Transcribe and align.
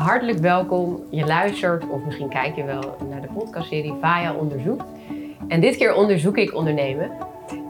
Hartelijk 0.00 0.38
welkom. 0.38 1.02
Je 1.10 1.26
luistert 1.26 1.88
of 1.88 2.04
misschien 2.04 2.28
kijk 2.28 2.56
je 2.56 2.64
wel 2.64 2.96
naar 3.10 3.20
de 3.20 3.28
podcastserie 3.34 3.94
Vaya 4.00 4.34
Onderzoek. 4.34 4.84
En 5.48 5.60
dit 5.60 5.76
keer 5.76 5.94
onderzoek 5.94 6.36
ik 6.36 6.54
ondernemen. 6.54 7.10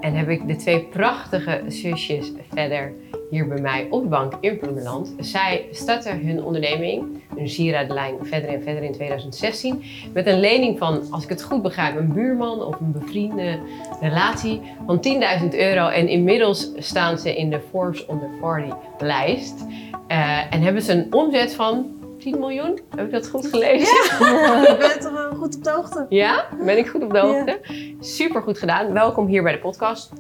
En 0.01 0.14
heb 0.14 0.29
ik 0.29 0.46
de 0.46 0.56
twee 0.56 0.80
prachtige 0.85 1.62
zusjes 1.66 2.32
verder 2.53 2.93
hier 3.30 3.48
bij 3.48 3.61
mij 3.61 3.87
op 3.90 4.03
de 4.03 4.08
bank 4.08 4.32
in 4.40 4.58
Purmerland. 4.58 5.14
Zij 5.19 5.66
starten 5.71 6.27
hun 6.27 6.43
onderneming, 6.43 7.22
hun 7.37 7.48
sieradenlijn, 7.48 8.14
verder 8.23 8.51
en 8.51 8.62
verder 8.62 8.83
in 8.83 8.93
2016. 8.93 9.83
Met 10.12 10.27
een 10.27 10.41
lening 10.41 10.79
van, 10.79 11.03
als 11.11 11.23
ik 11.23 11.29
het 11.29 11.43
goed 11.43 11.62
begrijp, 11.62 11.97
een 11.97 12.12
buurman 12.12 12.62
of 12.62 12.81
een 12.81 12.93
bevriende 12.93 13.59
relatie 14.01 14.61
van 14.87 15.01
10.000 15.43 15.49
euro. 15.51 15.89
En 15.89 16.09
inmiddels 16.09 16.71
staan 16.77 17.19
ze 17.19 17.37
in 17.37 17.51
de 17.51 17.61
Forbes 17.71 18.07
the 18.07 18.39
40 18.41 18.75
lijst. 18.99 19.65
Uh, 20.09 20.55
en 20.55 20.62
hebben 20.62 20.83
ze 20.83 20.93
een 20.93 21.15
omzet 21.15 21.55
van 21.55 21.99
10 22.21 22.39
miljoen. 22.39 22.80
Heb 22.96 23.07
ik 23.07 23.12
dat 23.12 23.29
goed 23.29 23.46
gelezen? 23.46 23.97
Ja, 24.20 24.60
je 24.60 24.77
bent 24.79 25.01
toch 25.01 25.12
wel 25.12 25.34
goed 25.34 25.56
op 25.56 25.65
de 25.65 25.70
hoogte. 25.70 26.06
Ja, 26.09 26.48
ben 26.65 26.79
ik 26.79 26.88
goed 26.88 27.02
op 27.02 27.12
de 27.12 27.19
hoogte. 27.19 27.60
Super 28.01 28.43
goed 28.43 28.59
gedaan. 28.59 28.93
Welkom 28.93 29.27
hier 29.27 29.43
bij 29.43 29.52
de 29.52 29.59
podcast. 29.59 30.10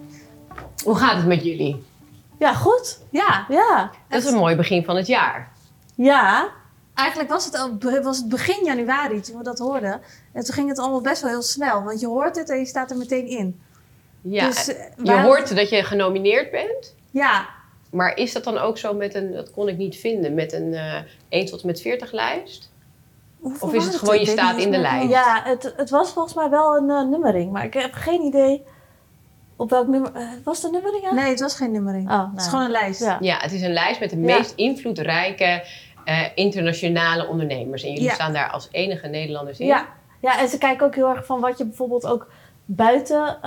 Hoe 0.84 0.94
gaat 0.96 1.16
het 1.16 1.26
met 1.26 1.44
jullie? 1.44 1.84
Ja, 2.38 2.54
goed. 2.54 3.00
Ja. 3.10 3.46
ja. 3.48 3.90
Dat 4.08 4.22
is 4.22 4.30
een 4.30 4.38
mooi 4.38 4.56
begin 4.56 4.84
van 4.84 4.96
het 4.96 5.06
jaar. 5.06 5.52
Ja. 5.94 6.48
Eigenlijk 6.94 7.30
was 7.30 7.44
het, 7.44 7.58
al, 7.58 7.78
was 8.02 8.16
het 8.16 8.28
begin 8.28 8.64
januari 8.64 9.20
toen 9.20 9.38
we 9.38 9.44
dat 9.44 9.58
hoorden. 9.58 10.00
En 10.32 10.44
toen 10.44 10.54
ging 10.54 10.68
het 10.68 10.78
allemaal 10.78 11.00
best 11.00 11.22
wel 11.22 11.30
heel 11.30 11.42
snel. 11.42 11.82
Want 11.82 12.00
je 12.00 12.06
hoort 12.06 12.36
het 12.36 12.50
en 12.50 12.58
je 12.58 12.66
staat 12.66 12.90
er 12.90 12.96
meteen 12.96 13.26
in. 13.26 13.60
Ja, 14.22 14.46
dus, 14.46 14.74
eh, 14.74 14.84
je 15.02 15.20
hoort 15.20 15.56
dat 15.56 15.70
je 15.70 15.82
genomineerd 15.82 16.50
bent. 16.50 16.94
Ja, 17.10 17.48
maar 17.90 18.16
is 18.16 18.32
dat 18.32 18.44
dan 18.44 18.58
ook 18.58 18.78
zo 18.78 18.94
met 18.94 19.14
een, 19.14 19.32
dat 19.32 19.50
kon 19.50 19.68
ik 19.68 19.76
niet 19.76 19.96
vinden, 19.96 20.34
met 20.34 20.52
een 20.52 20.72
uh, 20.72 20.96
eh, 20.96 21.04
1 21.28 21.46
tot 21.46 21.64
met 21.64 21.80
40 21.80 22.12
lijst? 22.12 22.70
of 23.60 23.72
is 23.72 23.84
het 23.84 23.96
gewoon 23.96 24.18
je 24.18 24.26
staat 24.26 24.58
in 24.58 24.70
de 24.70 24.78
lijst? 24.78 25.10
Ja, 25.10 25.40
het, 25.44 25.72
het 25.76 25.90
was 25.90 26.12
volgens 26.12 26.34
mij 26.34 26.50
wel 26.50 26.76
een 26.76 26.88
uh, 26.88 27.08
nummering, 27.08 27.52
maar 27.52 27.64
ik 27.64 27.74
heb 27.74 27.92
geen 27.92 28.20
idee 28.20 28.62
op 29.56 29.70
welk 29.70 29.86
nummer. 29.86 30.12
Uh, 30.16 30.28
was 30.44 30.62
het 30.62 30.72
nummering? 30.72 31.10
Nee, 31.10 31.28
het 31.28 31.40
was 31.40 31.54
geen 31.54 31.72
nummering. 31.72 32.10
Oh, 32.10 32.18
Het 32.18 32.28
is 32.28 32.36
nou. 32.36 32.48
gewoon 32.48 32.64
een 32.64 32.70
lijst. 32.70 33.00
Ja. 33.00 33.18
ja. 33.20 33.38
het 33.38 33.52
is 33.52 33.62
een 33.62 33.72
lijst 33.72 34.00
met 34.00 34.10
de 34.10 34.16
meest 34.16 34.52
invloedrijke 34.54 35.64
internationale 36.34 37.26
ondernemers. 37.26 37.82
En 37.82 37.92
jullie 37.92 38.10
staan 38.10 38.32
daar 38.32 38.50
als 38.50 38.68
enige 38.70 39.08
Nederlanders 39.08 39.58
in. 39.58 39.66
Ja. 39.66 39.86
ja, 40.20 40.40
en 40.40 40.48
ze 40.48 40.58
kijken 40.58 40.86
ook 40.86 40.94
heel 40.94 41.08
erg 41.08 41.26
van 41.26 41.40
wat 41.40 41.58
je 41.58 41.64
bijvoorbeeld 41.64 42.06
ook 42.06 42.30
buiten 42.64 43.38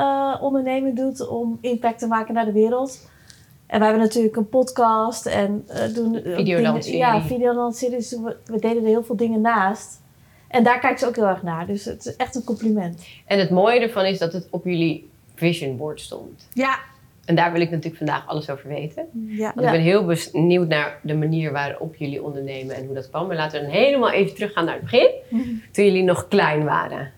ondernemen 0.42 0.96
doet 0.96 1.28
om 1.28 1.58
impact 1.62 2.00
te 2.00 2.08
maken 2.08 2.34
naar 2.34 2.46
de 2.46 2.52
wereld. 2.52 3.12
En 3.74 3.80
we 3.80 3.86
hebben 3.86 4.04
natuurlijk 4.04 4.36
een 4.36 4.50
podcast 4.50 5.26
en 5.26 5.68
uh, 5.70 5.96
doen... 5.96 6.22
Videoland-serie. 6.24 7.00
Ja, 7.00 7.22
Videoland-serie. 7.22 7.96
Dus 7.96 8.12
we, 8.12 8.36
we, 8.46 8.60
deden 8.60 8.82
er 8.82 8.88
heel 8.88 9.04
veel 9.04 9.16
dingen 9.16 9.42
naast. 9.42 10.02
En 10.48 10.64
daar 10.64 10.80
kijken 10.80 11.00
ze 11.00 11.08
ook 11.08 11.16
heel 11.16 11.28
erg 11.28 11.44
naar. 11.44 11.68
Dus 11.68 11.86
het 11.86 12.06
is 12.06 12.16
echt 12.16 12.36
een 12.36 12.44
compliment. 12.44 13.06
En 13.26 13.40
het 13.40 13.50
mooie 13.50 13.80
ervan 13.80 14.06
is 14.06 14.20
dat 14.20 14.34
het 14.34 14.48
op 14.50 14.66
jullie 14.66 15.10
vision 15.36 15.78
board 15.78 16.02
stond. 16.02 16.48
Ja. 16.54 16.80
En 17.26 17.36
daar 17.36 17.52
wil 17.52 17.62
ik 17.62 17.70
natuurlijk 17.70 17.98
vandaag 17.98 18.28
alles 18.28 18.50
over 18.50 18.68
weten. 18.68 19.06
Ja. 19.28 19.52
Want 19.56 19.68
ik 19.68 19.74
ben 19.74 19.82
heel 19.82 20.06
benieuwd 20.32 20.68
naar 20.68 21.00
de 21.04 21.16
manier 21.16 21.52
waarop 21.52 21.96
jullie 21.96 22.24
ondernemen 22.24 22.76
en 22.76 22.86
hoe 22.86 22.96
dat 22.96 23.10
kwam. 23.10 23.28
Maar 23.28 23.36
laten 23.36 23.60
we 23.60 23.66
dan 23.66 23.76
helemaal 23.76 24.12
even 24.12 24.36
teruggaan 24.36 24.66
naar 24.66 24.76
het 24.76 24.84
begin. 24.84 25.10
Toen 25.72 25.86
jullie 25.86 26.04
nog 26.04 26.28
klein 26.28 26.64
waren. 26.64 27.12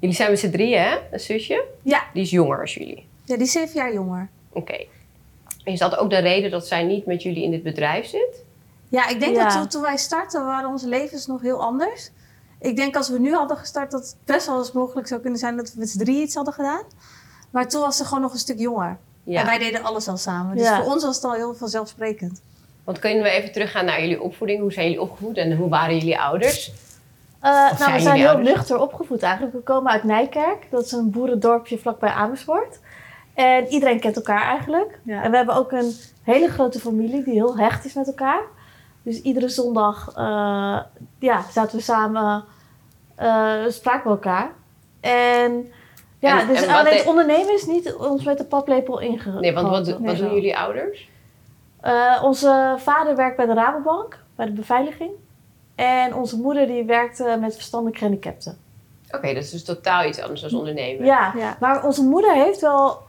Jullie 0.00 0.16
zijn 0.16 0.30
met 0.30 0.38
z'n 0.38 0.50
drieën, 0.50 0.80
hè? 0.80 0.96
Een 1.10 1.20
zusje? 1.20 1.64
Ja. 1.82 2.02
Die 2.12 2.22
is 2.22 2.30
jonger 2.30 2.60
als 2.60 2.74
jullie. 2.74 3.06
Ja, 3.24 3.34
die 3.34 3.44
is 3.44 3.52
zeven 3.52 3.74
jaar 3.74 3.92
jonger. 3.92 4.28
Oké. 4.52 4.76
Is 5.72 5.78
dat 5.78 5.96
ook 5.96 6.10
de 6.10 6.18
reden 6.18 6.50
dat 6.50 6.66
zij 6.66 6.84
niet 6.84 7.06
met 7.06 7.22
jullie 7.22 7.42
in 7.42 7.50
dit 7.50 7.62
bedrijf 7.62 8.06
zit? 8.06 8.44
Ja, 8.88 9.08
ik 9.08 9.20
denk 9.20 9.36
dat 9.36 9.70
toen, 9.70 9.82
wij 9.82 9.96
startten 9.96 10.44
waren 10.44 10.68
onze 10.68 10.88
levens 10.88 11.26
nog 11.26 11.40
heel 11.40 11.62
anders. 11.62 12.10
Ik 12.60 12.76
denk 12.76 12.96
als 12.96 13.08
we 13.08 13.18
nu 13.18 13.34
hadden 13.34 13.56
gestart 13.56 13.90
dat 13.90 14.00
het 14.00 14.16
best 14.24 14.46
wel 14.46 14.58
eens 14.58 14.72
mogelijk 14.72 15.08
zou 15.08 15.20
kunnen 15.20 15.38
zijn 15.38 15.56
dat 15.56 15.72
we 15.72 15.78
met 15.78 15.88
z'n 15.88 15.98
drie 15.98 16.22
iets 16.22 16.34
hadden 16.34 16.54
gedaan. 16.54 16.82
Maar 17.50 17.68
toen 17.68 17.80
was 17.80 17.96
ze 17.96 18.04
gewoon 18.04 18.20
nog 18.20 18.32
een 18.32 18.38
stuk 18.38 18.58
jonger. 18.58 18.98
Ja. 19.24 19.40
En 19.40 19.46
wij 19.46 19.58
deden 19.58 19.82
alles 19.82 20.08
al 20.08 20.16
samen. 20.16 20.56
Dus 20.56 20.68
voor 20.68 20.92
ons 20.92 21.04
was 21.04 21.14
het 21.14 21.24
al 21.24 21.32
heel 21.32 21.54
vanzelfsprekend. 21.54 22.40
Want 22.84 22.98
kunnen 22.98 23.22
we 23.22 23.28
even 23.28 23.52
teruggaan 23.52 23.84
naar 23.84 24.00
jullie 24.00 24.22
opvoeding? 24.22 24.60
Hoe 24.60 24.72
zijn 24.72 24.86
jullie 24.86 25.02
opgevoed 25.02 25.36
en 25.36 25.56
hoe 25.56 25.68
waren 25.68 25.98
jullie 25.98 26.18
ouders? 26.20 26.72
Uh, 27.42 27.78
nou, 27.78 27.92
we 27.92 28.00
zijn 28.00 28.16
heel 28.16 28.38
nuchter 28.38 28.78
opgevoed 28.78 29.22
eigenlijk. 29.22 29.54
We 29.54 29.60
komen 29.60 29.92
uit 29.92 30.04
Nijkerk. 30.04 30.66
Dat 30.70 30.84
is 30.84 30.92
een 30.92 31.10
boerendorpje 31.10 31.78
vlakbij 31.78 32.10
Amersfoort. 32.10 32.78
En 33.36 33.66
iedereen 33.66 34.00
kent 34.00 34.16
elkaar 34.16 34.42
eigenlijk. 34.42 34.98
En 35.06 35.30
we 35.30 35.36
hebben 35.36 35.54
ook 35.54 35.72
een 35.72 35.92
hele 36.22 36.48
grote 36.48 36.80
familie 36.80 37.24
die 37.24 37.34
heel 37.34 37.58
hecht 37.58 37.84
is 37.84 37.94
met 37.94 38.06
elkaar. 38.06 38.40
Dus 39.02 39.22
iedere 39.22 39.48
zondag 39.48 40.08
uh, 40.18 40.80
ja, 41.18 41.42
zaten 41.50 41.76
we 41.76 41.82
samen, 41.82 42.44
uh, 43.22 43.54
spraken 43.68 44.02
we 44.02 44.10
elkaar. 44.10 44.50
En 45.00 45.72
ja, 46.18 46.44
dus 46.44 46.62
en 46.62 46.74
alleen 46.74 46.96
het 46.96 47.06
ondernemen 47.06 47.54
is 47.54 47.66
niet 47.66 47.94
ons 47.94 48.24
met 48.24 48.38
de 48.38 48.44
paplepel 48.44 49.00
ingegaan. 49.00 49.40
Nee, 49.40 49.54
want 49.54 49.68
wat, 49.68 49.98
wat 49.98 50.16
doen 50.16 50.34
jullie 50.34 50.56
ouders? 50.56 51.10
Uh, 51.84 52.20
onze 52.22 52.74
vader 52.78 53.16
werkt 53.16 53.36
bij 53.36 53.46
de 53.46 53.54
Rabobank, 53.54 54.18
bij 54.36 54.46
de 54.46 54.52
beveiliging. 54.52 55.10
En 55.74 56.14
onze 56.14 56.36
moeder 56.36 56.66
die 56.66 56.84
werkt 56.84 57.24
met 57.40 57.54
verstandelijk 57.54 57.98
gehandicapten. 57.98 58.58
Oké, 59.10 59.26
dat 59.26 59.42
is 59.42 59.50
dus 59.50 59.64
totaal 59.64 60.04
iets 60.04 60.20
anders 60.20 60.40
dan 60.40 60.54
ondernemen. 60.58 61.04
Ja, 61.06 61.32
ja, 61.36 61.56
maar 61.60 61.84
onze 61.84 62.02
moeder 62.02 62.32
heeft 62.32 62.60
wel 62.60 63.04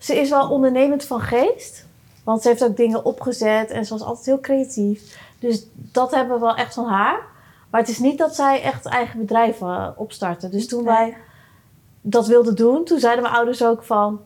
ze 0.00 0.14
is 0.20 0.30
wel 0.30 0.50
ondernemend 0.50 1.04
van 1.04 1.20
geest. 1.20 1.86
Want 2.24 2.42
ze 2.42 2.48
heeft 2.48 2.64
ook 2.64 2.76
dingen 2.76 3.04
opgezet 3.04 3.70
en 3.70 3.84
ze 3.84 3.92
was 3.92 4.02
altijd 4.02 4.26
heel 4.26 4.40
creatief. 4.40 5.18
Dus 5.38 5.66
dat 5.74 6.10
hebben 6.10 6.34
we 6.34 6.40
wel 6.40 6.56
echt 6.56 6.74
van 6.74 6.86
haar. 6.86 7.20
Maar 7.70 7.80
het 7.80 7.90
is 7.90 7.98
niet 7.98 8.18
dat 8.18 8.34
zij 8.34 8.62
echt 8.62 8.86
eigen 8.86 9.18
bedrijven 9.18 9.94
opstarten. 9.98 10.50
Dus 10.50 10.66
toen 10.68 10.84
wij 10.84 11.16
dat 12.00 12.26
wilden 12.26 12.56
doen, 12.56 12.84
toen 12.84 12.98
zeiden 12.98 13.22
mijn 13.22 13.34
ouders 13.34 13.64
ook 13.64 13.82
van... 13.82 14.20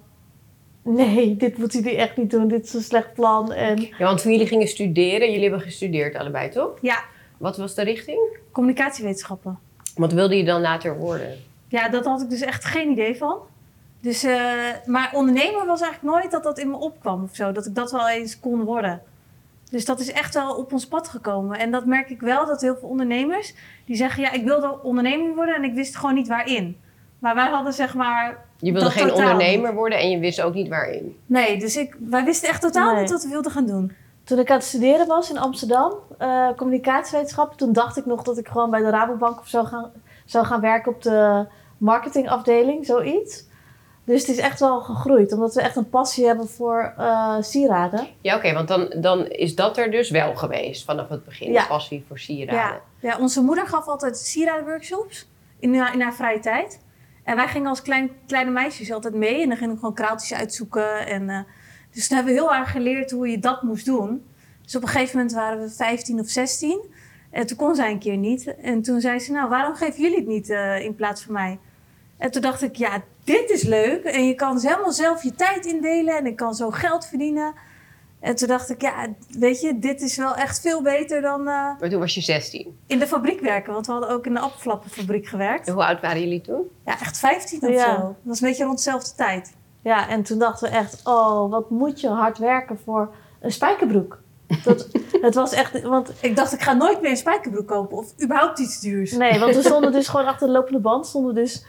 Nee, 0.83 1.37
dit 1.37 1.59
moet 1.59 1.73
jullie 1.73 1.97
echt 1.97 2.17
niet 2.17 2.31
doen. 2.31 2.49
Dit 2.49 2.65
is 2.65 2.75
een 2.75 2.83
slecht 2.83 3.15
plan. 3.15 3.53
En... 3.53 3.81
Ja, 3.81 3.97
want 3.99 4.23
toen 4.23 4.33
jullie 4.33 4.47
gingen 4.47 4.69
studeren, 4.69 5.27
jullie 5.27 5.43
hebben 5.43 5.61
gestudeerd 5.61 6.17
allebei, 6.17 6.51
toch? 6.51 6.71
Ja. 6.81 7.05
Wat 7.39 7.57
was 7.57 7.75
de 7.75 7.83
richting? 7.83 8.39
Communicatiewetenschappen. 8.53 9.59
Wat 9.97 10.13
wilde 10.13 10.37
je 10.37 10.45
dan 10.45 10.61
later 10.61 10.99
worden? 10.99 11.37
Ja, 11.69 11.89
dat 11.89 12.05
had 12.05 12.23
ik 12.23 12.31
dus 12.31 12.41
echt 12.41 12.65
geen 12.65 12.91
idee 12.91 13.17
van. 13.17 13.39
Dus, 14.05 14.25
uh, 14.25 14.35
maar 14.87 15.11
ondernemer 15.13 15.67
was 15.67 15.81
eigenlijk 15.81 16.15
nooit 16.15 16.31
dat 16.31 16.43
dat 16.43 16.59
in 16.59 16.71
me 16.71 16.77
opkwam 16.77 17.23
of 17.23 17.35
zo. 17.35 17.53
Dat 17.53 17.67
ik 17.67 17.75
dat 17.75 17.91
wel 17.91 18.09
eens 18.09 18.41
kon 18.41 18.65
worden. 18.65 19.03
Dus 19.71 19.85
dat 19.85 20.01
is 20.01 20.13
echt 20.13 20.35
wel 20.35 20.55
op 20.55 20.73
ons 20.73 20.87
pad 20.87 21.09
gekomen. 21.09 21.59
En 21.59 21.71
dat 21.71 21.87
merk 21.87 22.11
ik 22.11 22.21
wel, 22.21 22.47
dat 22.47 22.61
heel 22.61 22.77
veel 22.77 22.89
ondernemers... 22.89 23.55
die 23.87 23.97
zeggen, 23.97 24.23
ja, 24.23 24.33
ik 24.33 24.45
wilde 24.45 24.83
ondernemer 24.83 25.35
worden 25.35 25.55
en 25.55 25.65
ik 25.65 25.75
wist 25.75 25.97
gewoon 25.97 26.15
niet 26.15 26.29
waarin. 26.29 26.81
Maar 27.19 27.35
wij 27.35 27.49
hadden 27.49 27.73
zeg 27.73 27.95
maar... 27.95 28.45
Je 28.59 28.73
wilde 28.73 28.91
geen 28.91 29.13
ondernemer 29.13 29.75
worden 29.75 29.99
en 29.99 30.11
je 30.11 30.19
wist 30.19 30.41
ook 30.41 30.55
niet 30.55 30.69
waarin? 30.69 31.17
Nee, 31.27 31.59
dus 31.59 31.77
ik, 31.77 31.97
wij 32.01 32.25
wisten 32.25 32.49
echt 32.49 32.61
totaal 32.61 33.01
niet 33.01 33.11
wat 33.11 33.23
we 33.23 33.29
wilden 33.29 33.53
gaan 33.53 33.67
doen. 33.67 33.93
Toen 34.25 34.39
ik 34.39 34.51
aan 34.51 34.57
het 34.57 34.67
studeren 34.67 35.07
was 35.07 35.31
in 35.31 35.39
Amsterdam, 35.39 35.93
uh, 36.21 36.49
communicatiewetenschap... 36.57 37.57
toen 37.57 37.73
dacht 37.73 37.97
ik 37.97 38.07
nog 38.07 38.23
dat 38.23 38.39
ik 38.39 38.49
gewoon 38.49 38.71
bij 38.71 38.81
de 38.81 38.91
Rabobank 38.91 39.41
of 39.41 39.49
zo 39.49 39.65
gaan, 39.65 39.91
zou 40.25 40.47
gaan 40.47 40.61
werken 40.61 40.93
op 40.93 41.03
de 41.03 41.47
marketingafdeling, 41.79 42.87
zoiets... 42.87 43.53
Dus 44.05 44.21
het 44.21 44.31
is 44.31 44.39
echt 44.39 44.61
wel 44.61 44.81
gegroeid, 44.81 45.33
omdat 45.33 45.55
we 45.55 45.61
echt 45.61 45.77
een 45.77 45.89
passie 45.89 46.27
hebben 46.27 46.49
voor 46.49 46.95
uh, 46.99 47.37
sieraden. 47.41 48.07
Ja, 48.21 48.37
oké, 48.37 48.53
want 48.53 48.69
dan, 48.69 48.95
dan 48.97 49.27
is 49.27 49.55
dat 49.55 49.77
er 49.77 49.91
dus 49.91 50.11
wel 50.11 50.35
geweest 50.35 50.85
vanaf 50.85 51.09
het 51.09 51.25
begin, 51.25 51.53
ja. 51.53 51.67
passie 51.67 52.05
voor 52.09 52.19
sieraden. 52.19 52.61
Ja. 52.61 52.81
ja, 53.11 53.19
onze 53.19 53.43
moeder 53.43 53.67
gaf 53.67 53.87
altijd 53.87 54.19
sieradenworkshops 54.19 55.29
in, 55.59 55.75
in 55.75 56.01
haar 56.01 56.15
vrije 56.15 56.41
tijd. 56.41 56.81
En 57.25 57.37
wij 57.37 57.49
gingen 57.49 57.69
als 57.69 57.83
klein, 57.83 58.11
kleine 58.27 58.51
meisjes 58.51 58.93
altijd 58.93 59.15
mee 59.15 59.43
en 59.43 59.49
dan 59.49 59.57
gingen 59.57 59.73
we 59.73 59.79
gewoon 59.79 59.95
kraaltjes 59.95 60.39
uitzoeken. 60.39 61.07
En, 61.07 61.29
uh, 61.29 61.39
dus 61.93 62.09
toen 62.09 62.17
hebben 62.17 62.35
we 62.35 62.41
heel 62.41 62.55
erg 62.55 62.71
geleerd 62.71 63.11
hoe 63.11 63.29
je 63.29 63.39
dat 63.39 63.63
moest 63.63 63.85
doen. 63.85 64.27
Dus 64.63 64.77
op 64.77 64.83
een 64.83 64.89
gegeven 64.89 65.17
moment 65.17 65.35
waren 65.35 65.61
we 65.61 65.71
15 65.71 66.21
of 66.21 66.29
16. 66.29 66.81
En 67.31 67.47
toen 67.47 67.57
kon 67.57 67.75
zij 67.75 67.91
een 67.91 67.99
keer 67.99 68.17
niet. 68.17 68.55
En 68.57 68.83
toen 68.83 69.01
zei 69.01 69.19
ze, 69.19 69.33
nou, 69.33 69.49
waarom 69.49 69.75
geven 69.75 70.03
jullie 70.03 70.17
het 70.17 70.27
niet 70.27 70.49
uh, 70.49 70.81
in 70.81 70.95
plaats 70.95 71.23
van 71.23 71.33
mij? 71.33 71.59
En 72.17 72.31
toen 72.31 72.43
dacht 72.43 72.63
ik, 72.63 72.77
ja, 72.77 73.03
dit 73.25 73.51
is 73.51 73.63
leuk. 73.63 74.05
En 74.05 74.27
je 74.27 74.35
kan 74.35 74.61
helemaal 74.61 74.93
zelf 74.93 75.23
je 75.23 75.35
tijd 75.35 75.67
indelen 75.67 76.17
en 76.17 76.27
ik 76.27 76.37
kan 76.37 76.55
zo 76.55 76.71
geld 76.71 77.07
verdienen. 77.07 77.55
En 78.21 78.37
toen 78.37 78.49
dacht 78.49 78.71
ik, 78.71 78.81
ja, 78.81 79.07
weet 79.39 79.61
je, 79.61 79.79
dit 79.79 80.01
is 80.01 80.17
wel 80.17 80.35
echt 80.35 80.61
veel 80.61 80.83
beter 80.83 81.21
dan... 81.21 81.41
Uh, 81.41 81.47
maar 81.47 81.89
toen 81.91 82.01
was 82.01 82.15
je 82.15 82.21
16? 82.21 82.79
In 82.87 82.99
de 82.99 83.07
fabriek 83.07 83.41
werken, 83.41 83.73
want 83.73 83.87
we 83.87 83.93
hadden 83.93 84.11
ook 84.11 84.27
in 84.27 84.35
de 84.35 84.41
appelflappenfabriek 84.41 85.27
gewerkt. 85.27 85.67
En 85.67 85.73
hoe 85.73 85.85
oud 85.85 86.01
waren 86.01 86.21
jullie 86.21 86.41
toen? 86.41 86.63
Ja, 86.85 87.01
echt 87.01 87.19
15 87.19 87.63
of 87.63 87.81
zo. 87.81 87.97
Dat 87.97 88.15
was 88.23 88.41
een 88.41 88.49
beetje 88.49 88.65
rond 88.65 88.77
dezelfde 88.77 89.15
tijd. 89.17 89.55
Ja, 89.83 90.09
en 90.09 90.23
toen 90.23 90.39
dachten 90.39 90.71
we 90.71 90.77
echt, 90.77 91.01
oh, 91.05 91.51
wat 91.51 91.71
moet 91.71 92.01
je 92.01 92.09
hard 92.09 92.39
werken 92.39 92.79
voor 92.85 93.15
een 93.41 93.53
spijkerbroek. 93.53 94.19
Dat, 94.63 94.89
het 95.27 95.35
was 95.35 95.53
echt, 95.53 95.83
want 95.83 96.13
ik 96.21 96.37
dacht, 96.37 96.53
ik 96.53 96.63
ga 96.63 96.73
nooit 96.73 97.01
meer 97.01 97.11
een 97.11 97.17
spijkerbroek 97.17 97.67
kopen 97.67 97.97
of 97.97 98.23
überhaupt 98.23 98.59
iets 98.59 98.81
duurs. 98.81 99.13
Nee, 99.13 99.39
want 99.39 99.55
we 99.55 99.63
stonden 99.71 99.93
dus 99.93 100.09
gewoon 100.09 100.27
achter 100.27 100.47
de 100.47 100.53
lopende 100.53 100.81
band, 100.81 101.07
stonden 101.07 101.35
dus 101.35 101.65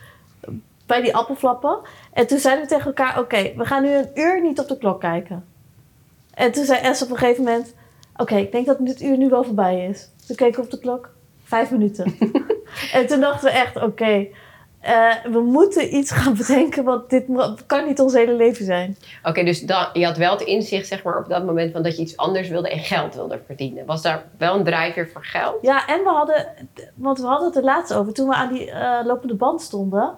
bij 0.86 1.02
die 1.02 1.16
appelflappen. 1.16 1.80
En 2.14 2.28
toen 2.28 2.40
zeiden 2.40 2.64
we 2.64 2.70
tegen 2.70 2.86
elkaar: 2.86 3.20
Oké, 3.20 3.54
we 3.56 3.66
gaan 3.66 3.84
nu 3.84 3.94
een 3.94 4.10
uur 4.14 4.42
niet 4.42 4.60
op 4.60 4.68
de 4.68 4.78
klok 4.78 5.00
kijken. 5.00 5.46
En 6.34 6.52
toen 6.52 6.66
zei 6.66 6.94
S 6.94 7.02
op 7.02 7.10
een 7.10 7.18
gegeven 7.18 7.44
moment: 7.44 7.74
Oké, 8.18 8.36
ik 8.36 8.52
denk 8.52 8.66
dat 8.66 8.78
dit 8.80 9.02
uur 9.02 9.18
nu 9.18 9.30
wel 9.30 9.44
voorbij 9.44 9.88
is. 9.88 10.10
Toen 10.28 10.36
keken 10.36 10.60
we 10.60 10.66
op 10.66 10.72
de 10.72 10.80
klok: 10.80 11.10
Vijf 11.44 11.72
minuten. 11.72 12.16
en 12.98 13.08
toen 13.08 13.20
dachten 13.20 13.52
we 13.52 13.58
echt, 13.58 13.76
oké, 13.76 14.28
eh, 14.86 15.14
we 15.32 15.40
moeten 15.40 15.96
iets 15.96 16.12
gaan 16.12 16.36
bedenken, 16.48 16.84
want 16.84 17.10
dit 17.10 17.26
kan 17.66 17.86
niet 17.86 18.00
ons 18.00 18.14
hele 18.14 18.34
leven 18.34 18.66
zijn. 18.66 18.98
Oké, 19.24 19.44
dus 19.44 19.62
dan, 19.62 19.88
je 19.94 20.06
had 20.06 20.18
wel 20.18 20.32
het 20.32 20.42
inzicht 20.42 20.88
zeg 20.88 21.04
maar, 21.04 21.18
op 21.18 21.30
dat 21.30 21.46
moment 21.46 21.72
van 21.72 21.84
dat 21.84 21.96
je 21.96 22.02
iets 22.02 22.18
anders 22.18 22.50
wilde 22.50 22.70
en 22.70 22.80
geld 22.80 23.16
wilde 23.16 23.42
verdienen. 23.46 23.86
Was 23.86 24.02
daar 24.02 24.24
wel 24.38 24.56
een 24.56 24.64
drijfveer 24.64 25.10
voor 25.10 25.26
geld? 25.26 25.56
Ja, 25.62 25.88
en 25.88 26.04
we 26.04 26.10
hadden, 26.10 26.48
want 26.96 27.20
we 27.20 27.26
hadden 27.26 27.48
het 27.48 27.58
er 27.58 27.64
laatst 27.64 27.94
over, 27.94 28.14
toen 28.14 28.28
we 28.28 28.36
aan 28.36 28.54
die 28.54 28.72
eh, 28.72 29.06
lopende 29.06 29.36
band 29.36 29.62
stonden, 29.62 30.16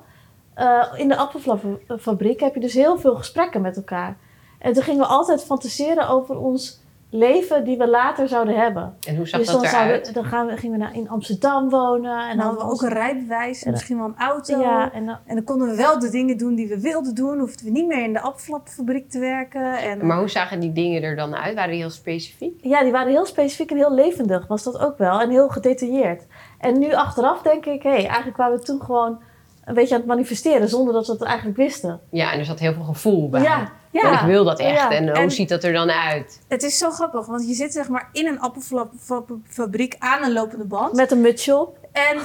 eh, 0.57 0.83
in 0.95 1.07
de 1.07 1.15
appelfabriek 1.15 2.39
heb 2.39 2.53
je 2.53 2.59
dus 2.59 2.73
heel 2.73 2.97
veel 2.97 3.15
gesprekken 3.15 3.61
met 3.61 3.75
elkaar. 3.75 4.17
En 4.59 4.73
toen 4.73 4.83
gingen 4.83 4.99
we 4.99 5.07
altijd 5.07 5.43
fantaseren 5.43 6.09
over 6.09 6.37
ons 6.37 6.85
leven 7.09 7.63
die 7.63 7.77
we 7.77 7.87
later 7.87 8.27
zouden 8.27 8.55
hebben. 8.55 8.97
En 9.07 9.15
hoe 9.15 9.27
zag 9.27 9.39
dus 9.39 9.49
dat 9.49 9.61
dan, 9.61 9.71
eruit? 9.71 9.89
zouden, 9.89 10.13
dan 10.13 10.25
gaan 10.25 10.47
we, 10.47 10.57
gingen 10.57 10.79
we 10.79 10.83
naar, 10.83 10.95
in 10.95 11.09
Amsterdam 11.09 11.69
wonen. 11.69 12.19
En 12.19 12.29
En 12.29 12.37
dan 12.37 12.45
hadden 12.45 12.65
we 12.65 12.71
ook 12.71 12.81
een 12.81 12.89
rijbewijs 12.89 13.63
en 13.63 13.71
misschien 13.71 13.97
wel 13.97 14.05
een 14.05 14.17
auto. 14.17 14.59
Ja, 14.59 14.93
en 14.93 15.05
dan, 15.05 15.17
En 15.25 15.35
dan 15.35 15.43
konden 15.43 15.67
we 15.67 15.75
wel 15.75 15.99
de 15.99 16.09
dingen 16.09 16.37
doen 16.37 16.55
die 16.55 16.67
we 16.67 16.79
wilden 16.81 17.15
doen. 17.15 17.39
Hoefden 17.39 17.65
we 17.65 17.71
niet 17.71 17.87
meer 17.87 18.03
in 18.03 18.13
de 18.13 18.21
appelflapfabriek 18.21 19.09
te 19.09 19.19
werken. 19.19 19.77
En, 19.77 20.05
Maar 20.05 20.17
hoe 20.17 20.29
zagen 20.29 20.59
die 20.59 20.71
dingen 20.71 21.03
er 21.03 21.15
dan 21.15 21.35
uit? 21.35 21.55
Waren 21.55 21.71
die 21.71 21.79
heel 21.79 21.89
specifiek? 21.89 22.59
ja, 22.61 22.83
die 22.83 22.91
waren 22.91 23.11
heel 23.11 23.25
specifiek 23.25 23.71
en 23.71 23.77
heel 23.77 23.93
levendig, 23.93 24.47
was 24.47 24.63
dat 24.63 24.79
ook 24.79 24.97
wel. 24.97 25.21
En 25.21 25.29
heel 25.29 25.49
gedetailleerd. 25.49 26.25
En 26.59 26.79
nu 26.79 26.93
achteraf 26.93 27.41
denk 27.41 27.65
ik, 27.65 27.83
hé, 27.83 27.89
eigenlijk 27.89 28.37
waren 28.37 28.57
we 28.57 28.63
toen 28.63 28.81
gewoon 28.81 29.19
een 29.67 29.73
beetje 29.73 29.93
aan 29.93 29.99
het 29.99 30.09
manifesteren, 30.09 30.69
zonder 30.69 30.93
dat 30.93 31.05
we 31.07 31.11
het 31.13 31.21
eigenlijk 31.21 31.57
wisten. 31.57 31.99
Ja, 32.09 32.31
en 32.31 32.39
er 32.39 32.45
zat 32.45 32.59
heel 32.59 32.73
veel 32.73 32.83
gevoel 32.83 33.29
bij. 33.29 33.41
Ja, 33.41 33.71
ja, 33.91 34.01
Want 34.01 34.19
ik 34.21 34.25
wil 34.25 34.43
dat 34.43 34.59
echt. 34.59 34.73
Ja. 34.79 34.91
En, 34.91 35.07
eh, 35.07 35.13
hoe 35.13 35.23
En- 35.23 35.31
ziet 35.31 35.49
dat 35.49 35.63
er 35.63 35.73
dan 35.73 35.89
uit? 35.89 36.41
het 36.47 36.63
is 36.63 36.77
zo 36.77 36.89
grappig, 36.89 37.25
want 37.25 37.47
je 37.47 37.53
zit 37.53 37.73
zeg 37.73 37.89
maar 37.89 38.09
in 38.11 38.27
een 38.27 38.39
appelflapfabriek 38.39 39.95
aan 39.99 40.23
een 40.23 40.33
lopende 40.33 40.65
band. 40.65 40.93
Met 40.93 41.11
een 41.11 41.21
mutsje 41.21 41.57
op. 41.57 41.77
En 41.91 42.17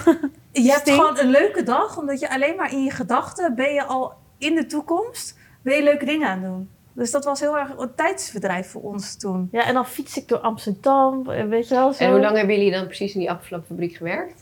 je 0.64 0.70
hebt 0.70 0.90
gewoon 0.90 1.18
een 1.18 1.30
leuke 1.30 1.62
dag, 1.62 1.98
omdat 1.98 2.20
je 2.20 2.30
alleen 2.30 2.56
maar 2.56 2.72
in 2.72 2.84
je 2.84 2.90
gedachten 2.90 3.54
ben 3.54 3.72
je 3.74 3.84
al 3.84 4.12
in 4.38 4.54
de 4.54 4.66
toekomst, 4.66 5.38
ben 5.62 5.76
je 5.76 5.82
leuke 5.82 6.04
dingen 6.04 6.28
aan 6.28 6.42
het 6.42 6.50
doen. 6.50 6.70
Dus 6.92 7.10
dat 7.10 7.24
was 7.24 7.40
heel 7.40 7.58
erg 7.58 7.68
een 7.78 7.94
tijdsverdrijf 7.94 8.70
voor 8.70 8.82
ons 8.82 9.16
toen. 9.16 9.48
Ja, 9.52 9.66
en 9.66 9.74
dan 9.74 9.86
fiets 9.86 10.16
ik 10.16 10.28
door 10.28 10.38
Amsterdam, 10.38 11.24
weet 11.48 11.68
je 11.68 11.74
wel. 11.74 11.92
Zo. 11.92 12.04
En 12.04 12.10
hoe 12.10 12.20
lang 12.20 12.36
hebben 12.36 12.56
jullie 12.56 12.70
dan 12.72 12.86
precies 12.86 13.14
in 13.14 13.20
die 13.20 13.30
appelflapfabriek 13.30 13.96
gewerkt? 13.96 14.41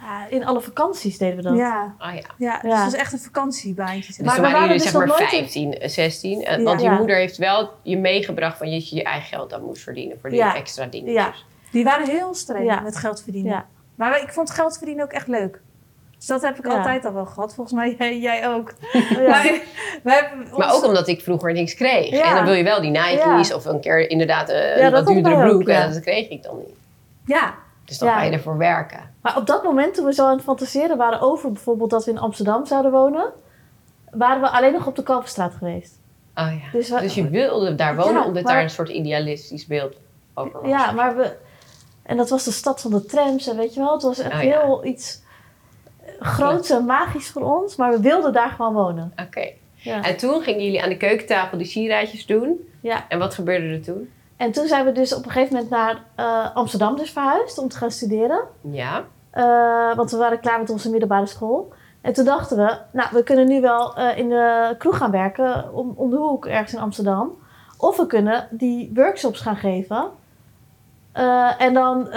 Ja, 0.00 0.26
in 0.28 0.44
alle 0.46 0.60
vakanties 0.60 1.18
deden 1.18 1.36
we 1.36 1.42
dat. 1.42 1.56
Ja, 1.56 1.94
Ah 1.98 2.14
ja. 2.14 2.20
ja, 2.36 2.58
dus 2.60 2.70
Ja. 2.70 2.76
het 2.76 2.84
was 2.84 2.94
echt 3.00 3.12
een 3.12 3.18
vakantiebaantje. 3.18 4.06
Dus 4.06 4.18
Maar 4.18 4.34
toen 4.34 4.34
we 4.34 4.40
waren 4.40 4.52
waren 4.52 4.60
jullie 4.66 4.82
dus 4.82 4.90
zeg 4.90 4.92
maar 4.98 5.06
nog 5.06 5.18
nooit 5.18 5.32
in- 5.32 5.38
15, 5.38 5.78
eh, 5.78 5.88
16. 5.88 6.44
En, 6.44 6.58
Ja. 6.58 6.64
Want 6.64 6.80
je 6.80 6.86
Ja. 6.86 6.96
moeder 6.96 7.16
heeft 7.16 7.36
wel 7.36 7.70
je 7.82 7.98
meegebracht 7.98 8.58
van 8.58 8.70
dat 8.70 8.88
je 8.88 8.96
je 8.96 9.02
eigen 9.02 9.28
geld 9.28 9.50
dan 9.50 9.62
moest 9.62 9.82
verdienen 9.82 10.18
voor 10.20 10.30
die 10.30 10.38
Ja. 10.38 10.54
extra 10.56 10.86
dingen. 10.86 11.12
Ja. 11.12 11.32
Die 11.72 11.84
waren 11.84 12.06
heel 12.08 12.34
streng 12.34 12.64
Ja. 12.64 12.80
met 12.80 12.96
geld 12.96 13.22
verdienen. 13.22 13.52
Ja. 13.52 13.66
Maar 13.94 14.22
ik 14.22 14.32
vond 14.32 14.50
geld 14.50 14.76
verdienen 14.76 15.04
ook 15.04 15.12
echt 15.12 15.26
leuk. 15.28 15.60
Dus 16.16 16.26
dat 16.28 16.42
heb 16.42 16.58
ik 16.58 16.66
Ja. 16.66 16.76
altijd 16.78 17.04
al 17.04 17.12
wel 17.12 17.26
gehad. 17.26 17.54
Volgens 17.54 17.76
mij 17.76 17.94
jij, 17.98 18.18
jij 18.18 18.48
ook. 18.48 18.72
Ja. 18.92 19.28
Maar, 19.28 19.42
we 20.02 20.10
hebben 20.12 20.46
ons- 20.48 20.58
Maar 20.58 20.74
ook 20.74 20.84
omdat 20.84 21.08
ik 21.08 21.20
vroeger 21.20 21.52
niks 21.52 21.74
kreeg. 21.74 22.10
Ja. 22.10 22.28
En 22.28 22.34
dan 22.34 22.44
wil 22.44 22.54
je 22.54 22.62
wel 22.64 22.80
die 22.80 22.90
Nike's 22.90 23.48
Ja. 23.48 23.54
of 23.56 23.64
een 23.64 23.80
keer 23.80 24.10
inderdaad 24.10 24.48
eh, 24.48 24.76
Ja, 24.76 24.84
een 24.84 24.92
dat 24.92 25.04
wat 25.04 25.12
duurdere 25.14 25.36
wij 25.36 25.44
ook, 25.44 25.50
broek. 25.50 25.68
ja. 25.68 25.82
En 25.82 25.92
dat 25.92 26.00
kreeg 26.02 26.28
ik 26.28 26.42
dan 26.42 26.56
niet. 26.58 26.74
Ja, 27.26 27.54
Dus 27.90 27.98
dan 27.98 28.08
Ja. 28.08 28.14
ga 28.18 28.22
je 28.22 28.30
ervoor 28.30 28.56
werken. 28.56 29.10
Maar 29.22 29.36
op 29.36 29.46
dat 29.46 29.62
moment, 29.62 29.94
toen 29.94 30.04
we 30.04 30.12
zo 30.14 30.26
aan 30.26 30.34
het 30.36 30.42
fantaseren 30.42 30.96
waren 30.96 31.20
over 31.20 31.52
bijvoorbeeld 31.52 31.90
dat 31.90 32.04
we 32.04 32.10
in 32.10 32.18
Amsterdam 32.18 32.66
zouden 32.66 32.90
wonen, 32.90 33.32
waren 34.10 34.40
we 34.42 34.48
alleen 34.48 34.72
nog 34.72 34.86
op 34.86 34.96
de 34.96 35.02
Kalverstraat 35.02 35.54
geweest. 35.54 35.98
Oh 36.34 36.46
ja. 36.62 36.70
Dus 36.78 36.90
we- 36.90 37.00
Dus 37.00 37.14
je 37.14 37.28
wilde 37.28 37.74
daar 37.74 37.96
wonen 37.96 38.12
Ja, 38.14 38.24
omdat 38.26 38.42
maar- 38.42 38.52
daar 38.52 38.62
een 38.62 38.70
soort 38.70 38.88
idealistisch 38.88 39.66
beeld 39.66 39.96
over 40.34 40.60
was. 40.60 40.70
Ja, 40.70 40.90
maar 40.92 41.16
we. 41.16 41.36
En 42.02 42.16
dat 42.16 42.28
was 42.30 42.44
de 42.44 42.50
stad 42.50 42.80
van 42.80 42.90
de 42.90 43.04
trams, 43.04 43.48
en 43.48 43.56
weet 43.56 43.74
je 43.74 43.80
wel, 43.80 43.92
het 43.92 44.02
was 44.02 44.18
echt 44.18 44.34
Oh, 44.34 44.42
ja. 44.42 44.60
heel 44.60 44.84
iets 44.84 45.22
groots 46.20 46.70
en 46.70 46.84
magisch 46.84 47.28
voor 47.30 47.42
ons, 47.60 47.76
maar 47.76 47.90
we 47.90 48.00
wilden 48.00 48.32
daar 48.32 48.50
gewoon 48.50 48.74
wonen. 48.74 49.12
Oké. 49.26 49.48
Ja. 49.74 50.02
En 50.02 50.16
toen 50.16 50.42
gingen 50.42 50.64
jullie 50.64 50.82
aan 50.82 50.88
de 50.88 50.96
keukentafel 50.96 51.58
die 51.58 51.66
sieraadjes 51.66 52.26
doen. 52.26 52.68
ja. 52.80 53.08
En 53.08 53.18
wat 53.18 53.34
gebeurde 53.34 53.66
er 53.66 53.82
toen? 53.82 54.10
En 54.40 54.52
toen 54.52 54.66
zijn 54.66 54.84
we 54.84 54.92
dus 54.92 55.14
op 55.14 55.24
een 55.24 55.30
gegeven 55.30 55.54
moment 55.54 55.70
naar 55.70 56.02
eh, 56.14 56.56
Amsterdam 56.56 56.96
dus 56.96 57.10
verhuisd 57.10 57.58
om 57.58 57.68
te 57.68 57.76
gaan 57.76 57.90
studeren. 57.90 58.40
Ja. 58.70 59.04
Eh, 59.30 59.96
want 59.96 60.10
we 60.10 60.16
waren 60.16 60.40
klaar 60.40 60.58
met 60.58 60.70
onze 60.70 60.90
middelbare 60.90 61.26
school. 61.26 61.72
En 62.00 62.12
toen 62.12 62.24
dachten 62.24 62.56
we, 62.56 62.78
nou, 62.92 63.08
we 63.12 63.22
kunnen 63.22 63.48
nu 63.48 63.60
wel 63.60 63.96
eh, 63.96 64.18
in 64.18 64.28
de 64.28 64.74
kroeg 64.78 64.96
gaan 64.96 65.10
werken 65.10 65.74
om, 65.74 65.92
om 65.96 66.10
de 66.10 66.16
hoek 66.16 66.46
ergens 66.46 66.72
in 66.72 66.80
Amsterdam. 66.80 67.30
Of 67.76 67.96
we 67.96 68.06
kunnen 68.06 68.48
die 68.50 68.90
workshops 68.94 69.40
gaan 69.40 69.56
geven. 69.56 70.10
En 71.58 71.74
dan 71.74 72.08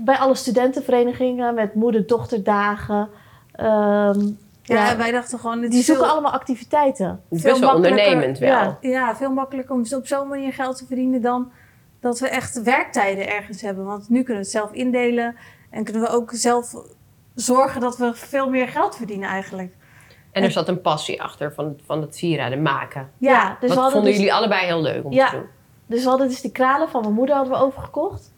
bij 0.00 0.18
alle 0.18 0.34
studentenverenigingen 0.34 1.54
met 1.54 1.74
moeder-dochterdagen. 1.74 3.08
Ehm, 3.52 4.20
ja, 4.68 4.86
ja, 4.86 4.96
wij 4.96 5.10
dachten 5.10 5.38
gewoon... 5.38 5.60
Die 5.60 5.82
zoeken 5.82 6.04
veel- 6.04 6.12
allemaal 6.12 6.32
activiteiten. 6.32 7.22
Best 7.28 7.42
Veel 7.42 7.60
wel 7.60 7.74
ondernemend 7.74 8.38
wel. 8.38 8.48
ja. 8.48 8.78
Ja, 8.80 9.16
veel 9.16 9.30
makkelijker 9.32 9.74
om 9.74 9.84
op 9.94 10.06
zo'n 10.06 10.28
manier 10.28 10.52
geld 10.52 10.76
te 10.76 10.86
verdienen 10.86 11.20
dan 11.22 11.50
dat 12.00 12.18
we 12.18 12.28
echt 12.28 12.62
werktijden 12.62 13.28
ergens 13.28 13.60
hebben. 13.60 13.84
Want 13.84 14.08
nu 14.08 14.16
kunnen 14.22 14.34
we 14.42 14.48
het 14.48 14.50
zelf 14.50 14.72
indelen 14.72 15.36
en 15.70 15.84
kunnen 15.84 16.02
we 16.02 16.08
ook 16.08 16.30
zelf 16.32 16.74
zorgen 17.34 17.80
dat 17.80 17.96
we 17.96 18.10
veel 18.14 18.50
meer 18.50 18.68
geld 18.68 18.96
verdienen 18.96 19.28
eigenlijk. 19.28 19.74
En 20.32 20.42
er 20.42 20.50
zat 20.50 20.68
een 20.68 20.80
passie 20.80 21.22
achter 21.22 21.54
van, 21.54 21.64
het- 21.64 21.82
van 21.86 22.00
het 22.00 22.16
sieraden 22.16 22.62
maken. 22.62 23.10
Ja, 23.18 23.56
dus 23.60 23.70
hadden 23.70 23.90
vonden 23.92 24.10
dus 24.10 24.16
jullie 24.18 24.34
allebei 24.34 24.66
heel 24.66 24.82
leuk 24.82 25.04
om 25.04 25.12
Ja. 25.12 25.28
te 25.30 25.36
doen? 25.36 25.46
Dus 25.86 26.02
we 26.02 26.08
hadden 26.08 26.28
dus 26.28 26.40
die 26.40 26.52
kralen 26.52 26.88
van 26.88 27.00
mijn 27.00 27.12
moeder 27.14 27.34
hadden 27.36 27.52
we 27.54 27.60
overgekocht. 27.60 28.32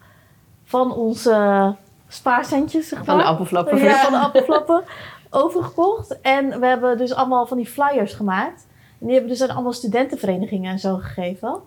Van 0.64 0.92
onze 0.92 1.76
spaarcentjes, 2.08 2.88
zeg 2.88 2.98
maar. 2.98 3.06
Van 3.06 3.18
de 3.18 3.24
appelflappen. 3.24 3.78
Ja, 3.78 4.02
van 4.02 4.12
de 4.12 4.18
appelflappen 4.26 4.82
overgekocht. 5.30 6.20
En 6.20 6.60
we 6.60 6.66
hebben 6.66 6.98
dus 6.98 7.14
allemaal 7.14 7.46
van 7.46 7.56
die 7.56 7.66
flyers 7.66 8.12
gemaakt. 8.12 8.66
En 9.00 9.06
die 9.06 9.12
hebben 9.14 9.30
dus 9.32 9.42
aan 9.42 9.50
allemaal 9.54 9.72
studentenverenigingen 9.72 10.70
en 10.72 10.78
zo 10.78 10.96
gegeven. 10.96 11.60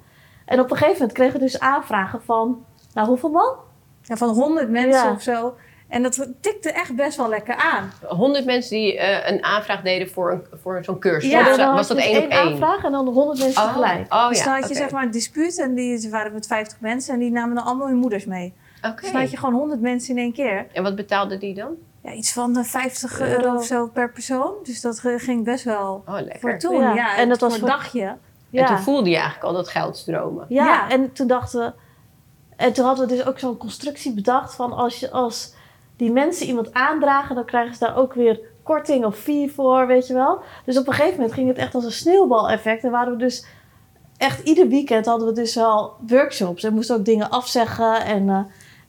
En 0.46 0.60
op 0.60 0.72
een 0.72 0.78
gegeven 0.78 0.98
moment 1.00 1.12
kregen 1.18 1.34
we 1.34 1.40
dus 1.40 1.60
aanvragen 1.60 2.22
van... 2.24 2.66
Nou, 2.94 3.08
hoeveel 3.08 3.30
man? 3.30 3.56
Ja, 4.02 4.16
van 4.18 4.30
honderd 4.30 4.70
mensen 4.70 5.04
Ja. 5.04 5.12
of 5.12 5.22
zo. 5.22 5.54
En 5.88 6.04
dat 6.04 6.28
tikte 6.40 6.72
echt 6.72 6.96
best 6.96 7.18
wel 7.18 7.30
lekker 7.30 7.56
aan. 7.56 7.92
100 8.08 8.46
mensen 8.46 8.78
die 8.78 8.98
eh, 8.98 9.32
een 9.32 9.44
aanvraag 9.44 9.82
deden 9.82 10.10
voor, 10.10 10.32
een, 10.32 10.44
voor 10.62 10.84
zo'n 10.84 11.00
cursus. 11.00 11.32
Ja, 11.32 11.44
was, 11.46 11.58
dan 11.58 11.76
dat 11.76 11.88
dus 11.88 11.98
één 12.06 12.24
op 12.24 12.30
één? 12.30 12.40
aanvraag 12.42 12.84
en 12.84 12.92
dan 12.92 13.08
100 13.08 13.40
mensen 13.40 13.62
Oh, 13.62 13.68
tegelijk. 13.68 14.14
oh 14.14 14.28
dus 14.30 14.38
ja, 14.38 14.44
dan 14.44 14.54
had 14.60 14.70
je 14.70 14.76
zeg 14.76 14.92
maar 14.92 15.04
een 15.04 15.12
dispuut 15.12 15.60
en 15.60 15.74
die 15.76 15.98
ze 15.98 16.10
waren 16.10 16.34
met 16.34 16.48
50 16.48 16.80
mensen 16.80 17.14
en 17.14 17.20
die 17.20 17.32
namen 17.32 17.56
dan 17.56 17.64
allemaal 17.66 17.88
hun 17.88 17.98
moeders 17.98 18.26
mee. 18.26 18.54
Oké. 18.82 19.02
Dus 19.02 19.12
dan 19.12 19.22
had 19.22 19.32
je 19.32 19.38
gewoon 19.38 19.54
100 19.54 19.82
mensen 19.82 20.16
in 20.16 20.22
één 20.22 20.34
keer. 20.34 20.66
En 20.74 20.84
wat 20.84 20.96
betaalde 20.96 21.38
die 21.38 21.54
dan? 21.54 21.76
Ja, 22.04 22.12
iets 22.12 22.34
van 22.34 22.54
de 22.54 22.64
50 22.64 23.20
Euro. 23.20 23.32
euro 23.44 23.56
of 23.56 23.66
zo 23.66 23.88
per 23.88 24.12
persoon. 24.12 24.54
Dus 24.64 24.82
dat 24.82 25.02
eh, 25.04 25.14
ging 25.18 25.44
best 25.44 25.64
wel 25.64 26.04
Oh, 26.08 26.14
lekker. 26.14 26.40
voor 26.40 26.58
toen. 26.58 26.80
Ja, 26.82 26.94
Ja, 26.94 27.18
en 27.18 27.30
dat 27.30 27.40
was 27.40 27.54
voor 27.58 27.62
een 27.62 27.74
dagje. 27.76 28.18
En 28.52 28.66
toen 28.66 28.78
voelde 28.80 29.10
je 29.10 29.16
eigenlijk 29.16 29.46
al 29.46 29.54
dat 29.54 29.68
geld 29.68 29.98
stromen. 29.98 30.46
Ja, 30.50 30.66
Ja. 30.66 30.90
en 30.90 31.12
toen 31.14 31.28
dachten 31.28 31.60
we... 31.60 31.74
En 32.56 32.74
toen 32.74 32.86
hadden 32.86 33.08
we 33.08 33.16
dus 33.16 33.26
ook 33.26 33.40
zo'n 33.40 33.58
constructie 33.58 34.14
bedacht 34.14 34.56
van 34.56 34.74
als, 34.74 35.00
je, 35.00 35.12
als 35.12 35.54
die 35.96 36.12
mensen 36.12 36.48
iemand 36.48 36.74
aandragen, 36.74 37.36
dan 37.36 37.46
krijgen 37.46 37.74
ze 37.74 37.80
daar 37.86 37.96
ook 37.98 38.14
weer 38.14 38.40
korting 38.64 39.06
of 39.06 39.16
fee 39.18 39.52
voor, 39.52 39.88
weet 39.88 40.08
je 40.08 40.14
wel. 40.14 40.40
Dus 40.66 40.78
op 40.78 40.88
een 40.88 40.94
gegeven 40.94 41.16
moment 41.16 41.34
ging 41.34 41.48
het 41.48 41.58
echt 41.58 41.76
als 41.76 41.84
een 41.86 41.92
sneeuwbaleffect. 41.92 42.84
En 42.84 42.92
waren 42.92 43.12
we 43.14 43.18
dus 43.20 43.46
echt 44.18 44.48
ieder 44.48 44.68
weekend 44.68 45.06
hadden 45.06 45.28
we 45.28 45.34
dus 45.34 45.56
wel 45.56 45.94
workshops 46.08 46.64
en 46.64 46.74
moesten 46.74 46.96
ook 46.96 47.06
dingen 47.06 47.30
afzeggen. 47.30 48.06
En, 48.06 48.30
eh, 48.30 48.40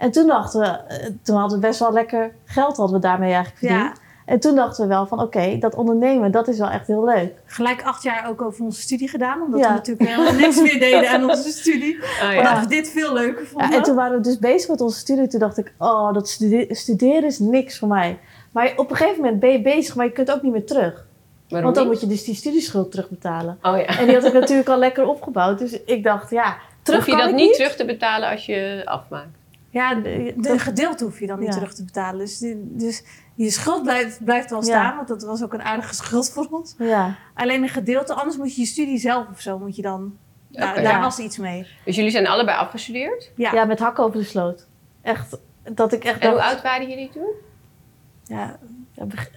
en 0.05 0.11
toen 0.11 0.27
dachten 0.27 0.61
we, 0.61 0.67
eh, 0.67 1.11
toen 1.23 1.37
hadden 1.37 1.61
we 1.61 1.67
best 1.67 1.79
wel 1.79 1.93
lekker 1.93 2.33
geld 2.45 2.77
hadden 2.77 2.97
we 3.01 3.03
daarmee 3.07 3.33
eigenlijk 3.33 3.59
verdiend. 3.59 3.97
Ja, 3.97 4.03
En 4.27 4.41
toen 4.41 4.55
dachten 4.55 4.83
we 4.83 4.89
wel 4.89 5.07
van 5.07 5.21
oké, 5.21 5.57
dat 5.59 5.75
ondernemen, 5.75 6.31
dat 6.31 6.49
is 6.49 6.59
wel 6.59 6.69
echt 6.69 6.87
heel 6.87 7.05
leuk. 7.05 7.33
gelijk 7.47 7.83
acht 7.83 8.03
jaar 8.03 8.29
ook 8.29 8.43
over 8.43 8.65
onze 8.65 8.81
studie 8.81 9.09
gedaan. 9.09 9.43
Omdat 9.43 9.61
Ja. 9.61 9.69
we 9.69 9.73
natuurlijk 9.75 10.09
helemaal 10.11 10.33
niks 10.33 10.61
meer 10.61 10.79
deden 10.79 11.09
aan 11.11 11.29
onze 11.31 11.51
studie. 11.51 11.99
Oh, 12.03 12.33
ja. 12.33 12.61
we 12.61 12.67
dit 12.67 12.89
veel 12.89 13.13
leuker 13.13 13.47
vonden. 13.47 13.71
Ja, 13.71 13.77
en 13.77 13.83
toen 13.83 13.95
waren 13.95 14.17
we 14.17 14.23
dus 14.23 14.39
bezig 14.39 14.69
met 14.71 14.81
onze 14.81 14.99
studie. 14.99 15.27
Toen 15.27 15.41
dacht 15.41 15.59
ik, 15.59 15.73
oh, 15.79 16.13
dat 16.13 16.29
stude- 16.29 16.75
studeren 16.75 17.25
is 17.25 17.39
niks 17.39 17.79
voor 17.79 17.89
mij. 17.89 18.19
Maar 18.53 18.73
op 18.77 18.91
een 18.91 18.97
gegeven 18.97 19.21
moment 19.23 19.41
ben 19.41 19.51
je 19.53 19.63
bezig, 19.63 19.95
maar 19.95 20.07
je 20.07 20.13
kunt 20.13 20.33
ook 20.33 20.43
niet 20.43 20.53
meer 20.53 20.67
terug. 20.67 21.05
Waarom 21.49 21.63
Want 21.73 21.75
dan 21.75 21.85
niet? 21.85 21.93
moet 21.93 22.01
je 22.01 22.07
dus 22.17 22.25
die 22.25 22.35
studieschuld 22.35 22.91
terugbetalen. 22.91 23.59
Oh 23.63 23.77
ja. 23.79 23.85
En 23.99 24.07
die 24.07 24.15
had 24.15 24.25
ik 24.25 24.33
natuurlijk 24.33 24.69
al 24.69 24.79
lekker 24.79 25.07
opgebouwd. 25.07 25.59
Dus 25.59 25.83
ik 25.85 26.05
dacht, 26.05 26.31
ja, 26.31 26.57
terug 26.83 26.99
Hoef 27.01 27.09
je 27.09 27.17
kan 27.17 27.27
dat 27.31 27.35
niet. 27.41 27.55
terug 27.55 27.77
te 27.77 27.85
betalen 27.85 28.31
als 28.31 28.47
je 28.47 28.83
afmaakt? 28.85 29.29
Ja, 29.75 29.95
de, 29.95 30.35
de- 30.37 30.49
een 30.51 30.59
gedeelte 30.59 31.05
hoef 31.05 31.21
je 31.21 31.27
dan 31.27 31.39
niet 31.39 31.49
Ja. 31.49 31.55
terug 31.55 31.75
te 31.75 31.85
betalen. 31.85 32.19
Dus, 32.19 32.39
dus 32.59 33.03
je 33.35 33.51
schuld 33.51 33.83
blijft, 33.83 34.25
blijft 34.25 34.51
wel 34.51 34.59
Ja. 34.61 34.65
staan. 34.67 34.97
Want 34.97 35.09
dat 35.09 35.23
was 35.23 35.43
ook 35.43 35.53
een 35.53 35.63
aardige 35.63 35.95
schuld 35.95 36.31
voor 36.31 36.47
ons. 36.51 36.75
Ja, 36.79 37.17
Alleen 37.35 37.63
een 37.63 37.69
gedeelte, 37.69 38.15
anders 38.15 38.37
moet 38.37 38.55
je 38.55 38.61
je 38.61 38.67
studie 38.67 38.99
zelf 38.99 39.27
of 39.31 39.41
zo, 39.41 39.59
moet 39.59 39.77
je 39.77 39.83
dan... 39.83 40.17
Nou, 40.49 40.75
daar 40.75 40.83
Ja. 40.83 41.01
was 41.01 41.19
iets 41.19 41.39
mee. 41.39 41.67
Dus 41.85 41.97
jullie 41.97 42.11
zijn 42.11 42.27
allebei 42.27 42.59
afgestudeerd? 42.59 43.31
Ja, 43.37 43.53
ja. 43.53 43.65
met 43.65 43.79
hakken 43.79 44.05
over 44.05 44.19
de 44.19 44.25
sloot. 44.25 44.67
Echt, 45.03 45.37
dat 45.73 45.93
ik 45.93 46.05
echt 46.05 46.19
En 46.21 46.31
hoe 46.31 46.43
oud 46.43 46.63
waren 46.63 46.89
jullie 46.89 47.11
toen? 47.13 47.31
ja 48.25 48.59
Ja, 48.93 49.05
beg- 49.05 49.31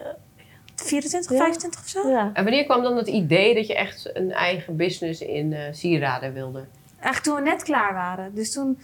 24, 0.76 1.32
Ja. 1.32 1.38
25 1.38 1.80
of 1.82 1.88
zo? 1.88 2.10
ja. 2.10 2.30
En 2.34 2.44
wanneer 2.44 2.64
kwam 2.66 2.82
dan 2.84 2.98
het 2.98 3.08
idee 3.08 3.56
dat 3.56 3.68
je 3.68 3.76
echt 3.76 4.10
een 4.18 4.32
eigen 4.32 4.76
business 4.76 5.22
in 5.22 5.54
eh 5.54 5.62
sieraden 5.72 6.34
wilde? 6.34 6.66
Eigenlijk 7.00 7.24
toen 7.24 7.36
we 7.36 7.50
net 7.50 7.64
klaar 7.64 7.94
waren. 7.94 8.36
Dus 8.36 8.52
toen, 8.54 8.80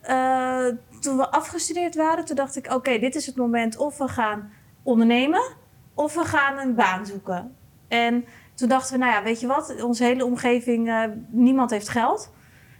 eh, 0.00 0.66
toen 0.98 1.16
we 1.16 1.30
afgestudeerd 1.30 1.94
waren, 1.94 2.24
toen 2.24 2.36
dacht 2.36 2.56
ik, 2.56 2.72
oké, 2.72 2.98
dit 2.98 3.14
is 3.14 3.26
het 3.26 3.36
moment 3.36 3.76
of 3.76 3.98
we 3.98 4.08
gaan 4.08 4.50
ondernemen 4.82 5.42
of 5.94 6.14
we 6.14 6.24
gaan 6.24 6.58
een 6.58 6.74
baan 6.74 7.06
zoeken. 7.06 7.56
En 7.88 8.24
toen 8.54 8.68
dachten 8.68 8.92
we, 8.92 9.04
nou 9.04 9.12
ja, 9.12 9.22
weet 9.22 9.40
je 9.40 9.46
wat, 9.46 9.82
onze 9.82 10.04
hele 10.04 10.24
omgeving, 10.24 10.88
eh, 10.88 11.04
niemand 11.28 11.70
heeft 11.70 11.88
geld. 11.88 12.32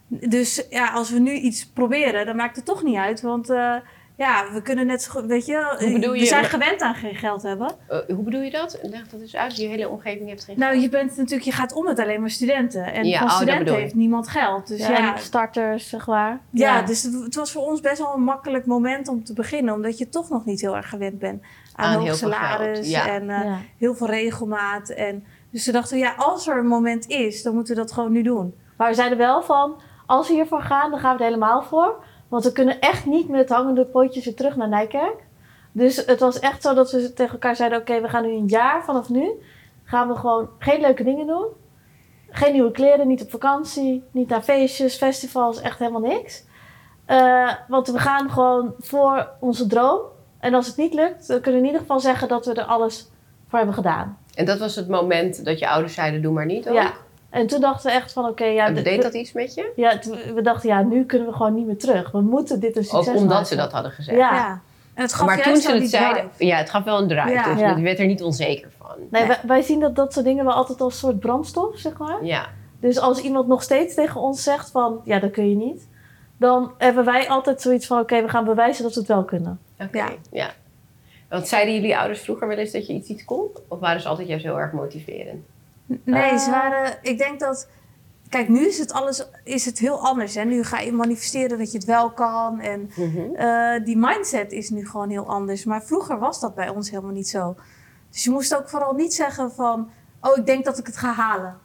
Dus 0.08 0.66
ja, 0.70 0.92
als 0.92 1.10
we 1.10 1.18
nu 1.18 1.32
iets 1.32 1.66
proberen, 1.66 2.26
dan 2.26 2.36
maakt 2.36 2.56
het 2.56 2.64
toch 2.64 2.82
niet 2.82 2.96
uit. 2.96 3.20
Want 3.20 3.50
eh, 3.50 3.76
ja, 4.18 4.52
we 4.52 4.62
kunnen 4.62 4.86
net 4.86 5.02
zo 5.02 5.10
goed, 5.10 5.26
weet 5.26 5.46
je, 5.46 5.76
we 6.12 6.26
zijn 6.26 6.44
gewend 6.44 6.80
aan 6.80 6.94
geen 6.94 7.14
geld 7.14 7.42
hebben. 7.42 7.74
Eh, 7.88 7.98
hoe 8.06 8.24
bedoel 8.24 8.40
je 8.40 8.50
dat? 8.50 8.78
Leg 8.82 9.08
dat 9.08 9.20
dus 9.20 9.36
uit. 9.36 9.56
Je 9.56 9.66
hele 9.66 9.88
omgeving 9.88 10.28
heeft 10.28 10.44
geen 10.44 10.58
Nou, 10.58 10.76
je 10.78 10.88
bent 10.88 11.16
natuurlijk, 11.16 11.42
je 11.42 11.52
gaat 11.52 11.72
om 11.72 11.84
met 11.84 11.98
alleen 11.98 12.20
maar 12.20 12.30
studenten. 12.30 12.92
En 12.92 13.04
Ja, 13.04 13.18
van 13.18 13.28
oh, 13.28 13.34
studenten 13.34 13.74
heeft 13.74 13.94
niemand 13.94 14.28
geld. 14.28 14.66
Dus 14.66 14.86
Ja, 14.86 15.16
starters, 15.16 15.88
zeg 15.88 16.06
maar. 16.06 16.40
Ja, 16.50 16.76
Ja. 16.76 16.82
dus 16.82 17.02
het, 17.02 17.14
het 17.14 17.34
was 17.34 17.52
voor 17.52 17.62
ons 17.62 17.80
best 17.80 17.98
wel 17.98 18.14
een 18.14 18.22
makkelijk 18.22 18.66
moment 18.66 19.08
om 19.08 19.24
te 19.24 19.32
beginnen. 19.32 19.74
Omdat 19.74 19.98
je 19.98 20.08
toch 20.08 20.28
nog 20.28 20.44
niet 20.44 20.60
heel 20.60 20.76
erg 20.76 20.88
gewend 20.88 21.18
bent 21.18 21.42
aan, 21.74 21.86
Aan 21.86 21.94
hoog 21.94 22.04
heel 22.04 22.16
veel 22.16 22.28
salaris 22.30 22.92
en 22.92 23.30
eh, 23.30 23.44
ja. 23.44 23.58
heel 23.78 23.94
veel 23.94 24.06
regelmaat. 24.06 24.88
En, 24.88 25.24
dus 25.50 25.66
we 25.66 25.72
dachten, 25.72 25.98
ja, 25.98 26.14
als 26.16 26.46
er 26.46 26.58
een 26.58 26.66
moment 26.66 27.08
is, 27.08 27.42
dan 27.42 27.54
moeten 27.54 27.74
we 27.74 27.80
dat 27.80 27.92
gewoon 27.92 28.12
nu 28.12 28.22
doen. 28.22 28.54
Maar 28.76 28.88
we 28.88 28.94
zeiden 28.94 29.18
wel 29.18 29.42
van, 29.42 29.80
als 30.06 30.28
we 30.28 30.34
hiervoor 30.34 30.62
gaan, 30.62 30.90
dan 30.90 31.00
gaan 31.00 31.12
we 31.16 31.18
er 31.18 31.28
helemaal 31.28 31.62
voor. 31.62 32.04
Want 32.28 32.44
we 32.44 32.52
kunnen 32.52 32.80
echt 32.80 33.06
niet 33.06 33.28
met 33.28 33.48
hangende 33.48 33.84
pootjes 33.84 34.24
weer 34.24 34.34
terug 34.34 34.56
naar 34.56 34.68
Nijkerk. 34.68 35.16
Dus 35.72 36.06
het 36.06 36.20
was 36.20 36.38
echt 36.38 36.62
zo 36.62 36.74
dat 36.74 36.90
we 36.90 37.12
tegen 37.12 37.32
elkaar 37.32 37.56
zeiden, 37.56 37.78
oké, 37.78 38.00
we 38.00 38.08
gaan 38.08 38.22
nu 38.22 38.32
een 38.32 38.46
jaar 38.46 38.84
vanaf 38.84 39.08
nu. 39.08 39.30
Gaan 39.84 40.08
we 40.08 40.14
gewoon 40.14 40.48
geen 40.58 40.80
leuke 40.80 41.04
dingen 41.04 41.26
doen. 41.26 41.46
Geen 42.30 42.52
nieuwe 42.52 42.70
kleren, 42.70 43.08
niet 43.08 43.22
op 43.22 43.30
vakantie, 43.30 44.04
niet 44.10 44.28
naar 44.28 44.42
feestjes, 44.42 44.96
festivals, 44.96 45.60
echt 45.60 45.78
helemaal 45.78 46.00
niks. 46.00 46.44
Eh, 47.04 47.52
want 47.68 47.88
we 47.88 47.98
gaan 47.98 48.30
gewoon 48.30 48.74
voor 48.78 49.28
onze 49.40 49.66
droom. 49.66 50.00
En 50.38 50.54
als 50.54 50.66
het 50.66 50.76
niet 50.76 50.94
lukt, 50.94 51.28
dan 51.28 51.40
kunnen 51.40 51.60
we 51.60 51.66
in 51.66 51.72
ieder 51.72 51.80
geval 51.80 52.00
zeggen 52.00 52.28
dat 52.28 52.46
we 52.46 52.52
er 52.54 52.64
alles 52.64 53.10
voor 53.48 53.58
hebben 53.58 53.76
gedaan. 53.76 54.18
En 54.34 54.44
dat 54.44 54.58
was 54.58 54.76
het 54.76 54.88
moment 54.88 55.44
dat 55.44 55.58
je 55.58 55.68
ouders 55.68 55.94
zeiden, 55.94 56.22
doe 56.22 56.32
maar 56.32 56.46
niet 56.46 56.68
ook? 56.68 56.74
Ja. 56.74 56.92
En 57.30 57.46
toen 57.46 57.60
dachten 57.60 57.90
we 57.90 57.96
echt 57.96 58.12
van, 58.12 58.24
oké, 58.28 58.44
ja... 58.44 58.70
Deed 58.70 58.84
de- 58.84 58.98
dat 59.02 59.14
iets 59.14 59.32
met 59.32 59.54
je? 59.54 59.72
Ja, 59.76 59.98
we 60.34 60.40
dachten, 60.42 60.68
ja, 60.68 60.82
nu 60.82 61.04
kunnen 61.04 61.28
we 61.28 61.34
gewoon 61.34 61.54
niet 61.54 61.66
meer 61.66 61.78
terug. 61.78 62.10
We 62.10 62.20
moeten 62.20 62.60
dit 62.60 62.76
een 62.76 62.82
Ook 62.82 62.88
succes 62.88 63.14
omdat 63.14 63.28
maken. 63.28 63.46
ze 63.46 63.56
dat 63.56 63.72
hadden 63.72 63.90
gezegd. 63.92 64.18
Ja. 64.18 64.34
Ja. 64.34 64.60
En 64.94 65.02
het 65.02 65.12
gaf 65.14 65.26
maar 65.26 65.36
toen 65.36 65.44
juist 65.46 65.62
ze 65.62 65.70
het 65.70 65.80
die 65.80 65.88
zeiden, 65.88 66.30
ja, 66.38 66.56
het 66.56 66.70
gaf 66.70 66.84
wel 66.84 66.98
een 66.98 67.08
drive. 67.08 67.30
Ja. 67.30 67.52
Dus 67.52 67.60
Ja. 67.60 67.76
je 67.76 67.82
werd 67.82 67.98
er 67.98 68.06
niet 68.06 68.22
onzeker 68.22 68.70
van. 68.78 68.90
Nee, 68.98 69.06
Nee. 69.10 69.26
Wij, 69.26 69.38
wij 69.46 69.62
zien 69.62 69.80
dat 69.80 69.96
dat 69.96 70.12
soort 70.12 70.24
dingen 70.24 70.44
wel 70.44 70.54
altijd 70.54 70.80
als 70.80 70.92
een 70.92 70.98
soort 70.98 71.18
brandstof, 71.20 71.78
zeg 71.78 71.96
maar. 71.98 72.24
Ja. 72.24 72.46
Dus 72.80 72.98
als 73.00 73.20
iemand 73.20 73.48
nog 73.48 73.62
steeds 73.62 73.94
tegen 73.94 74.20
ons 74.20 74.42
zegt 74.42 74.70
van, 74.70 75.00
ja, 75.04 75.18
dat 75.18 75.30
kun 75.30 75.48
je 75.48 75.56
niet. 75.56 75.86
Dan 76.36 76.72
hebben 76.78 77.04
wij 77.04 77.28
altijd 77.28 77.60
zoiets 77.62 77.86
van, 77.86 77.98
oké, 78.00 78.22
we 78.22 78.28
gaan 78.28 78.44
bewijzen 78.44 78.82
dat 78.82 78.94
we 78.94 78.98
het 79.00 79.08
wel 79.08 79.24
kunnen. 79.24 79.58
Oké. 79.80 79.98
Ja. 79.98 80.08
Ja. 80.30 80.50
Want 81.28 81.48
zeiden 81.48 81.74
jullie 81.74 81.98
ouders 81.98 82.20
vroeger 82.20 82.48
wel 82.48 82.56
eens 82.56 82.72
dat 82.72 82.86
je 82.86 82.92
iets 82.92 83.08
iets 83.08 83.24
kon? 83.24 83.46
Of 83.68 83.78
waren 83.78 84.00
ze 84.00 84.08
altijd 84.08 84.28
juist 84.28 84.44
heel 84.44 84.58
erg 84.60 84.72
motiverend? 84.72 85.44
Nee, 86.04 86.38
ze 86.38 86.44
Eh. 86.46 86.50
waren. 86.52 86.98
Ik 87.02 87.18
denk 87.18 87.40
dat. 87.40 87.68
Kijk, 88.28 88.48
nu 88.48 88.66
is 88.66 88.78
het 88.78 88.92
alles 88.92 89.28
is 89.44 89.64
het 89.64 89.78
heel 89.78 90.00
anders. 90.06 90.34
Hè? 90.34 90.44
Nu 90.44 90.64
ga 90.64 90.78
je 90.78 90.92
manifesteren 90.92 91.58
dat 91.58 91.72
je 91.72 91.78
het 91.78 91.86
wel 91.86 92.10
kan. 92.10 92.60
En 92.60 92.90
eh, 93.36 93.84
die 93.84 93.96
mindset 93.96 94.52
is 94.52 94.70
nu 94.70 94.86
gewoon 94.88 95.10
heel 95.10 95.26
anders. 95.28 95.64
Maar 95.64 95.82
vroeger 95.82 96.18
was 96.18 96.40
dat 96.40 96.54
bij 96.54 96.68
ons 96.68 96.90
helemaal 96.90 97.12
niet 97.12 97.28
zo. 97.28 97.56
Dus 98.10 98.24
je 98.24 98.30
moest 98.30 98.56
ook 98.56 98.68
vooral 98.68 98.92
niet 98.94 99.14
zeggen 99.14 99.52
van... 99.52 99.90
Oh, 100.20 100.36
ik 100.36 100.46
denk 100.46 100.64
dat 100.64 100.78
ik 100.78 100.86
het 100.86 100.96
ga 100.96 101.12
halen. 101.12 101.56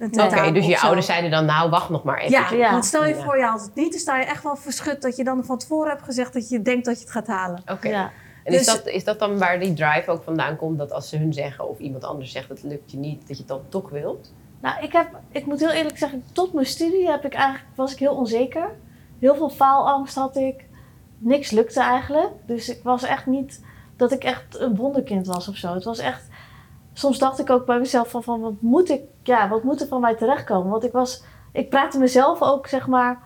Oké, 0.00 0.52
dus 0.52 0.66
je 0.66 0.76
zo. 0.76 0.84
ouders 0.86 1.06
zeiden 1.06 1.30
dan, 1.30 1.44
nou 1.44 1.70
wacht 1.70 1.88
nog 1.90 2.02
maar 2.04 2.18
even. 2.18 2.30
Ja, 2.30 2.50
Ja. 2.52 2.70
want 2.70 2.84
stel 2.84 3.06
je 3.06 3.14
Ja. 3.14 3.22
voor 3.24 3.36
je 3.38 3.44
haalt 3.44 3.62
het 3.62 3.74
niet. 3.74 3.90
Dan 3.90 4.00
sta 4.00 4.18
je 4.18 4.24
echt 4.24 4.42
wel 4.42 4.56
verschut 4.56 5.02
dat 5.02 5.16
je 5.16 5.24
dan 5.24 5.44
van 5.44 5.58
tevoren 5.58 5.90
hebt 5.90 6.02
gezegd... 6.02 6.32
dat 6.32 6.48
je 6.48 6.62
denkt 6.62 6.84
dat 6.84 6.94
je 6.98 7.02
het 7.02 7.12
gaat 7.12 7.26
halen. 7.26 7.62
Oké. 7.66 7.88
Ja. 7.88 8.10
En 8.44 8.52
is, 8.52 8.58
Dus- 8.58 8.74
dat, 8.74 8.86
is 8.86 9.04
dat 9.04 9.18
dan 9.18 9.38
waar 9.38 9.60
die 9.60 9.74
drive 9.74 10.10
ook 10.10 10.22
vandaan 10.22 10.56
komt? 10.56 10.78
Dat 10.78 10.92
als 10.92 11.08
ze 11.08 11.16
hun 11.16 11.32
zeggen 11.32 11.68
of 11.68 11.78
iemand 11.78 12.04
anders 12.04 12.32
zegt 12.32 12.48
dat 12.48 12.60
het 12.60 12.70
lukt 12.70 12.90
je 12.90 12.96
niet, 12.96 13.18
dat 13.18 13.28
je 13.28 13.42
het 13.42 13.48
dan 13.48 13.62
toch 13.68 13.90
wilt? 13.90 14.32
Nou, 14.60 14.82
ik, 14.82 14.92
heb, 14.92 15.08
ik 15.30 15.46
moet 15.46 15.60
heel 15.60 15.70
eerlijk 15.70 15.98
zeggen, 15.98 16.24
tot 16.32 16.52
mijn 16.52 16.66
studie 16.66 17.10
heb 17.10 17.24
ik 17.24 17.34
eigenlijk, 17.34 17.76
was 17.76 17.92
ik 17.92 17.98
heel 17.98 18.14
onzeker. 18.14 18.70
Heel 19.18 19.34
veel 19.34 19.50
faalangst 19.50 20.14
had 20.14 20.36
ik. 20.36 20.64
Niks 21.18 21.50
lukte 21.50 21.80
eigenlijk. 21.80 22.30
Dus 22.46 22.68
ik 22.68 22.82
was 22.82 23.02
echt 23.02 23.26
niet 23.26 23.64
dat 23.96 24.12
ik 24.12 24.24
echt 24.24 24.58
een 24.58 24.76
wonderkind 24.76 25.26
was 25.26 25.48
of 25.48 25.56
zo. 25.56 25.74
Het 25.74 25.84
was 25.84 25.98
echt... 25.98 26.28
Soms 26.92 27.18
dacht 27.18 27.38
ik 27.38 27.50
ook 27.50 27.66
bij 27.66 27.78
mezelf 27.78 28.10
van, 28.10 28.22
van 28.22 28.40
wat 28.40 28.60
moet 28.60 28.90
ik, 28.90 29.02
ja, 29.22 29.48
wat 29.48 29.62
moet 29.62 29.80
er 29.80 29.86
van 29.86 30.00
mij 30.00 30.14
terechtkomen? 30.14 30.70
Want 30.70 30.84
ik 30.84 30.92
was, 30.92 31.22
ik 31.52 31.68
praatte 31.70 31.98
mezelf 31.98 32.42
ook, 32.42 32.66
zeg 32.66 32.86
maar, 32.86 33.22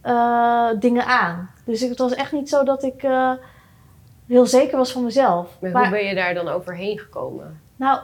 eh, 0.00 0.68
dingen 0.78 1.06
aan. 1.06 1.50
Dus 1.64 1.80
het 1.80 1.98
was 1.98 2.14
echt 2.14 2.32
niet 2.32 2.48
zo 2.48 2.64
dat 2.64 2.82
ik 2.82 3.02
eh, 3.02 3.32
heel 4.28 4.46
zeker 4.46 4.76
was 4.76 4.92
van 4.92 5.04
mezelf. 5.04 5.48
Maar, 5.60 5.70
Maar- 5.70 5.82
hoe 5.82 5.90
ben 5.98 6.04
je 6.06 6.14
daar 6.14 6.34
dan 6.34 6.48
overheen 6.48 6.98
gekomen? 6.98 7.60
nou, 7.76 8.00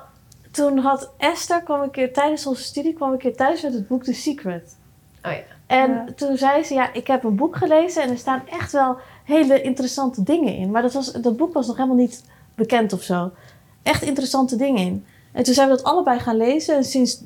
toen 0.51 0.79
had 0.79 1.11
Esther, 1.19 1.63
kwam 1.63 1.81
een 1.81 1.91
keer 1.91 2.13
tijdens 2.13 2.47
onze 2.47 2.63
studie, 2.63 2.93
kwam 2.93 3.13
een 3.13 3.19
keer 3.19 3.37
thuis 3.37 3.63
met 3.63 3.73
het 3.73 3.89
boek 3.89 4.05
The 4.05 4.13
Secret. 4.15 4.77
Oh 5.23 5.33
ja. 5.33 5.39
En 5.67 5.91
Ja. 5.91 6.05
toen 6.17 6.37
zei 6.37 6.63
ze, 6.65 6.75
ja, 6.75 6.93
ik 6.93 7.07
heb 7.07 7.25
een 7.25 7.37
boek 7.37 7.57
gelezen 7.57 8.03
en 8.03 8.11
er 8.11 8.19
staan 8.19 8.43
echt 8.49 8.73
wel 8.73 8.97
hele 9.25 9.63
interessante 9.63 10.23
dingen 10.23 10.55
in. 10.57 10.71
Maar 10.71 10.83
dat, 10.83 10.93
was, 10.93 11.13
dat 11.13 11.37
boek 11.37 11.53
was 11.55 11.67
nog 11.67 11.77
helemaal 11.77 11.97
niet 11.97 12.25
bekend 12.55 12.93
of 12.93 13.03
zo. 13.03 13.31
Echt 13.83 14.03
interessante 14.03 14.57
dingen 14.57 14.87
in. 14.87 15.07
En 15.33 15.43
toen 15.45 15.55
zijn 15.55 15.69
we 15.69 15.75
dat 15.77 15.85
allebei 15.85 16.19
gaan 16.19 16.37
lezen. 16.37 16.77
En 16.77 16.85
sinds 16.85 17.23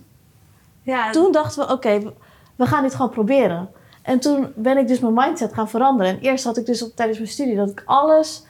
Ja, 0.82 1.10
toen 1.10 1.32
dachten 1.32 1.66
we, 1.66 1.72
oké, 1.72 2.00
we- 2.00 2.12
we 2.56 2.66
gaan 2.66 2.82
dit 2.82 2.94
gewoon 2.94 3.10
proberen. 3.10 3.68
En 4.02 4.18
toen 4.20 4.52
ben 4.56 4.78
ik 4.78 4.88
dus 4.88 4.98
mijn 5.00 5.14
mindset 5.14 5.54
gaan 5.54 5.68
veranderen. 5.68 6.12
En 6.12 6.20
eerst 6.20 6.44
had 6.44 6.56
ik 6.56 6.66
dus 6.66 6.82
op, 6.82 6.96
tijdens 6.96 7.18
mijn 7.18 7.30
studie 7.30 7.56
dat 7.56 7.70
ik 7.70 7.82
alles... 7.84 8.44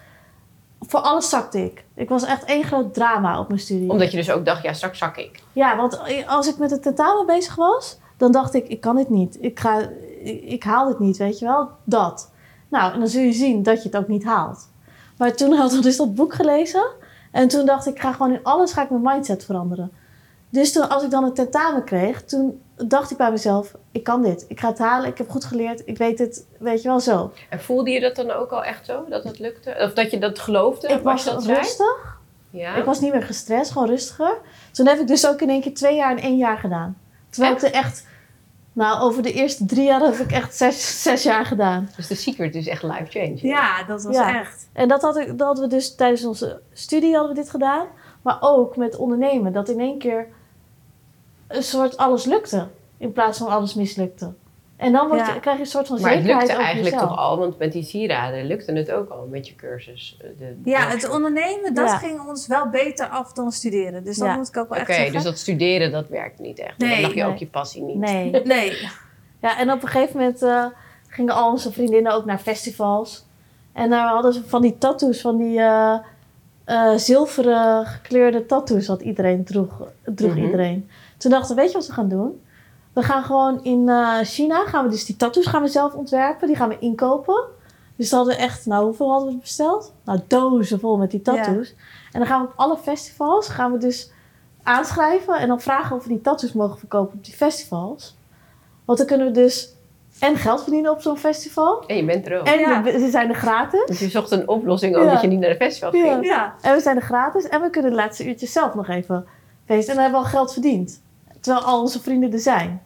Voor 0.80 1.00
alles 1.00 1.28
zakte 1.28 1.64
ik. 1.64 1.84
Ik 1.94 2.08
was 2.08 2.24
echt 2.24 2.44
één 2.44 2.64
groot 2.64 2.94
drama 2.94 3.40
op 3.40 3.48
mijn 3.48 3.60
studie. 3.60 3.90
Omdat 3.90 4.10
je 4.10 4.16
dus 4.16 4.30
ook 4.30 4.44
dacht, 4.44 4.62
ja 4.62 4.72
straks 4.72 4.98
zak 4.98 5.16
ik. 5.16 5.42
Ja, 5.52 5.76
want 5.76 6.00
als 6.26 6.48
ik 6.48 6.58
met 6.58 6.70
het 6.70 6.82
tentamen 6.82 7.26
bezig 7.26 7.54
was, 7.54 7.98
dan 8.16 8.32
dacht 8.32 8.54
ik, 8.54 8.68
ik 8.68 8.80
kan 8.80 8.96
dit 8.96 9.08
niet. 9.08 9.38
Ik, 9.40 9.60
ga, 9.60 9.78
ik, 10.22 10.42
ik 10.42 10.62
haal 10.62 10.88
dit 10.88 10.98
niet, 10.98 11.16
weet 11.16 11.38
je 11.38 11.44
wel? 11.44 11.68
Dat. 11.84 12.30
Nou, 12.68 12.92
en 12.92 12.98
dan 12.98 13.08
zul 13.08 13.22
je 13.22 13.32
zien 13.32 13.62
dat 13.62 13.82
je 13.82 13.88
het 13.88 13.98
ook 13.98 14.08
niet 14.08 14.24
haalt. 14.24 14.68
Maar 15.16 15.34
toen 15.34 15.52
had 15.52 15.72
ik 15.72 15.82
dus 15.82 15.96
dat 15.96 16.14
boek 16.14 16.34
gelezen. 16.34 16.86
En 17.32 17.48
toen 17.48 17.66
dacht 17.66 17.86
ik, 17.86 17.94
ik 17.94 18.00
ga 18.00 18.12
gewoon 18.12 18.32
in 18.32 18.42
alles 18.42 18.72
ga 18.72 18.82
ik 18.82 18.90
mijn 18.90 19.02
mindset 19.02 19.44
veranderen. 19.44 19.92
Dus 20.50 20.72
toen, 20.72 20.88
als 20.88 21.02
ik 21.02 21.10
dan 21.10 21.24
een 21.24 21.34
tentamen 21.34 21.84
kreeg, 21.84 22.24
toen 22.24 22.60
dacht 22.86 23.10
ik 23.10 23.16
bij 23.16 23.30
mezelf, 23.30 23.74
ik 23.92 24.02
kan 24.04 24.22
dit. 24.22 24.44
Ik 24.48 24.60
ga 24.60 24.68
het 24.68 24.78
halen, 24.78 25.08
ik 25.08 25.18
heb 25.18 25.28
goed 25.30 25.44
geleerd, 25.44 25.82
ik 25.84 25.98
weet 25.98 26.18
het, 26.18 26.46
weet 26.58 26.82
je 26.82 26.88
wel 26.88 27.00
zo. 27.00 27.32
En 27.48 27.60
voelde 27.60 27.90
je 27.90 28.00
dat 28.00 28.16
dan 28.16 28.30
ook 28.30 28.50
al 28.50 28.64
echt 28.64 28.86
zo, 28.86 29.04
dat 29.08 29.24
het 29.24 29.38
lukte? 29.38 29.76
Of 29.80 29.92
dat 29.92 30.10
je 30.10 30.18
dat 30.18 30.38
geloofde, 30.38 30.88
ik 30.88 31.02
was 31.02 31.24
dat 31.24 31.44
rustig. 31.46 32.16
Ja. 32.50 32.74
Ik 32.74 32.84
was 32.84 33.00
niet 33.00 33.12
meer 33.12 33.22
gestrest, 33.22 33.70
gewoon 33.70 33.88
rustiger. 33.88 34.38
Toen 34.72 34.86
heb 34.86 34.98
ik 34.98 35.06
dus 35.06 35.26
ook 35.28 35.40
in 35.40 35.50
één 35.50 35.60
keer 35.60 35.74
twee 35.74 35.96
jaar 35.96 36.10
in 36.10 36.22
één 36.22 36.36
jaar 36.36 36.58
gedaan. 36.58 36.98
Terwijl 37.30 37.54
ik 37.54 37.62
er 37.62 37.72
echt... 37.72 38.06
Nou, 38.72 39.00
over 39.00 39.22
de 39.22 39.32
eerste 39.32 39.64
drie 39.66 39.84
jaar 39.84 40.00
heb 40.00 40.14
ik 40.14 40.32
echt 40.32 40.56
zes, 40.56 41.02
zes 41.02 41.22
jaar 41.22 41.44
gedaan. 41.46 41.88
Dus 41.96 42.06
de 42.06 42.14
secret 42.14 42.54
is 42.54 42.66
echt 42.66 42.82
life 42.82 43.06
changing. 43.08 43.40
ja 43.40 43.84
dat 43.84 44.02
was 44.02 44.14
Ja. 44.16 44.40
echt. 44.40 44.68
En 44.72 44.88
dat, 44.88 45.02
had 45.02 45.16
ik, 45.16 45.26
dat 45.38 45.46
hadden 45.46 45.64
we 45.64 45.70
dus 45.74 45.94
tijdens 45.94 46.24
onze 46.24 46.60
studie 46.72 47.14
hadden 47.14 47.34
we 47.34 47.40
dit 47.40 47.50
gedaan. 47.50 47.86
Maar 48.22 48.36
ook 48.40 48.76
met 48.76 48.96
ondernemen. 48.96 49.52
Dat 49.52 49.68
in 49.68 49.80
één 49.80 49.98
keer 49.98 50.26
een 51.48 51.62
soort 51.62 51.96
alles 51.96 52.24
lukte. 52.24 52.66
In 52.98 53.12
plaats 53.12 53.38
van 53.38 53.48
alles 53.48 53.74
mislukte. 53.74 54.32
En 54.76 54.92
dan 54.92 55.08
word 55.08 55.26
je, 55.26 55.32
Ja. 55.32 55.38
krijg 55.38 55.56
je 55.56 55.62
een 55.62 55.68
soort 55.68 55.86
van 55.86 56.00
Maar 56.00 56.10
het 56.10 56.18
zekerheid 56.20 56.42
lukte 56.46 56.54
over 56.60 56.66
eigenlijk 56.66 56.94
jezelf. 56.94 57.16
toch 57.16 57.24
al, 57.26 57.38
want 57.38 57.58
met 57.58 57.72
die 57.72 57.82
sieraden 57.82 58.46
lukte 58.46 58.72
het 58.72 58.90
ook 58.92 59.08
al 59.10 59.26
met 59.30 59.48
je 59.48 59.54
cursus. 59.54 60.16
eh, 60.20 60.28
De, 60.38 60.70
Ja, 60.70 60.86
de- 60.86 60.92
het 60.94 61.08
ondernemen, 61.10 61.74
dat 61.74 61.88
Ja. 61.88 61.96
ging 61.96 62.26
ons 62.28 62.46
wel 62.46 62.68
beter 62.70 63.06
af 63.06 63.32
dan 63.32 63.52
studeren. 63.52 64.04
Dus 64.04 64.16
dat 64.16 64.28
Ja. 64.28 64.36
moet 64.36 64.48
ik 64.48 64.56
ook 64.56 64.68
wel 64.68 64.78
Oké, 64.78 64.86
echt 64.88 64.96
zeggen. 64.96 65.14
dus 65.14 65.24
dat 65.24 65.38
studeren, 65.38 65.92
dat 65.92 66.08
werkt 66.08 66.38
niet 66.38 66.58
echt. 66.58 66.78
Nee, 66.78 66.90
dan 66.90 67.00
lag 67.00 67.10
je 67.14 67.22
nee. 67.22 67.32
ook 67.32 67.36
je 67.38 67.46
passie 67.46 67.82
niet. 67.82 67.96
Nee. 67.96 68.30
Nee. 68.44 68.88
Ja, 69.40 69.58
en 69.58 69.72
op 69.72 69.82
een 69.82 69.88
gegeven 69.88 70.16
moment 70.18 70.42
eh, 70.42 70.64
gingen 71.08 71.34
al 71.34 71.50
onze 71.50 71.72
vriendinnen 71.72 72.12
ook 72.12 72.24
naar 72.24 72.38
festivals. 72.38 73.26
En 73.72 73.90
daar 73.90 74.08
hadden 74.08 74.32
ze 74.32 74.42
van 74.46 74.62
die 74.62 74.78
tattoos, 74.78 75.20
van 75.20 75.36
die 75.36 75.58
eh, 75.60 75.98
eh, 76.64 76.92
zilveren 76.96 77.86
gekleurde 77.86 78.46
tattoos, 78.46 78.86
wat 78.86 79.00
iedereen 79.02 79.44
droeg. 79.44 79.82
droeg 80.04 80.34
Mhm. 80.34 80.44
iedereen. 80.44 80.90
Toen 81.18 81.30
dachten 81.30 81.56
we, 81.56 81.60
weet 81.62 81.70
je 81.70 81.78
wat 81.78 81.86
we 81.86 81.92
gaan 81.92 82.08
doen? 82.08 82.42
We 82.92 83.02
gaan 83.02 83.22
gewoon 83.22 83.64
in 83.64 83.88
eh, 83.88 84.18
China, 84.22 84.64
gaan 84.66 84.84
we 84.84 84.90
dus 84.90 85.04
die 85.04 85.16
tattoos 85.16 85.46
gaan 85.46 85.62
we 85.62 85.68
zelf 85.68 85.94
ontwerpen. 85.94 86.46
Die 86.46 86.56
gaan 86.56 86.68
we 86.68 86.78
inkopen. 86.78 87.44
Dus 87.96 88.10
hadden 88.10 88.34
we 88.36 88.40
echt, 88.42 88.66
nou 88.66 88.84
hoeveel 88.84 89.10
hadden 89.10 89.28
we 89.32 89.36
besteld? 89.40 89.92
Nou, 90.04 90.20
dozen 90.26 90.80
vol 90.80 90.96
met 90.96 91.10
die 91.10 91.22
tattoos. 91.22 91.74
En 92.12 92.18
dan 92.20 92.26
gaan 92.26 92.40
we 92.42 92.46
op 92.48 92.52
alle 92.56 92.76
festivals, 92.76 93.48
gaan 93.48 93.72
we 93.72 93.78
dus 93.78 94.10
aanschrijven. 94.62 95.34
En 95.34 95.48
dan 95.48 95.60
vragen 95.60 95.96
of 95.96 96.02
we 96.02 96.08
die 96.08 96.20
tattoos 96.20 96.52
mogen 96.52 96.78
verkopen 96.78 97.16
op 97.18 97.24
die 97.24 97.34
festivals. 97.34 98.16
Want 98.84 98.98
dan 98.98 99.06
kunnen 99.06 99.26
we 99.26 99.32
dus 99.32 99.74
en 100.18 100.36
geld 100.36 100.62
verdienen 100.62 100.90
op 100.90 101.00
zo'n 101.00 101.16
festival. 101.18 101.84
En 101.86 101.96
je 101.96 102.04
bent 102.04 102.26
er 102.28 102.38
ook. 102.40 102.46
En 102.46 102.58
Ja. 102.58 102.82
we- 102.82 102.98
ze 102.98 103.10
zijn 103.10 103.28
er 103.28 103.34
gratis. 103.34 103.84
Dus 103.86 103.98
je 103.98 104.08
zocht 104.08 104.30
een 104.30 104.48
oplossing 104.48 104.96
ook 104.96 105.04
Ja. 105.04 105.12
dat 105.12 105.20
je 105.20 105.26
niet 105.28 105.40
naar 105.40 105.50
de 105.50 105.56
festival 105.56 105.96
Ja. 105.96 106.12
ging. 106.12 106.24
Ja. 106.26 106.54
En 106.60 106.74
we 106.74 106.80
zijn 106.80 106.96
er 106.96 107.02
gratis. 107.02 107.48
En 107.48 107.60
we 107.60 107.70
kunnen 107.70 107.90
de 107.90 107.96
laatste 107.96 108.26
uurtjes 108.28 108.52
zelf 108.52 108.74
nog 108.74 108.88
even 108.88 109.26
feesten. 109.66 109.88
En 109.88 109.94
dan 109.94 110.02
hebben 110.04 110.20
we 110.20 110.26
al 110.26 110.32
geld 110.32 110.52
verdiend. 110.52 111.02
Terwijl 111.48 111.66
al 111.66 111.80
onze 111.80 112.00
vrienden 112.00 112.32
er 112.32 112.38
zijn. 112.38 112.82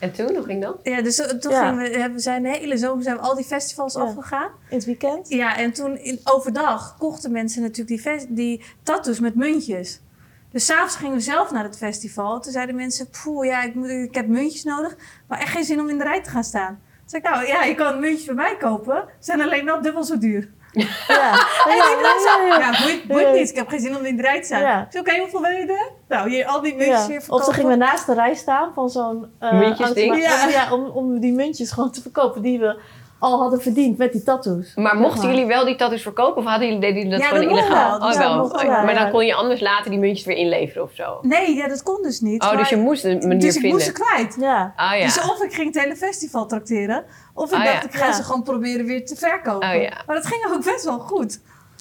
En 0.00 0.12
toen, 0.12 0.34
hoe 0.34 0.44
ging 0.44 0.62
dat? 0.62 0.76
Ja, 0.82 1.02
dus 1.02 1.16
toen 1.40 1.50
Ja. 1.52 1.68
gingen 1.68 1.90
we, 1.90 1.98
hebben 1.98 2.12
we 2.16 2.20
zijn 2.22 2.42
de 2.42 2.48
hele 2.48 2.76
zomer 2.76 3.02
zijn 3.02 3.16
we 3.16 3.22
al 3.22 3.34
die 3.34 3.44
festivals 3.44 3.94
Ja. 3.94 4.00
afgegaan. 4.00 4.50
In 4.68 4.76
het 4.76 4.84
weekend? 4.84 5.28
Ja, 5.28 5.56
en 5.56 5.72
toen 5.72 5.98
in, 5.98 6.20
overdag 6.24 6.96
kochten 6.98 7.32
mensen 7.32 7.62
natuurlijk 7.62 8.02
die, 8.04 8.26
die 8.34 8.64
tattoos 8.82 9.20
met 9.20 9.34
muntjes. 9.34 10.00
Dus 10.50 10.64
s'avonds 10.66 10.96
gingen 10.96 11.14
we 11.14 11.20
zelf 11.20 11.50
naar 11.50 11.64
het 11.64 11.76
festival. 11.76 12.40
Toen 12.40 12.52
zeiden 12.52 12.74
mensen, 12.74 13.08
poeh, 13.22 13.46
ja, 13.46 13.62
ik, 13.62 13.74
moet, 13.74 13.88
ik 13.88 14.14
heb 14.14 14.26
muntjes 14.26 14.64
nodig, 14.64 14.96
maar 15.28 15.38
echt 15.40 15.50
geen 15.52 15.64
zin 15.64 15.80
om 15.80 15.88
in 15.88 15.98
de 15.98 16.04
rij 16.04 16.22
te 16.22 16.30
gaan 16.30 16.44
staan. 16.44 16.80
Toen 17.00 17.08
zei 17.08 17.22
ik, 17.22 17.28
nou 17.30 17.46
ja, 17.46 17.64
je 17.64 17.74
kan 17.74 18.00
muntjes 18.00 18.24
bij 18.24 18.34
mij 18.34 18.56
kopen. 18.56 18.96
Ze 19.06 19.14
zijn 19.20 19.40
alleen 19.42 19.64
wel 19.64 19.82
dubbel 19.82 20.04
zo 20.04 20.18
duur. 20.18 20.50
Ja. 20.72 20.86
Ja, 22.58 22.70
boeit, 22.84 23.04
boeit 23.04 23.26
Ja. 23.26 23.32
niet. 23.32 23.50
Ik 23.50 23.56
heb 23.56 23.68
geen 23.68 23.80
zin 23.80 23.96
om 23.96 24.04
in 24.04 24.16
de 24.16 24.22
rij 24.22 24.40
te 24.40 24.46
staan. 24.46 24.60
Ja. 24.60 24.80
Ik 24.80 24.86
zei, 24.90 25.04
oké, 25.04 25.18
hoeveel 25.20 25.40
wil 25.40 25.50
je 25.50 25.66
er? 25.66 25.90
Nou, 26.08 26.30
hier 26.30 26.46
al 26.46 26.60
die 26.60 26.74
muntjes 26.74 27.00
Ja. 27.00 27.06
weer 27.06 27.16
Of 27.16 27.22
verkopen. 27.24 27.44
dan 27.46 27.54
gingen 27.54 27.70
we 27.70 27.76
naast 27.76 28.06
de 28.06 28.14
rij 28.14 28.34
staan 28.34 28.72
van 28.74 28.90
zo'n... 28.90 29.26
eh, 29.38 29.52
Muntjesding? 29.52 30.22
Ja. 30.22 30.48
Ja, 30.48 30.72
om, 30.72 30.84
om 30.84 31.20
die 31.20 31.32
muntjes 31.32 31.70
gewoon 31.70 31.90
te 31.90 32.00
verkopen 32.02 32.42
die 32.42 32.58
we 32.58 32.78
al 33.22 33.40
hadden 33.40 33.60
verdiend 33.60 33.98
met 33.98 34.12
die 34.12 34.22
tattoos. 34.22 34.74
Maar 34.74 34.96
mochten 34.96 35.28
jullie 35.28 35.46
wel 35.46 35.64
die 35.64 35.76
tattoos 35.76 36.02
verkopen 36.02 36.36
of 36.42 36.48
hadden 36.48 36.66
jullie, 36.66 36.80
deden 36.80 36.96
jullie 36.96 37.10
dat 37.10 37.20
Ja, 37.20 37.26
gewoon 37.26 37.42
dat 37.44 37.52
illegaal? 37.52 37.98
wel. 37.98 38.08
Oh, 38.08 38.14
Ja, 38.62 38.68
wel. 38.68 38.84
maar 38.84 38.94
dan 38.94 39.10
kon 39.10 39.26
je 39.26 39.34
anders 39.34 39.60
later 39.60 39.90
die 39.90 39.98
muntjes 40.00 40.26
weer 40.26 40.36
inleveren 40.36 40.82
of 40.82 40.92
zo. 40.94 41.18
Nee, 41.22 41.54
ja, 41.54 41.68
dat 41.68 41.82
kon 41.82 42.02
dus 42.02 42.20
niet. 42.20 42.42
Oh, 42.42 42.56
dus 42.56 42.68
je 42.68 42.76
moest 42.76 43.04
een 43.04 43.18
manier 43.18 43.38
dus 43.40 43.54
ik 43.54 43.60
vinden. 43.60 43.70
moest 43.70 43.84
ze 43.86 43.92
kwijt. 43.92 44.36
Ja. 44.40 44.72
Ah 44.76 44.98
ja. 44.98 45.04
Dus 45.04 45.20
of 45.30 45.42
ik 45.42 45.52
ging 45.52 45.74
het 45.74 45.82
hele 45.84 45.96
festival 45.96 46.46
tracteren, 46.46 47.04
of 47.34 47.50
ik 47.52 47.58
Ah, 47.58 47.64
dacht, 47.64 47.76
ja. 47.82 47.82
ik 47.88 47.94
ga 47.94 48.06
Ja. 48.06 48.12
ze 48.12 48.22
gewoon 48.22 48.42
proberen 48.42 48.86
weer 48.86 49.06
te 49.06 49.16
verkopen. 49.16 49.68
Oh, 49.68 49.82
ja. 49.82 49.90
Maar 50.06 50.16
dat 50.16 50.26
ging 50.26 50.44
ook 50.52 50.64
best 50.64 50.84
wel 50.84 50.98
goed. 50.98 51.40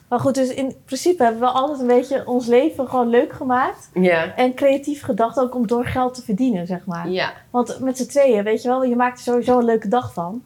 Maar 0.10 0.20
goed, 0.20 0.36
dus 0.36 0.50
in 0.54 0.76
principe 0.86 1.24
hebben 1.24 1.42
we 1.42 1.48
altijd 1.48 1.80
een 1.80 1.88
beetje 1.88 2.28
ons 2.28 2.46
leven 2.48 2.88
gewoon 2.88 3.10
leuk 3.10 3.34
gemaakt. 3.34 3.90
Ja. 3.94 4.36
En 4.36 4.54
creatief 4.54 5.04
gedacht 5.04 5.40
ook 5.40 5.56
om 5.56 5.68
door 5.68 5.86
geld 5.86 6.14
te 6.14 6.22
verdienen, 6.24 6.68
zeg 6.68 6.86
maar. 6.86 7.10
Ja. 7.10 7.34
Want 7.52 7.80
met 7.80 7.98
z'n 7.98 8.06
tweeën, 8.08 8.44
weet 8.44 8.62
je 8.62 8.68
wel, 8.68 8.84
je 8.84 8.96
maakt 8.96 9.18
er 9.18 9.24
sowieso 9.24 9.58
een 9.58 9.66
leuke 9.66 9.88
dag 9.88 10.14
van. 10.14 10.44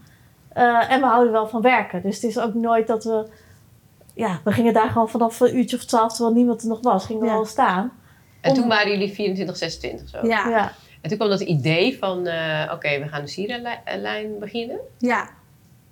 Eh, 0.55 0.91
en 0.91 0.99
we 0.99 1.05
houden 1.05 1.31
wel 1.31 1.47
van 1.47 1.61
werken. 1.61 2.01
Dus 2.01 2.15
het 2.15 2.23
is 2.23 2.39
ook 2.39 2.53
nooit 2.53 2.87
dat 2.87 3.03
we... 3.03 3.27
Ja, 4.13 4.39
we 4.43 4.51
gingen 4.51 4.73
daar 4.73 4.89
gewoon 4.89 5.09
vanaf 5.09 5.39
een 5.39 5.57
uurtje 5.57 5.77
of 5.77 5.83
twaalf, 5.85 6.13
terwijl 6.13 6.35
niemand 6.35 6.61
er 6.61 6.67
nog 6.67 6.79
was, 6.81 7.05
gingen 7.05 7.21
we 7.21 7.27
Ja. 7.27 7.33
al 7.33 7.45
staan. 7.45 7.91
En 8.41 8.49
Om- 8.51 8.55
toen 8.57 8.67
waren 8.67 8.91
jullie 8.91 9.13
24, 9.13 9.57
26 9.57 10.09
zo. 10.09 10.17
Ja, 10.17 10.27
ja. 10.27 10.49
Ja. 10.49 10.71
En 11.01 11.09
toen 11.09 11.17
kwam 11.17 11.29
dat 11.29 11.41
idee 11.41 11.97
van, 11.97 12.27
eh, 12.27 12.71
oké, 12.73 12.99
we 12.99 13.07
gaan 13.07 13.21
de 13.21 13.27
sierenlijn 13.27 14.39
beginnen. 14.39 14.79
ja, 14.97 15.29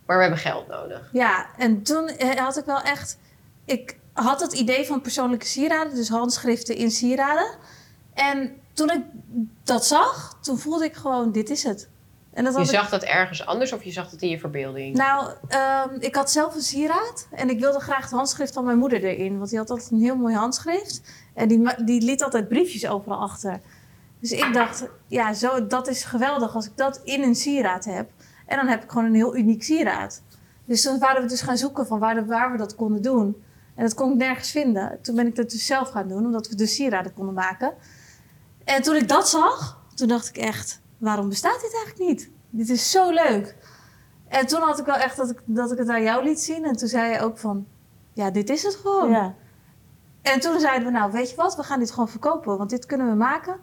Maar 0.05 0.15
we 0.15 0.21
hebben 0.23 0.39
geld 0.41 0.67
nodig. 0.67 1.09
En 1.57 1.81
toen 1.83 2.07
eh, 2.07 2.29
had 2.39 2.57
ik 2.57 2.65
wel 2.65 2.81
echt... 2.81 3.17
Ik 3.65 3.97
had 4.13 4.41
het 4.41 4.53
idee 4.53 4.85
van 4.85 5.01
persoonlijke 5.01 5.45
sieraden, 5.45 5.95
dus 5.95 6.09
handschriften 6.09 6.75
in 6.75 6.91
sieraden. 6.91 7.55
En 8.13 8.51
toen 8.73 8.89
ik 8.91 9.01
dat 9.63 9.85
zag, 9.85 10.37
toen 10.41 10.57
voelde 10.57 10.85
ik 10.85 10.93
gewoon, 10.93 11.31
dit 11.31 11.49
is 11.49 11.63
het. 11.63 11.89
En 12.33 12.43
dat 12.43 12.53
Je 12.53 12.59
ik 12.59 12.67
zag 12.67 12.89
dat 12.89 13.03
ergens 13.03 13.45
anders 13.45 13.73
of 13.73 13.83
je 13.83 13.91
zag 13.91 14.11
het 14.11 14.21
in 14.21 14.29
je 14.29 14.39
verbeelding? 14.39 14.95
Nou, 14.95 15.31
ehm, 15.47 15.89
ik 15.99 16.15
had 16.15 16.31
zelf 16.31 16.55
een 16.55 16.61
sieraad 16.61 17.27
en 17.31 17.49
ik 17.49 17.59
wilde 17.59 17.79
graag 17.79 18.01
het 18.01 18.11
handschrift 18.11 18.53
van 18.53 18.65
mijn 18.65 18.77
moeder 18.77 19.03
erin. 19.03 19.37
Want 19.37 19.49
die 19.49 19.59
had 19.59 19.69
altijd 19.69 19.91
een 19.91 20.01
heel 20.01 20.15
mooi 20.15 20.35
handschrift. 20.35 21.01
En 21.33 21.47
die, 21.47 21.83
die 21.85 22.01
liet 22.01 22.23
altijd 22.23 22.47
briefjes 22.47 22.87
overal 22.87 23.19
achter. 23.19 23.59
Dus 24.19 24.31
ik 24.31 24.53
dacht, 24.53 24.87
ja, 25.07 25.33
zo, 25.33 25.67
dat 25.67 25.87
is 25.87 26.03
geweldig 26.03 26.55
als 26.55 26.65
ik 26.65 26.77
dat 26.77 27.01
in 27.03 27.23
een 27.23 27.35
sieraad 27.35 27.85
heb. 27.85 28.09
En 28.45 28.57
dan 28.57 28.67
heb 28.67 28.83
ik 28.83 28.89
gewoon 28.89 29.05
een 29.05 29.15
heel 29.15 29.35
uniek 29.35 29.63
sieraad. 29.63 30.21
Dus 30.65 30.81
toen 30.81 30.99
waren 30.99 31.21
we 31.21 31.27
dus 31.27 31.41
gaan 31.41 31.57
zoeken 31.57 31.87
van 31.87 31.99
waar, 31.99 32.25
waar 32.25 32.51
we 32.51 32.57
dat 32.57 32.75
konden 32.75 33.01
doen. 33.01 33.43
En 33.75 33.83
dat 33.83 33.93
kon 33.93 34.11
ik 34.11 34.17
nergens 34.17 34.51
vinden. 34.51 34.99
Toen 35.01 35.15
ben 35.15 35.27
ik 35.27 35.35
dat 35.35 35.49
dus 35.49 35.65
zelf 35.65 35.89
gaan 35.89 36.07
doen, 36.07 36.25
omdat 36.25 36.47
we 36.47 36.55
dus 36.55 36.75
sieraden 36.75 37.13
konden 37.13 37.33
maken. 37.33 37.73
En 38.63 38.81
toen 38.81 38.95
ik 38.95 39.07
dat 39.07 39.29
zag, 39.29 39.79
toen 39.95 40.07
dacht 40.07 40.27
ik 40.27 40.37
echt, 40.37 40.81
waarom 41.03 41.29
bestaat 41.29 41.61
dit 41.61 41.75
eigenlijk 41.75 42.09
niet? 42.09 42.31
Dit 42.49 42.69
is 42.69 42.91
zo 42.91 43.09
leuk. 43.09 43.55
En 44.27 44.47
toen 44.47 44.61
had 44.61 44.79
ik 44.79 44.85
wel 44.85 44.95
echt 44.95 45.17
dat 45.17 45.29
ik, 45.29 45.41
dat 45.45 45.71
ik 45.71 45.77
het 45.77 45.89
aan 45.89 46.03
jou 46.03 46.23
liet 46.23 46.39
zien. 46.39 46.65
En 46.65 46.75
toen 46.75 46.87
zei 46.87 47.11
je 47.11 47.19
ook 47.19 47.37
van, 47.37 47.67
ja, 48.13 48.31
dit 48.31 48.49
is 48.49 48.63
het 48.63 48.75
gewoon. 48.75 49.09
ja. 49.09 49.35
En 50.21 50.39
toen 50.39 50.59
zeiden 50.59 50.87
we, 50.87 50.91
nou, 50.93 51.11
weet 51.11 51.29
je 51.29 51.35
wat? 51.35 51.55
We 51.55 51.63
gaan 51.63 51.79
dit 51.79 51.91
gewoon 51.91 52.09
verkopen. 52.09 52.57
Want 52.57 52.69
dit 52.69 52.85
kunnen 52.85 53.09
we 53.09 53.15
maken. 53.15 53.55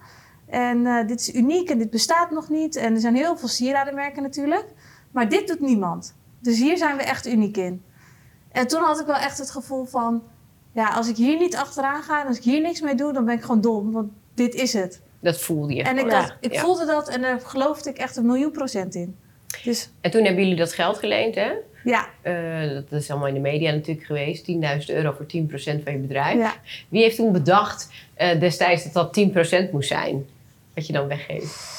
En 0.46 0.86
eh, 0.86 1.06
dit 1.06 1.20
is 1.20 1.34
uniek 1.34 1.70
en 1.70 1.78
dit 1.78 1.90
bestaat 1.90 2.30
nog 2.30 2.48
niet. 2.48 2.76
En 2.76 2.94
er 2.94 3.00
zijn 3.00 3.14
heel 3.16 3.36
veel 3.36 3.48
sieradenmerken 3.48 4.22
natuurlijk. 4.22 4.66
Maar 5.10 5.28
dit 5.28 5.48
doet 5.48 5.60
niemand. 5.60 6.14
Dus 6.38 6.58
hier 6.58 6.76
zijn 6.76 6.96
we 6.96 7.02
echt 7.02 7.26
uniek 7.26 7.56
in. 7.56 7.84
En 8.52 8.66
toen 8.66 8.82
had 8.82 9.00
ik 9.00 9.06
wel 9.06 9.16
echt 9.16 9.38
het 9.38 9.50
gevoel 9.50 9.84
van... 9.84 10.22
Ja, 10.72 10.88
als 10.88 11.08
ik 11.08 11.16
hier 11.16 11.38
niet 11.38 11.56
achteraan 11.56 12.02
ga 12.02 12.20
en 12.20 12.26
als 12.26 12.36
ik 12.36 12.42
hier 12.42 12.60
niks 12.60 12.80
mee 12.80 12.94
doe... 12.94 13.12
dan 13.12 13.24
ben 13.24 13.34
ik 13.34 13.42
gewoon 13.42 13.60
dom. 13.60 13.92
Want 13.92 14.10
dit 14.34 14.54
is 14.54 14.72
het. 14.72 15.02
Dat 15.20 15.40
voelde 15.40 15.74
je 15.74 15.82
En 15.82 15.98
ik, 15.98 16.10
dacht, 16.10 16.36
ik 16.40 16.58
voelde 16.58 16.86
dat 16.86 17.08
en 17.08 17.20
daar 17.20 17.40
geloofde 17.40 17.90
ik 17.90 17.98
echt 17.98 18.16
een 18.16 18.26
miljoen 18.26 18.50
procent 18.50 18.94
in. 18.94 19.16
Dus 19.64 19.90
En 20.00 20.10
toen 20.10 20.24
hebben 20.24 20.42
jullie 20.42 20.58
dat 20.58 20.72
geld 20.72 20.98
geleend, 20.98 21.34
hè? 21.34 21.52
ja, 21.84 22.08
Eh, 22.22 22.70
dat 22.88 23.00
is 23.00 23.10
allemaal 23.10 23.28
in 23.28 23.34
de 23.34 23.40
media 23.40 23.72
natuurlijk 23.72 24.06
geweest. 24.06 24.44
10.000 24.44 24.94
euro 24.94 25.12
voor 25.12 25.26
10% 25.26 25.82
van 25.82 25.92
je 25.92 25.98
bedrijf. 25.98 26.38
ja. 26.38 26.54
Wie 26.88 27.02
heeft 27.02 27.16
toen 27.16 27.32
bedacht 27.32 27.88
eh, 28.14 28.40
destijds 28.40 28.92
dat 28.92 28.92
dat 28.92 29.12
10% 29.68 29.70
moest 29.72 29.88
zijn? 29.88 30.26
Wat 30.74 30.86
je 30.86 30.92
dan 30.92 31.08
weggeeft. 31.08 31.78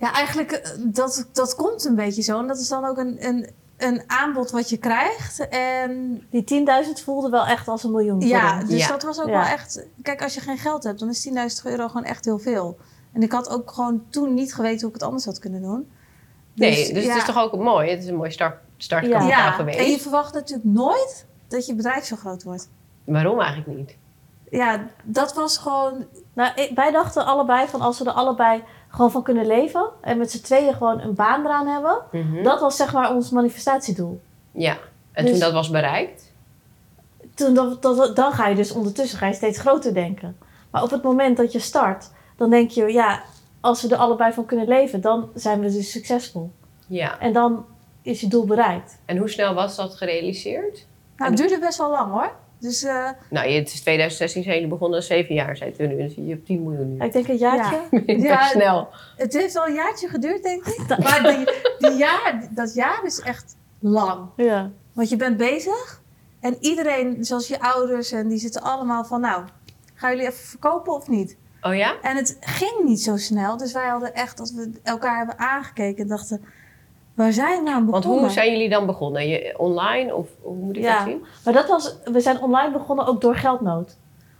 Ja, 0.00 0.12
eigenlijk, 0.12 0.52
eh, 0.52 0.70
dat, 0.78 1.28
dat 1.32 1.54
komt 1.54 1.84
een 1.84 1.94
beetje 1.94 2.22
zo. 2.22 2.38
En 2.38 2.46
dat 2.46 2.58
is 2.58 2.68
dan 2.68 2.84
ook 2.84 2.98
een, 2.98 3.16
een, 3.26 3.46
een 3.82 4.02
aanbod 4.06 4.50
wat 4.50 4.68
je 4.70 4.76
krijgt. 4.76 5.48
En 5.48 6.22
Die 6.30 6.44
10.000 6.44 7.02
voelde 7.04 7.30
wel 7.30 7.46
echt 7.46 7.68
als 7.68 7.82
een 7.84 7.90
miljoen. 7.90 8.20
voor 8.20 8.30
ja, 8.30 8.64
dus 8.64 8.78
Ja. 8.80 8.88
dat 8.88 9.02
was 9.02 9.20
ook 9.20 9.26
Ja. 9.28 9.32
wel 9.32 9.42
echt... 9.42 9.86
Kijk, 10.02 10.22
als 10.22 10.34
je 10.34 10.40
geen 10.40 10.58
geld 10.58 10.84
hebt, 10.84 10.98
dan 10.98 11.08
is 11.08 11.22
10.000 11.22 11.66
euro 11.70 11.86
gewoon 11.88 12.04
echt 12.04 12.24
heel 12.24 12.38
veel. 12.38 12.78
En 13.12 13.22
ik 13.22 13.32
had 13.32 13.48
ook 13.50 13.70
gewoon 13.70 14.02
toen 14.10 14.34
niet 14.34 14.54
geweten 14.54 14.78
hoe 14.80 14.88
ik 14.88 14.94
het 14.94 15.02
anders 15.02 15.24
had 15.24 15.38
kunnen 15.38 15.62
doen. 15.62 15.90
Nee, 16.54 16.92
dus 16.92 17.04
ja, 17.04 17.08
het 17.12 17.18
is 17.18 17.24
toch 17.34 17.38
ook 17.42 17.56
mooi. 17.56 17.90
Het 17.90 18.02
is 18.02 18.08
een 18.08 18.16
mooi 18.16 18.30
start, 18.30 18.56
startkapitaal 18.76 19.28
Ja, 19.28 19.50
geweest. 19.50 19.78
en 19.78 19.90
je 19.90 19.98
verwacht 20.00 20.34
natuurlijk 20.34 20.68
nooit 20.68 21.26
dat 21.48 21.66
je 21.66 21.74
bedrijf 21.74 22.04
zo 22.04 22.16
groot 22.16 22.42
wordt. 22.42 22.68
Waarom 23.04 23.40
eigenlijk 23.40 23.78
niet? 23.78 23.96
Ja, 24.50 24.86
dat 25.04 25.34
was 25.34 25.58
gewoon... 25.58 26.06
Nou, 26.32 26.52
ik- 26.54 26.70
wij 26.74 26.90
dachten 26.90 27.26
allebei 27.26 27.66
van 27.68 27.80
als 27.80 27.98
we 27.98 28.04
er 28.04 28.12
allebei 28.12 28.62
gewoon 28.92 29.10
van 29.10 29.22
kunnen 29.22 29.46
leven. 29.46 29.88
En 30.00 30.18
met 30.18 30.30
z'n 30.30 30.42
tweeën 30.42 30.72
gewoon 30.74 31.00
een 31.00 31.14
baan 31.14 31.44
eraan 31.46 31.66
hebben. 31.66 31.98
Mhm. 32.12 32.42
Dat 32.42 32.60
was 32.60 32.76
zeg 32.76 32.92
maar 32.92 33.14
ons 33.14 33.30
manifestatiedoel. 33.30 34.20
Ja. 34.52 34.76
En 35.12 35.22
Dus- 35.24 35.30
toen 35.32 35.40
dat 35.40 35.52
was 35.52 35.70
bereikt? 35.70 36.32
Toen, 37.34 37.54
dat, 37.54 37.82
dat- 37.82 38.16
dan 38.16 38.32
ga 38.32 38.46
je 38.48 38.54
dus 38.54 38.72
ondertussen 38.72 39.18
ga 39.18 39.26
je 39.26 39.32
steeds 39.34 39.58
groter 39.58 39.94
denken. 39.94 40.36
Maar 40.70 40.82
op 40.82 40.90
het 40.90 41.02
moment 41.02 41.36
dat 41.36 41.52
je 41.52 41.58
start, 41.58 42.10
dan 42.36 42.50
denk 42.50 42.70
je, 42.70 42.92
ja, 42.92 43.22
als 43.60 43.82
we 43.82 43.88
er 43.88 43.96
allebei 43.96 44.32
van 44.32 44.46
kunnen 44.46 44.68
leven, 44.68 45.00
dan 45.00 45.28
zijn 45.34 45.60
we 45.60 45.70
dus 45.72 45.90
succesvol. 45.90 46.50
Ja. 46.86 47.18
En 47.18 47.32
dan 47.32 47.64
is 48.02 48.20
je 48.20 48.28
doel 48.28 48.44
bereikt. 48.44 48.98
En 49.04 49.16
hoe 49.16 49.28
snel 49.30 49.54
was 49.54 49.76
dat 49.76 49.94
gerealiseerd? 49.94 50.86
Nou, 51.16 51.30
het 51.30 51.38
duurde 51.40 51.58
best 51.58 51.78
wel 51.78 51.90
lang 51.90 52.12
hoor. 52.12 52.32
Dus 52.62 52.82
eh, 52.82 53.08
Nou, 53.30 53.50
het 53.50 53.72
is 53.72 53.80
2016 53.80 54.42
zijn 54.42 54.54
jullie 54.54 54.70
begonnen, 54.70 55.02
zeven 55.02 55.34
jaar 55.34 55.56
zijn 55.56 55.72
toen. 55.72 55.98
Dan 55.98 56.08
zit 56.08 56.26
je 56.26 56.34
op 56.34 56.44
10 56.44 56.62
miljoen 56.62 56.96
nu. 56.96 57.04
Ik 57.04 57.12
denk 57.12 57.28
een 57.28 57.36
jaartje. 57.36 58.04
Ja. 58.06 58.46
Snel. 58.52 58.88
het 59.16 59.32
heeft 59.32 59.54
wel 59.54 59.66
een 59.66 59.74
jaartje 59.74 60.08
geduurd, 60.08 60.42
denk 60.42 60.66
ik. 60.66 60.78
Maar 61.04 61.22
die, 61.22 61.44
die 61.78 61.98
jaar, 61.98 62.48
dat 62.50 62.74
jaar 62.74 63.04
is 63.04 63.20
echt 63.20 63.56
lang. 63.78 64.28
Ja. 64.36 64.70
Want 64.92 65.08
je 65.08 65.16
bent 65.16 65.36
bezig 65.36 66.02
en 66.40 66.56
iedereen, 66.60 67.24
zoals 67.24 67.48
je 67.48 67.60
ouders, 67.60 68.12
en 68.12 68.28
die 68.28 68.38
zitten 68.38 68.62
allemaal 68.62 69.04
van, 69.04 69.20
nou, 69.20 69.44
gaan 69.94 70.10
jullie 70.10 70.26
even 70.26 70.44
verkopen 70.44 70.92
of 70.92 71.08
niet? 71.08 71.36
Oh 71.60 71.74
ja? 71.74 72.00
En 72.02 72.16
het 72.16 72.36
ging 72.40 72.84
niet 72.84 73.02
zo 73.02 73.16
snel, 73.16 73.56
dus 73.56 73.72
wij 73.72 73.88
hadden 73.88 74.14
echt, 74.14 74.36
dat 74.36 74.50
we 74.50 74.70
elkaar 74.82 75.16
hebben 75.16 75.38
aangekeken 75.38 76.02
en 76.02 76.08
dachten, 76.08 76.44
waar 77.14 77.32
zijn 77.32 77.64
we 77.64 77.70
aan 77.70 77.86
Want 77.86 77.90
begonnen? 78.02 78.24
hoe 78.24 78.32
zijn 78.32 78.50
jullie 78.52 78.68
dan 78.68 78.86
begonnen? 78.86 79.28
Je, 79.28 79.54
online 79.58 80.14
of 80.14 80.28
hoe 80.40 80.56
moet 80.56 80.76
ik 80.76 80.82
Ja. 80.82 80.96
dat 80.98 81.06
zien? 81.06 81.24
Maar 81.44 81.54
dat 81.54 81.68
was, 81.68 81.96
we 82.04 82.20
zijn 82.20 82.40
online 82.40 82.72
begonnen 82.72 83.06
ook 83.06 83.20
door 83.20 83.36
geldnood. 83.36 83.96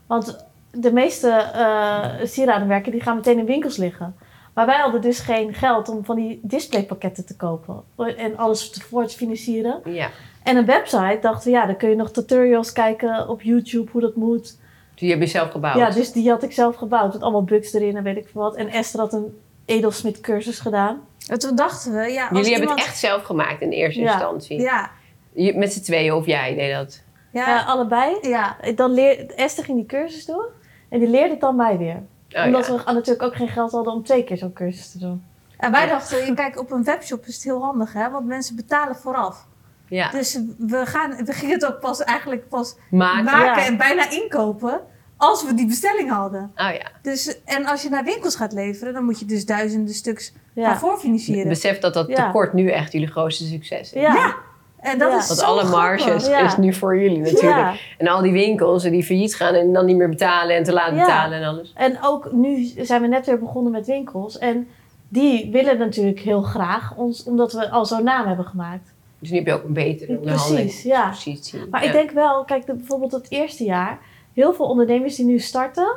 Want 0.07 0.47
de 0.71 0.93
meeste 0.93 1.29
eh 1.31 2.05
sieradenmerken 2.25 2.93
die 2.93 3.01
gaan 3.01 3.17
meteen 3.17 3.39
in 3.39 3.45
winkels 3.47 3.77
liggen. 3.77 4.15
Maar 4.55 4.67
wij 4.67 4.79
hadden 4.79 5.01
dus 5.01 5.19
geen 5.19 5.55
geld 5.55 5.89
om 5.89 6.05
van 6.05 6.17
die 6.17 6.41
displaypakketten 6.43 7.27
te 7.27 7.37
kopen. 7.37 7.83
En 8.17 8.37
alles 8.37 8.71
voor 8.71 9.07
te 9.07 9.17
financieren. 9.17 9.81
Ja. 9.85 10.09
En 10.43 10.57
een 10.57 10.67
website 10.67 11.19
dachten 11.21 11.51
we, 11.51 11.57
ja, 11.59 11.67
dan 11.67 11.77
kun 11.77 11.89
je 11.89 11.97
nog 11.97 12.11
tutorials 12.11 12.73
kijken 12.73 13.29
op 13.29 13.43
YouTube 13.43 13.91
hoe 13.91 14.01
dat 14.01 14.15
moet. 14.17 14.59
Die 14.95 15.11
heb 15.11 15.21
je 15.21 15.27
zelf 15.27 15.51
gebouwd? 15.51 15.77
Ja, 15.77 15.91
dus 15.91 16.13
die 16.13 16.29
had 16.31 16.43
ik 16.43 16.53
zelf 16.53 16.77
gebouwd. 16.77 17.13
Met 17.13 17.23
allemaal 17.23 17.45
bugs 17.45 17.73
erin 17.73 17.97
en 17.97 18.03
weet 18.03 18.17
ik 18.17 18.29
veel 18.29 18.41
wat. 18.41 18.57
En 18.57 18.69
Esther 18.69 19.01
had 19.01 19.13
een 19.13 19.39
edelsmid 19.65 20.21
cursus 20.21 20.59
gedaan. 20.59 21.01
En 21.29 21.39
toen 21.39 21.57
dachten 21.57 21.93
we, 21.93 21.99
ja, 21.99 22.23
als 22.29 22.39
Jullie 22.39 22.53
hebben 22.53 22.61
iemand... 22.61 22.79
het 22.81 22.89
echt 22.89 22.99
zelf 22.99 23.23
gemaakt 23.23 23.61
in 23.61 23.71
eerste 23.71 24.01
Ja. 24.01 24.13
instantie? 24.13 24.61
Ja, 24.61 24.91
Je- 25.33 25.57
met 25.59 25.73
z'n 25.73 25.81
tweeën 25.83 26.13
of 26.13 26.27
jij 26.27 26.55
deed 26.55 26.73
dat? 26.75 27.03
Ja, 27.33 27.49
ja, 27.49 27.63
allebei. 27.63 28.17
ja. 28.23 28.57
Dan 28.75 28.91
leer, 28.91 29.27
Esther 29.35 29.65
ging 29.65 29.77
die 29.79 29.87
cursus 29.87 30.25
doen. 30.27 30.45
En 30.89 30.99
die 30.99 31.09
leerde 31.09 31.31
het 31.31 31.41
dan 31.41 31.57
mij 31.57 31.79
weer. 31.79 32.03
Oh, 32.37 32.45
Omdat 32.45 32.67
ja. 32.67 32.73
we 32.73 32.83
natuurlijk 32.93 33.23
ook 33.23 33.35
geen 33.37 33.49
geld 33.49 33.73
hadden 33.73 33.93
om 33.93 34.05
twee 34.05 34.25
keer 34.25 34.37
zo'n 34.37 34.53
cursus 34.53 34.91
te 34.93 34.99
doen. 34.99 35.25
En 35.57 35.71
wij 35.73 35.83
Ja. 35.87 35.89
dachten, 35.89 36.35
kijk, 36.35 36.59
op 36.59 36.71
een 36.71 36.85
webshop 36.85 37.27
is 37.27 37.35
het 37.35 37.45
heel 37.45 37.63
handig, 37.63 37.93
hè? 37.93 38.11
Want 38.11 38.27
mensen 38.27 38.57
betalen 38.57 38.97
vooraf. 38.97 39.47
ja. 39.89 40.11
Dus 40.11 40.39
we, 40.59 40.87
gaan, 40.87 41.25
we 41.25 41.33
gingen 41.33 41.55
het 41.55 41.67
ook 41.67 41.81
pas 41.81 42.03
eigenlijk 42.05 42.49
pas 42.49 42.77
Maken. 42.91 43.25
maken 43.25 43.63
Ja. 43.63 43.67
en 43.67 43.77
bijna 43.77 44.11
inkopen 44.11 44.81
als 45.23 45.45
we 45.45 45.55
die 45.55 45.67
bestelling 45.67 46.11
hadden. 46.11 46.43
Oh 46.57 46.71
ja. 46.75 46.87
Dus, 47.03 47.43
en 47.45 47.67
als 47.67 47.83
je 47.83 47.89
naar 47.89 48.05
winkels 48.05 48.37
gaat 48.37 48.53
leveren, 48.53 48.93
dan 48.93 49.05
moet 49.05 49.19
je 49.19 49.25
dus 49.25 49.47
duizenden 49.47 49.95
stuks 49.95 50.33
Ja. 50.55 50.69
gaan 50.69 50.79
voorfinancieren. 50.79 51.49
Besef 51.49 51.79
dat 51.79 51.95
dat 51.95 52.09
Ja. 52.09 52.25
tekort 52.27 52.53
nu 52.53 52.69
echt 52.71 52.93
jullie 52.93 53.07
grootste 53.09 53.45
succes 53.45 53.93
is. 53.93 54.01
Ja. 54.01 54.35
En 54.81 54.99
dat 54.99 55.11
Ja. 55.13 55.19
is 55.19 55.27
Want 55.27 55.39
zo 55.41 55.45
alle 55.47 55.65
marges 55.65 56.27
Ja. 56.27 56.39
is 56.45 56.57
nu 56.57 56.73
voor 56.75 56.99
jullie 57.01 57.19
natuurlijk. 57.19 57.57
Ja. 57.57 57.75
En 57.99 58.09
al 58.09 58.23
die 58.23 58.33
winkels 58.33 58.83
die 58.83 59.05
failliet 59.05 59.35
gaan 59.35 59.55
en 59.55 59.73
dan 59.73 59.85
niet 59.87 59.97
meer 59.97 60.09
betalen 60.09 60.57
en 60.57 60.63
te 60.63 60.73
laat 60.73 60.95
Ja. 60.95 61.01
betalen 61.01 61.39
en 61.39 61.45
alles. 61.49 61.73
En 61.77 61.99
ook 62.03 62.33
nu 62.33 62.65
zijn 62.79 63.01
we 63.03 63.07
net 63.09 63.27
weer 63.27 63.39
begonnen 63.39 63.73
met 63.73 63.87
winkels. 63.87 64.39
En 64.39 64.69
die 65.09 65.51
willen 65.53 65.79
natuurlijk 65.79 66.21
heel 66.21 66.43
graag, 66.43 66.95
ons, 66.97 67.25
omdat 67.25 67.53
we 67.53 67.71
al 67.71 67.87
zo'n 67.87 68.05
naam 68.05 68.27
hebben 68.27 68.45
gemaakt. 68.45 68.91
Dus 69.19 69.31
nu 69.31 69.37
heb 69.37 69.47
je 69.47 69.53
ook 69.53 69.65
een 69.65 69.73
betere 69.73 70.15
Precies, 70.17 70.83
ja. 70.83 70.95
onderhandelingspositie. 70.95 71.61
Maar 71.71 71.81
Ja. 71.83 71.87
ik 71.87 71.93
denk 71.93 72.11
wel, 72.11 72.45
kijk, 72.45 72.67
de- 72.67 72.75
bijvoorbeeld 72.75 73.13
het 73.13 73.27
eerste 73.31 73.65
jaar, 73.65 73.99
heel 74.35 74.53
veel 74.55 74.67
ondernemers 74.67 75.17
die 75.17 75.25
nu 75.25 75.39
starten, 75.39 75.97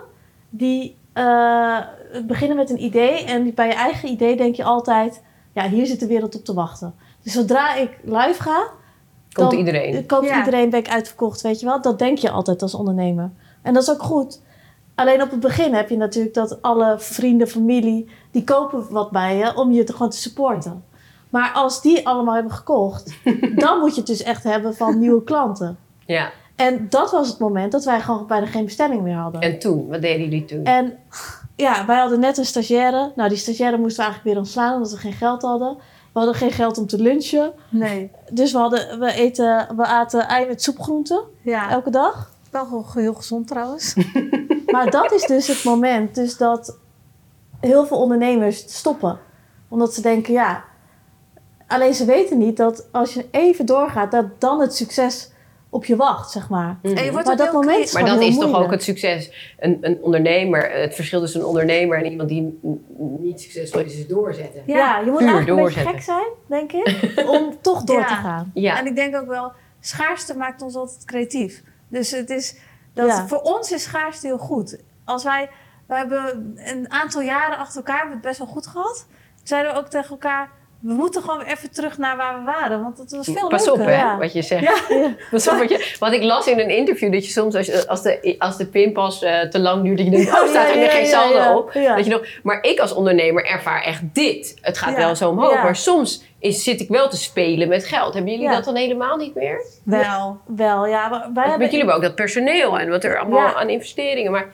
die 0.49 0.97
eh, 1.13 1.79
beginnen 2.27 2.57
met 2.57 2.69
een 2.69 2.83
idee. 2.83 3.23
En 3.23 3.53
bij 3.53 3.67
je 3.67 3.73
eigen 3.73 4.09
idee 4.09 4.35
denk 4.35 4.55
je 4.55 4.63
altijd, 4.63 5.23
ja, 5.53 5.69
hier 5.69 5.85
zit 5.85 5.99
de 5.99 6.07
wereld 6.07 6.35
op 6.35 6.45
te 6.45 6.53
wachten. 6.53 6.95
Dus 7.23 7.33
zodra 7.33 7.75
ik 7.75 7.89
live 8.03 8.41
ga, 8.41 8.67
Komt 9.33 9.49
dan 9.49 9.59
iedereen. 9.59 10.05
koopt 10.05 10.27
Ja. 10.27 10.37
iedereen, 10.37 10.69
ben 10.69 10.79
ik 10.79 10.89
uitverkocht, 10.89 11.41
weet 11.41 11.59
je 11.59 11.65
wel. 11.65 11.81
Dat 11.81 11.99
denk 11.99 12.17
je 12.17 12.29
altijd 12.29 12.61
als 12.61 12.73
ondernemer. 12.73 13.31
En 13.61 13.73
dat 13.73 13.83
is 13.83 13.91
ook 13.91 14.01
goed. 14.03 14.41
Alleen 14.95 15.21
op 15.21 15.31
het 15.31 15.39
begin 15.39 15.73
heb 15.73 15.89
je 15.89 15.97
natuurlijk 15.97 16.35
dat 16.35 16.61
alle 16.61 16.95
vrienden, 16.99 17.47
familie, 17.47 18.09
die 18.31 18.43
kopen 18.43 18.85
wat 18.89 19.11
bij 19.11 19.37
je 19.37 19.55
om 19.55 19.71
je 19.71 19.83
te, 19.83 19.91
gewoon 19.91 20.09
te 20.09 20.17
supporten. 20.17 20.83
Maar 21.29 21.51
als 21.53 21.81
die 21.81 22.07
allemaal 22.07 22.33
hebben 22.33 22.51
gekocht, 22.51 23.15
dan 23.63 23.79
moet 23.79 23.91
je 23.93 23.97
het 23.97 24.07
dus 24.09 24.23
echt 24.23 24.43
hebben 24.43 24.75
van 24.75 24.99
nieuwe 24.99 25.23
klanten. 25.23 25.77
Ja. 26.05 26.31
En 26.55 26.85
dat 26.89 27.11
was 27.11 27.27
het 27.27 27.39
moment 27.39 27.71
dat 27.71 27.83
wij 27.85 28.01
gewoon 28.01 28.27
bijna 28.27 28.45
geen 28.45 28.65
bestelling 28.65 29.01
meer 29.01 29.15
hadden. 29.15 29.41
En 29.41 29.59
toen, 29.59 29.87
wat 29.87 30.01
deden 30.01 30.23
jullie 30.23 30.45
toen? 30.45 30.63
En 30.63 30.97
ja, 31.55 31.85
wij 31.85 31.97
hadden 31.97 32.19
net 32.19 32.37
een 32.37 32.45
stagiaire. 32.45 33.11
Nou, 33.15 33.29
die 33.29 33.37
stagiaire 33.37 33.77
moesten 33.77 33.97
we 33.97 34.03
eigenlijk 34.03 34.33
weer 34.33 34.43
ontslaan 34.45 34.73
omdat 34.75 34.91
we 34.91 34.97
geen 34.97 35.13
geld 35.13 35.41
hadden. 35.41 35.77
We 36.13 36.21
hadden 36.21 36.35
geen 36.35 36.51
geld 36.51 36.77
om 36.77 36.87
te 36.87 37.01
lunchen. 37.01 37.53
Nee. 37.69 38.11
Dus 38.31 38.51
we, 38.51 38.57
hadden, 38.57 38.99
we, 38.99 39.11
eten, 39.11 39.67
we 39.75 39.85
aten 39.85 40.27
ei 40.27 40.47
met 40.47 40.61
soepgroenten 40.61 41.21
Ja, 41.41 41.69
elke 41.69 41.89
dag. 41.89 42.31
wel 42.51 42.65
gewoon 42.65 42.85
heel 42.93 43.13
gezond 43.13 43.47
trouwens. 43.47 43.93
Maar 44.65 44.89
dat 44.89 45.11
is 45.11 45.23
dus 45.25 45.47
het 45.47 45.63
moment 45.63 46.15
dus 46.15 46.37
dat 46.37 46.77
heel 47.59 47.85
veel 47.85 47.97
ondernemers 47.97 48.75
stoppen. 48.75 49.19
Omdat 49.67 49.93
ze 49.93 50.01
denken, 50.01 50.33
ja... 50.33 50.63
Alleen 51.67 51.93
ze 51.93 52.05
weten 52.05 52.37
niet 52.37 52.57
dat 52.57 52.87
als 52.91 53.13
je 53.13 53.25
even 53.31 53.65
doorgaat, 53.65 54.11
dat 54.11 54.25
dan 54.39 54.59
het 54.59 54.75
succes 54.75 55.31
op 55.69 55.85
je 55.85 55.95
wacht, 55.95 56.31
zeg 56.31 56.49
maar. 56.49 56.77
Mhm. 56.81 56.97
En 56.97 57.03
je 57.03 57.11
wordt 57.11 57.27
Maar 57.27 57.37
dat 57.37 57.51
moment 57.53 57.93
Maar 57.93 58.05
dat 58.05 58.21
is 58.21 58.37
toch 58.37 58.55
ook 58.55 58.71
het 58.71 58.83
succes. 58.83 59.53
Een, 59.59 59.77
een 59.81 59.97
ondernemer, 60.01 60.71
het 60.71 60.95
verschil 60.95 61.19
tussen 61.19 61.39
een 61.39 61.45
ondernemer 61.45 61.97
en 61.97 62.11
iemand 62.11 62.29
die 62.29 62.59
niet 63.19 63.41
succesvol 63.41 63.79
is, 63.81 63.97
is 63.97 64.07
doorzetten. 64.07 64.63
Ja, 64.65 64.77
Ja, 64.77 64.99
je 64.99 65.09
moet 65.11 65.19
puur 65.19 65.27
eigenlijk 65.27 65.59
een 65.59 65.65
beetje 65.65 65.83
doorzetten. 65.83 65.93
gek 65.93 66.01
zijn, 66.01 66.27
denk 66.47 66.71
ik, 66.71 67.27
om 67.39 67.55
toch 67.61 67.83
door 67.83 67.99
Ja. 67.99 68.07
te 68.07 68.13
gaan. 68.13 68.51
Ja, 68.53 68.77
En 68.79 68.85
ik 68.85 68.95
denk 68.95 69.15
ook 69.15 69.27
wel, 69.27 69.51
schaarste 69.79 70.37
maakt 70.37 70.61
ons 70.61 70.75
altijd 70.75 71.05
creatief. 71.05 71.63
Dus 71.87 72.11
het 72.11 72.29
is, 72.29 72.55
dat, 72.93 73.07
Ja. 73.07 73.27
voor 73.27 73.41
ons 73.41 73.71
is 73.71 73.83
schaarste 73.83 74.27
heel 74.27 74.37
goed. 74.37 74.79
Als 75.05 75.23
wij, 75.23 75.49
wij 75.87 75.97
hebben 75.97 76.53
een 76.55 76.91
aantal 76.91 77.21
jaren 77.21 77.57
achter 77.57 77.77
elkaar 77.77 77.97
hebben 77.99 78.09
we 78.21 78.27
het 78.27 78.27
best 78.27 78.37
wel 78.37 78.47
goed 78.55 78.67
gehad. 78.67 79.07
Zeiden 79.43 79.73
we 79.73 79.79
ook 79.79 79.87
tegen 79.87 80.09
elkaar, 80.09 80.51
we 80.85 80.93
moeten 80.93 81.21
gewoon 81.21 81.41
even 81.41 81.71
terug 81.71 81.97
naar 81.97 82.17
waar 82.17 82.39
we 82.39 82.45
waren. 82.45 82.81
Want 82.81 82.97
het 82.97 83.11
was 83.11 83.25
veel 83.25 83.47
Pas 83.47 83.65
leuker. 83.65 83.81
op 83.81 83.87
hè, 83.87 83.95
ja. 83.95 84.17
wat 84.17 84.33
je 84.33 84.41
zegt. 84.41 84.63
Ja, 84.63 84.95
ja. 84.95 85.15
Pas 85.31 85.47
op 85.47 85.57
wat 85.57 85.69
je, 85.69 85.95
want 85.99 86.13
ik 86.13 86.23
las 86.23 86.47
in 86.47 86.59
een 86.59 86.69
interview 86.69 87.11
dat 87.11 87.25
je 87.25 87.31
soms, 87.31 87.55
als, 87.55 87.65
je, 87.65 87.87
als, 87.87 88.01
de, 88.01 88.35
als 88.37 88.57
de 88.57 88.65
pinpas 88.65 89.21
eh, 89.21 89.41
te 89.41 89.59
lang 89.59 89.83
duurt, 89.83 89.97
dat 89.97 90.05
je 90.05 90.11
denkt, 90.11 90.31
oh, 90.41 90.47
staat 90.47 90.75
er 90.75 90.89
geen 90.89 91.05
saldo 91.05 91.57
op. 91.57 91.73
Dat 91.73 92.05
je 92.05 92.11
nog, 92.11 92.25
maar 92.43 92.63
ik 92.63 92.79
als 92.79 92.93
ondernemer 92.93 93.45
ervaar 93.45 93.83
echt 93.83 94.01
dit. 94.13 94.57
Het 94.61 94.77
gaat 94.77 94.95
wel 94.95 95.15
zo 95.15 95.29
omhoog, 95.29 95.63
maar 95.63 95.75
soms 95.75 96.23
is, 96.39 96.63
zit 96.63 96.81
ik 96.81 96.89
wel 96.89 97.09
te 97.09 97.17
spelen 97.17 97.67
met 97.67 97.85
geld. 97.85 98.13
Hebben 98.13 98.31
jullie 98.31 98.49
dat 98.49 98.63
dan 98.63 98.75
helemaal 98.75 99.17
niet 99.17 99.35
meer? 99.35 99.61
Wel. 99.83 100.39
Wel, 100.45 100.87
ja. 100.87 101.09
Wij 101.09 101.47
hebben... 101.47 101.59
Jullie 101.59 101.77
hebben 101.77 101.95
ook 101.95 102.01
dat 102.01 102.15
personeel 102.15 102.79
en 102.79 102.89
wat 102.89 103.03
er 103.03 103.19
allemaal 103.19 103.55
aan 103.55 103.69
investeringen. 103.69 104.31
Maar, 104.31 104.53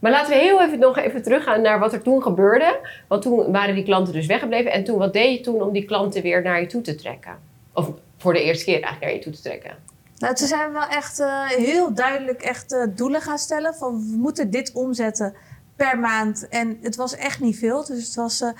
maar 0.00 0.10
laten 0.10 0.32
we 0.32 0.38
heel 0.38 0.62
even 0.62 0.78
nog 0.78 0.98
even 0.98 1.22
teruggaan 1.22 1.62
naar 1.62 1.78
wat 1.78 1.92
er 1.92 2.02
toen 2.02 2.22
gebeurde. 2.22 2.78
Want 3.08 3.22
toen 3.22 3.52
waren 3.52 3.74
die 3.74 3.84
klanten 3.84 4.12
dus 4.12 4.26
weggebleven. 4.26 4.72
En 4.72 4.84
toen, 4.84 4.98
wat 4.98 5.12
deed 5.12 5.38
je 5.38 5.44
toen 5.44 5.62
om 5.62 5.72
die 5.72 5.84
klanten 5.84 6.22
weer 6.22 6.42
naar 6.42 6.60
je 6.60 6.66
toe 6.66 6.80
te 6.80 6.94
trekken? 6.94 7.38
Of 7.74 7.90
voor 8.16 8.32
de 8.32 8.42
eerste 8.42 8.64
keer 8.64 8.82
eigenlijk 8.82 9.04
naar 9.04 9.12
je 9.12 9.18
toe 9.18 9.32
te 9.32 9.42
trekken? 9.42 9.76
Nou, 10.18 10.34
toen 10.34 10.46
zijn 10.46 10.66
we 10.66 10.72
wel 10.72 10.88
echt 10.88 11.20
eh, 11.20 11.46
heel 11.46 11.94
duidelijk 11.94 12.42
echt, 12.42 12.72
eh, 12.72 12.86
doelen 12.94 13.20
gaan 13.20 13.38
stellen. 13.38 13.74
Van 13.74 14.10
we 14.10 14.16
moeten 14.16 14.50
dit 14.50 14.72
omzetten 14.72 15.34
per 15.76 15.98
maand. 15.98 16.48
En 16.48 16.78
het 16.82 16.96
was 16.96 17.16
echt 17.16 17.40
niet 17.40 17.58
veel. 17.58 17.84
Dus 17.84 18.06
het 18.06 18.14
was 18.14 18.40
eh, 18.40 18.50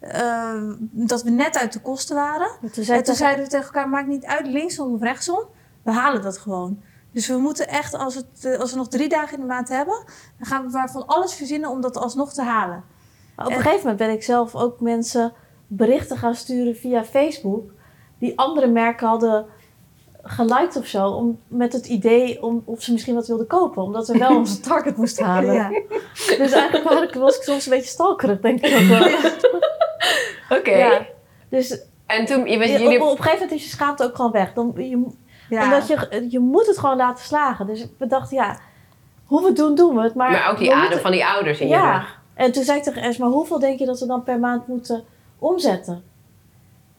eh, 0.00 0.62
dat 0.80 1.22
we 1.22 1.30
net 1.30 1.58
uit 1.58 1.72
de 1.72 1.80
kosten 1.80 2.16
waren. 2.16 2.50
Toen 2.72 2.84
zei 2.84 2.98
En 2.98 3.04
toen 3.04 3.14
zeiden 3.14 3.44
we 3.44 3.50
tegen 3.50 3.66
elkaar, 3.66 3.88
maakt 3.88 4.08
niet 4.08 4.24
uit 4.24 4.46
linksom 4.46 4.94
of 4.94 5.02
rechtsom. 5.02 5.44
We 5.82 5.90
halen 5.92 6.22
dat 6.22 6.38
gewoon. 6.38 6.82
Dus 7.12 7.26
we 7.26 7.36
moeten 7.36 7.68
echt, 7.68 7.94
als, 7.94 8.14
het, 8.14 8.44
eh, 8.44 8.58
als 8.58 8.70
we 8.70 8.76
nog 8.76 8.88
drie 8.88 9.08
dagen 9.08 9.34
in 9.34 9.40
de 9.40 9.46
maand 9.46 9.68
hebben... 9.68 9.94
dan 10.38 10.46
gaan 10.46 10.64
we 10.64 10.70
maar 10.70 10.90
van 10.90 11.06
alles 11.06 11.34
verzinnen 11.34 11.70
om 11.70 11.80
dat 11.80 11.96
alsnog 11.96 12.32
te 12.32 12.42
halen. 12.42 12.84
Maar 13.36 13.46
op 13.46 13.52
een 13.52 13.58
gegeven 13.60 13.80
moment 13.80 13.96
ben 13.98 14.10
ik 14.10 14.22
zelf 14.22 14.54
ook 14.54 14.80
mensen 14.80 15.32
berichten 15.66 16.16
gaan 16.16 16.34
sturen 16.34 16.76
via 16.76 17.04
Facebook. 17.04 17.70
Die 18.18 18.38
andere 18.38 18.66
merken 18.66 19.08
hadden 19.08 19.46
geliked 20.22 20.76
of 20.76 20.86
zo. 20.86 21.06
Om, 21.08 21.38
met 21.48 21.72
het 21.72 21.86
idee 21.86 22.42
om, 22.42 22.62
of 22.64 22.82
ze 22.82 22.92
misschien 22.92 23.14
wat 23.14 23.26
wilden 23.26 23.46
kopen. 23.46 23.82
Omdat 23.82 24.08
we 24.08 24.18
wel 24.18 24.36
onze 24.38 24.60
target 24.60 24.96
moesten 24.96 25.24
halen. 25.24 25.54
Ja. 25.54 25.68
Dus 26.38 26.52
eigenlijk 26.52 27.14
was 27.14 27.36
ik, 27.36 27.42
soms 27.42 27.64
een 27.66 27.72
beetje 27.72 27.90
stalkerig, 27.90 28.40
denk 28.40 28.60
ik 28.60 28.80
ook 28.82 28.88
wel. 28.88 29.08
Oké. 30.58 30.70
Ja. 30.76 31.06
Dus 31.48 31.80
En 32.06 32.24
toen, 32.26 32.46
je, 32.46 32.58
je- 32.58 32.68
jullie, 32.68 33.00
op, 33.02 33.08
op 33.08 33.16
een 33.18 33.22
gegeven 33.24 33.40
moment 33.44 33.58
is 33.60 33.64
je 33.64 33.70
schaamte 33.70 34.04
ook 34.04 34.16
gewoon 34.16 34.30
weg. 34.32 34.52
Dan, 34.52 34.72
je, 34.76 35.06
Ja. 35.50 35.64
Omdat 35.64 35.88
je, 35.88 36.26
je 36.30 36.38
moet 36.38 36.66
het 36.66 36.78
gewoon 36.78 36.96
laten 36.96 37.24
slagen. 37.24 37.66
Dus 37.66 37.86
we 37.98 38.06
dachten, 38.06 38.36
ja, 38.36 38.58
hoe 39.24 39.40
we 39.40 39.46
het 39.46 39.56
doen, 39.56 39.74
doen 39.74 39.94
we 39.96 40.02
het. 40.02 40.14
Maar, 40.14 40.30
maar 40.30 40.50
ook 40.50 40.58
die 40.58 40.68
adem 40.70 40.80
moeten- 40.82 41.00
van 41.00 41.10
die 41.10 41.26
ouders 41.26 41.58
in 41.60 41.68
je 41.68 41.74
Ja. 41.74 41.96
rug. 41.98 42.18
En 42.34 42.52
toen 42.52 42.64
zei 42.64 42.78
ik 42.78 42.84
tegen 42.84 43.02
Esma, 43.02 43.26
hoeveel 43.26 43.58
denk 43.58 43.78
je 43.78 43.86
dat 43.86 44.00
we 44.00 44.06
dan 44.06 44.22
per 44.22 44.38
maand 44.38 44.66
moeten 44.66 45.04
omzetten? 45.38 46.04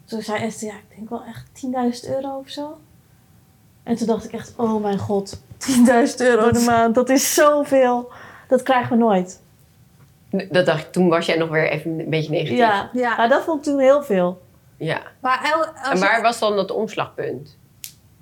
Toen 0.06 0.22
zei 0.22 0.44
Esther, 0.44 0.68
ja, 0.68 0.74
ik 0.74 0.96
denk 0.96 1.10
wel 1.10 1.24
echt 1.28 1.46
10.000 1.54 2.10
euro 2.10 2.38
of 2.38 2.50
zo. 2.50 2.78
En 3.84 3.96
toen 3.96 4.08
dacht 4.08 4.26
ik 4.26 4.32
echt, 4.34 4.54
oh 4.58 4.82
mijn 4.82 4.98
god, 5.00 5.42
10.000 5.58 6.22
euro 6.22 6.52
de 6.52 6.60
maand, 6.66 6.96
dat 6.96 7.10
is 7.10 7.34
zoveel. 7.34 8.12
Dat 8.48 8.64
krijgen 8.64 8.90
we 8.90 9.04
nooit. 9.04 9.42
Dat 10.50 10.66
dacht, 10.66 10.82
ik, 10.86 10.92
toen 10.92 11.10
was 11.10 11.26
jij 11.26 11.38
nog 11.38 11.50
weer 11.50 11.70
even 11.70 12.00
een 12.00 12.10
beetje 12.10 12.32
negatief. 12.32 12.58
Ja, 12.58 12.90
Ja. 12.94 13.16
maar 13.16 13.30
dat 13.30 13.44
vond 13.44 13.58
ik 13.58 13.64
toen 13.72 13.80
heel 13.80 14.04
veel. 14.04 14.42
Ja. 14.78 15.02
Maar 15.20 15.54
als 15.76 15.90
En 15.90 15.96
je- 15.98 16.02
waar 16.02 16.22
was 16.22 16.40
dan 16.40 16.56
dat 16.56 16.72
omslagpunt? 16.72 17.58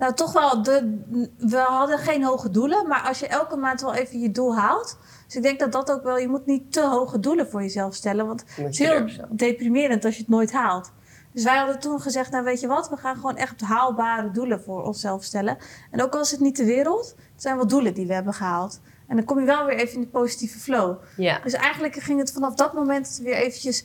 Nou, 0.00 0.14
toch 0.14 0.32
wel. 0.32 0.62
De, 0.62 1.02
we 1.38 1.56
hadden 1.56 1.98
geen 1.98 2.24
hoge 2.24 2.50
doelen, 2.50 2.88
maar 2.88 3.02
als 3.02 3.18
je 3.18 3.26
elke 3.26 3.56
maand 3.56 3.80
wel 3.80 3.94
even 3.94 4.20
je 4.20 4.30
doel 4.30 4.56
haalt. 4.56 4.98
Dus 5.26 5.36
ik 5.36 5.42
denk 5.42 5.58
dat 5.58 5.72
dat 5.72 5.92
ook 5.92 6.02
wel. 6.02 6.18
Je 6.18 6.28
moet 6.28 6.46
niet 6.46 6.72
te 6.72 6.86
hoge 6.86 7.20
doelen 7.20 7.50
voor 7.50 7.62
jezelf 7.62 7.94
stellen, 7.94 8.26
want 8.26 8.44
het 8.46 8.72
is 8.72 8.78
heel 8.78 9.06
deprimerend 9.30 10.04
als 10.04 10.14
je 10.14 10.20
het 10.20 10.30
nooit 10.30 10.52
haalt. 10.52 10.92
Dus 11.32 11.44
wij 11.44 11.56
hadden 11.56 11.80
toen 11.80 12.00
gezegd, 12.00 12.30
nou 12.30 12.44
weet 12.44 12.60
je 12.60 12.66
wat, 12.66 12.88
we 12.88 12.96
gaan 12.96 13.14
gewoon 13.14 13.36
echt 13.36 13.60
haalbare 13.60 14.30
doelen 14.30 14.62
voor 14.62 14.82
onszelf 14.82 15.24
stellen. 15.24 15.58
En 15.90 16.02
ook 16.02 16.14
al 16.14 16.20
is 16.20 16.30
het 16.30 16.40
niet 16.40 16.56
de 16.56 16.64
wereld, 16.64 17.14
het 17.32 17.42
zijn 17.42 17.56
wel 17.56 17.66
doelen 17.66 17.94
die 17.94 18.06
we 18.06 18.14
hebben 18.14 18.34
gehaald. 18.34 18.80
En 19.08 19.16
dan 19.16 19.24
kom 19.24 19.38
je 19.38 19.46
wel 19.46 19.66
weer 19.66 19.76
even 19.76 19.94
in 19.94 20.00
de 20.00 20.06
positieve 20.06 20.58
flow. 20.58 20.96
Ja. 21.16 21.40
Dus 21.42 21.52
eigenlijk 21.52 21.94
ging 21.94 22.18
het 22.18 22.32
vanaf 22.32 22.54
dat 22.54 22.72
moment 22.72 23.20
weer 23.22 23.34
eventjes... 23.34 23.84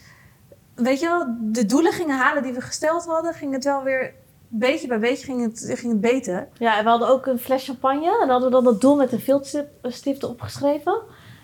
Weet 0.75 0.99
je 0.99 1.05
wel, 1.05 1.35
de 1.39 1.65
doelen 1.65 1.91
gingen 1.91 2.17
halen 2.17 2.43
die 2.43 2.53
we 2.53 2.61
gesteld 2.61 3.05
hadden, 3.05 3.33
ging 3.33 3.53
het 3.53 3.63
wel 3.63 3.83
weer... 3.83 4.13
Beetje 4.57 4.87
bij 4.87 4.99
beetje 4.99 5.25
ging 5.25 5.41
het, 5.41 5.71
ging 5.79 5.91
het 5.91 6.01
beter. 6.01 6.47
Ja, 6.57 6.77
en 6.77 6.83
we 6.83 6.89
hadden 6.89 7.07
ook 7.07 7.25
een 7.25 7.39
fles 7.39 7.65
champagne. 7.65 8.05
En 8.05 8.19
dan 8.19 8.29
hadden 8.29 8.47
we 8.49 8.55
dan 8.55 8.63
dat 8.63 8.81
doel 8.81 8.95
met 8.95 9.11
een 9.11 9.19
viltstift 9.19 10.23
opgeschreven. 10.23 11.01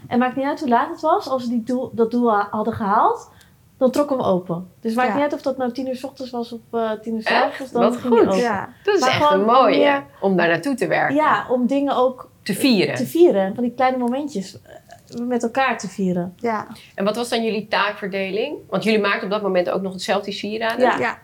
En 0.08 0.20
maakt 0.20 0.36
niet 0.36 0.46
uit 0.46 0.60
hoe 0.60 0.70
laat 0.70 0.90
het 0.90 1.02
was. 1.02 1.28
Als 1.30 1.44
we 1.44 1.50
die 1.50 1.64
doel, 1.64 1.92
dat 1.94 2.12
doel 2.12 2.32
ha- 2.34 2.48
hadden 2.52 2.74
gehaald, 2.74 3.30
dan 3.78 3.92
trokken 3.92 4.18
we 4.18 4.24
open. 4.24 4.68
Dus 4.82 4.94
maakt 4.94 5.08
Ja. 5.08 5.14
niet 5.14 5.24
uit 5.24 5.34
of 5.34 5.42
dat 5.42 5.58
nou 5.58 5.72
tien 5.72 5.88
uur 5.88 5.96
s 5.96 6.04
ochtends 6.04 6.32
was 6.32 6.52
of 6.52 6.60
eh 6.72 6.92
tien 6.92 7.16
uur 7.16 7.22
s 7.22 7.26
avonds. 7.28 7.72
Dan 7.72 7.82
Wat 7.82 7.98
ging 7.98 8.14
goed. 8.14 8.22
open. 8.26 8.38
Ja. 8.38 8.70
Dat 8.84 8.96
is 8.96 9.02
Maar 9.02 9.10
echt 9.10 9.24
gewoon 9.24 9.40
een 9.40 9.46
mooie 9.54 9.78
meer- 9.78 10.06
om 10.22 10.36
daar 10.36 10.48
naartoe 10.48 10.76
te 10.76 10.88
werken. 10.88 11.16
Ja, 11.16 11.46
om 11.50 11.68
dingen 11.68 11.96
ook 11.96 12.30
Te 12.44 12.54
vieren. 12.54 12.96
te 12.96 13.06
vieren. 13.06 13.56
Van 13.56 13.64
die 13.64 13.74
kleine 13.74 13.98
momentjes 13.98 14.62
eh, 14.62 15.20
met 15.26 15.44
elkaar 15.44 15.78
te 15.78 15.88
vieren. 15.88 16.34
Ja. 16.38 16.68
En 16.96 17.04
wat 17.06 17.16
was 17.16 17.30
dan 17.30 17.44
jullie 17.44 17.68
taakverdeling? 17.68 18.56
Want 18.70 18.84
jullie 18.84 19.00
maakten 19.02 19.24
op 19.24 19.30
dat 19.30 19.42
moment 19.42 19.70
ook 19.70 19.82
nog 19.82 19.94
hetzelfde 19.94 20.32
sieraden. 20.32 20.80
Ja. 20.86 20.98
Ja. 20.98 21.18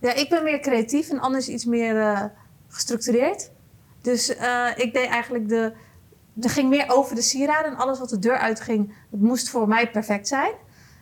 Ja, 0.00 0.12
ik 0.14 0.28
ben 0.28 0.44
meer 0.44 0.60
creatief 0.60 1.10
en 1.10 1.20
anders 1.20 1.48
iets 1.48 1.64
meer 1.64 2.00
eh, 2.00 2.22
gestructureerd. 2.68 3.50
Dus 4.02 4.36
eh, 4.36 4.66
ik 4.76 4.92
deed 4.92 5.06
eigenlijk 5.08 5.48
de... 5.48 5.72
Er 6.40 6.50
ging 6.50 6.68
meer 6.68 6.84
over 6.88 7.14
de 7.14 7.22
sieraden 7.22 7.70
en 7.70 7.76
alles 7.76 7.98
wat 7.98 8.08
de 8.08 8.18
deur 8.18 8.38
uitging, 8.38 8.94
dat 9.10 9.20
moest 9.20 9.48
voor 9.50 9.68
mij 9.68 9.90
perfect 9.90 10.28
zijn. 10.28 10.52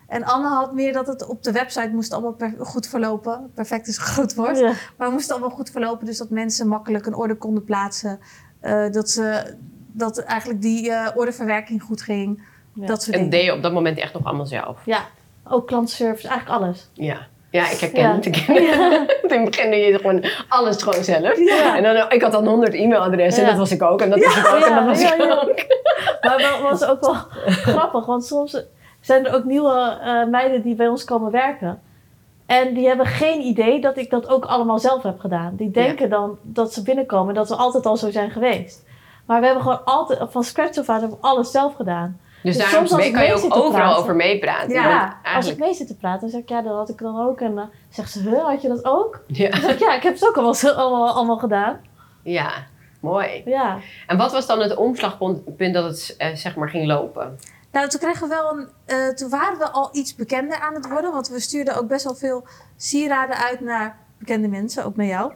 En 0.07 0.23
Anne 0.23 0.47
had 0.47 0.73
meer 0.73 0.93
dat 0.93 1.07
het 1.07 1.27
op 1.27 1.43
de 1.43 1.51
website 1.51 1.89
moest 1.89 2.13
allemaal 2.13 2.33
per- 2.33 2.53
goed 2.59 2.87
verlopen. 2.87 3.51
Perfect 3.53 3.87
is 3.87 3.97
een 3.97 4.03
groot 4.03 4.35
woord. 4.35 4.57
Ja. 4.59 4.65
Maar 4.97 5.07
het 5.07 5.11
moest 5.11 5.31
allemaal 5.31 5.49
goed 5.49 5.69
verlopen, 5.69 6.05
dus 6.05 6.17
dat 6.17 6.29
mensen 6.29 6.67
makkelijk 6.67 7.05
een 7.05 7.13
order 7.15 7.35
konden 7.35 7.63
plaatsen. 7.63 8.19
Eh, 8.59 8.89
dat 8.91 9.09
ze 9.09 9.55
dat 9.91 10.17
eigenlijk 10.19 10.61
die 10.61 10.91
eh, 10.91 11.17
ordeverwerking 11.17 11.83
goed 11.83 12.01
ging. 12.01 12.43
Ja. 12.73 12.85
Dat 12.85 13.03
soort 13.03 13.15
En 13.15 13.21
dingen. 13.23 13.29
deed 13.29 13.43
je 13.45 13.53
op 13.53 13.61
dat 13.63 13.73
moment 13.73 13.97
echt 13.97 14.13
nog 14.13 14.23
allemaal 14.25 14.45
zelf? 14.45 14.85
Ja, 14.85 15.05
ook 15.43 15.67
klantenservice, 15.67 16.27
eigenlijk 16.27 16.61
alles. 16.61 16.89
Ja. 16.93 17.27
Ja, 17.51 17.69
ik 17.69 17.79
herken 17.79 18.01
Ja. 18.01 18.15
het. 18.15 18.25
Ik 18.25 18.35
het. 18.35 18.57
In 19.31 19.41
het 19.41 19.49
begin 19.49 19.71
doe 19.71 19.79
je 19.79 19.97
gewoon 19.97 20.23
alles 20.49 20.83
gewoon 20.83 21.03
zelf. 21.03 21.37
Ja. 21.37 21.77
En 21.77 21.83
dan, 21.83 22.11
ik 22.11 22.21
had 22.21 22.31
dan 22.31 22.47
100 22.47 22.73
e-mailadressen 22.73 23.43
en 23.43 23.49
Ja. 23.49 23.55
dat 23.55 23.59
was 23.69 23.71
ik 23.71 23.83
ook. 23.83 24.01
En 24.01 24.09
dat 24.09 24.23
was 24.23 24.37
ik 24.37 24.47
ook. 24.47 24.53
en 24.53 24.69
Ja, 24.69 24.75
dat 24.75 24.85
was 24.85 25.01
ja, 25.01 25.13
ik 25.13 25.21
ja. 25.21 25.33
ook. 25.33 25.65
Maar 26.21 26.37
dat 26.37 26.59
was 26.61 26.85
ook 26.85 27.01
wel 27.01 27.13
grappig, 27.75 28.05
want 28.05 28.25
soms 28.25 28.63
zijn 29.01 29.25
er 29.25 29.35
ook 29.35 29.43
nieuwe 29.43 29.97
eh, 30.03 30.25
meiden 30.25 30.61
die 30.61 30.75
bij 30.75 30.87
ons 30.87 31.03
komen 31.03 31.31
werken. 31.31 31.81
En 32.45 32.73
die 32.73 32.87
hebben 32.87 33.05
geen 33.05 33.41
idee 33.41 33.81
dat 33.81 33.97
ik 33.97 34.09
dat 34.09 34.29
ook 34.29 34.45
allemaal 34.45 34.79
zelf 34.79 35.03
heb 35.03 35.19
gedaan. 35.19 35.55
Die 35.55 35.71
denken 35.71 36.09
dan 36.09 36.37
dat 36.41 36.73
ze 36.73 36.83
binnenkomen 36.83 37.33
dat 37.33 37.49
we 37.49 37.55
altijd 37.55 37.85
al 37.85 37.97
zo 37.97 38.11
zijn 38.11 38.31
geweest. 38.31 38.85
Maar 39.25 39.39
we 39.39 39.45
hebben 39.45 39.63
gewoon 39.63 39.83
altijd, 39.85 40.19
van 40.29 40.43
scratch 40.43 40.77
af 40.77 40.89
aan, 40.89 41.17
alles 41.21 41.51
zelf 41.51 41.75
gedaan. 41.75 42.19
Dus 42.43 42.55
Dus 42.57 42.63
daarom 42.65 42.87
soms 42.87 42.91
als 42.91 43.05
ik 43.07 43.13
kan 43.13 43.21
je 43.21 43.27
mee 43.27 43.35
ook 43.35 43.41
zit 43.41 43.51
te 43.51 43.57
overal 43.57 43.79
praten- 43.79 43.97
over 44.01 44.15
meepraten. 44.15 44.69
Ja, 44.69 45.19
als 45.35 45.47
ik 45.47 45.57
mee 45.57 45.73
zit 45.73 45.87
te 45.87 45.95
praten, 45.95 46.19
dan 46.21 46.29
zeg 46.29 46.41
ik 46.41 46.49
ja, 46.49 46.61
dat 46.61 46.75
had 46.75 46.89
ik 46.89 46.97
dan 46.97 47.19
ook. 47.27 47.41
En 47.41 47.55
dan 47.55 47.69
zegt 47.89 48.11
ze, 48.11 48.19
huh, 48.21 48.43
had 48.45 48.61
je 48.61 48.67
dat 48.67 48.85
ook? 48.85 49.23
ja. 49.27 49.49
Dan 49.49 49.61
zeg 49.61 49.71
ik 49.71 49.79
ja, 49.79 49.95
ik 49.95 50.03
heb 50.03 50.13
het 50.13 50.27
ook 50.27 50.35
allemaal, 50.37 50.73
allemaal, 50.75 51.13
allemaal 51.13 51.37
gedaan. 51.37 51.79
ja, 52.23 52.51
mooi. 52.99 53.41
Ja. 53.45 53.77
En 54.07 54.17
wat 54.17 54.31
was 54.31 54.45
dan 54.45 54.59
het 54.59 54.75
omslagpunt 54.75 55.73
dat 55.73 55.83
het 55.83 56.15
eh, 56.17 56.33
zeg 56.35 56.55
maar 56.55 56.69
ging 56.69 56.85
lopen? 56.87 57.39
Nou, 57.71 57.87
toen 57.89 57.99
kregen 57.99 58.21
we 58.29 58.35
wel 58.35 58.51
een. 58.51 58.69
eh, 58.85 59.07
toen 59.15 59.29
waren 59.29 59.57
we 59.57 59.69
al 59.69 59.89
iets 59.91 60.15
bekender 60.15 60.59
aan 60.59 60.73
het 60.73 60.87
worden. 60.89 61.11
Want 61.11 61.27
we 61.29 61.39
stuurden 61.39 61.77
ook 61.77 61.87
best 61.87 62.03
wel 62.03 62.15
veel 62.15 62.47
sieraden 62.77 63.35
uit 63.37 63.59
naar 63.59 63.97
bekende 64.17 64.47
mensen, 64.47 64.85
ook 64.85 64.95
naar 64.95 65.05
jou. 65.05 65.31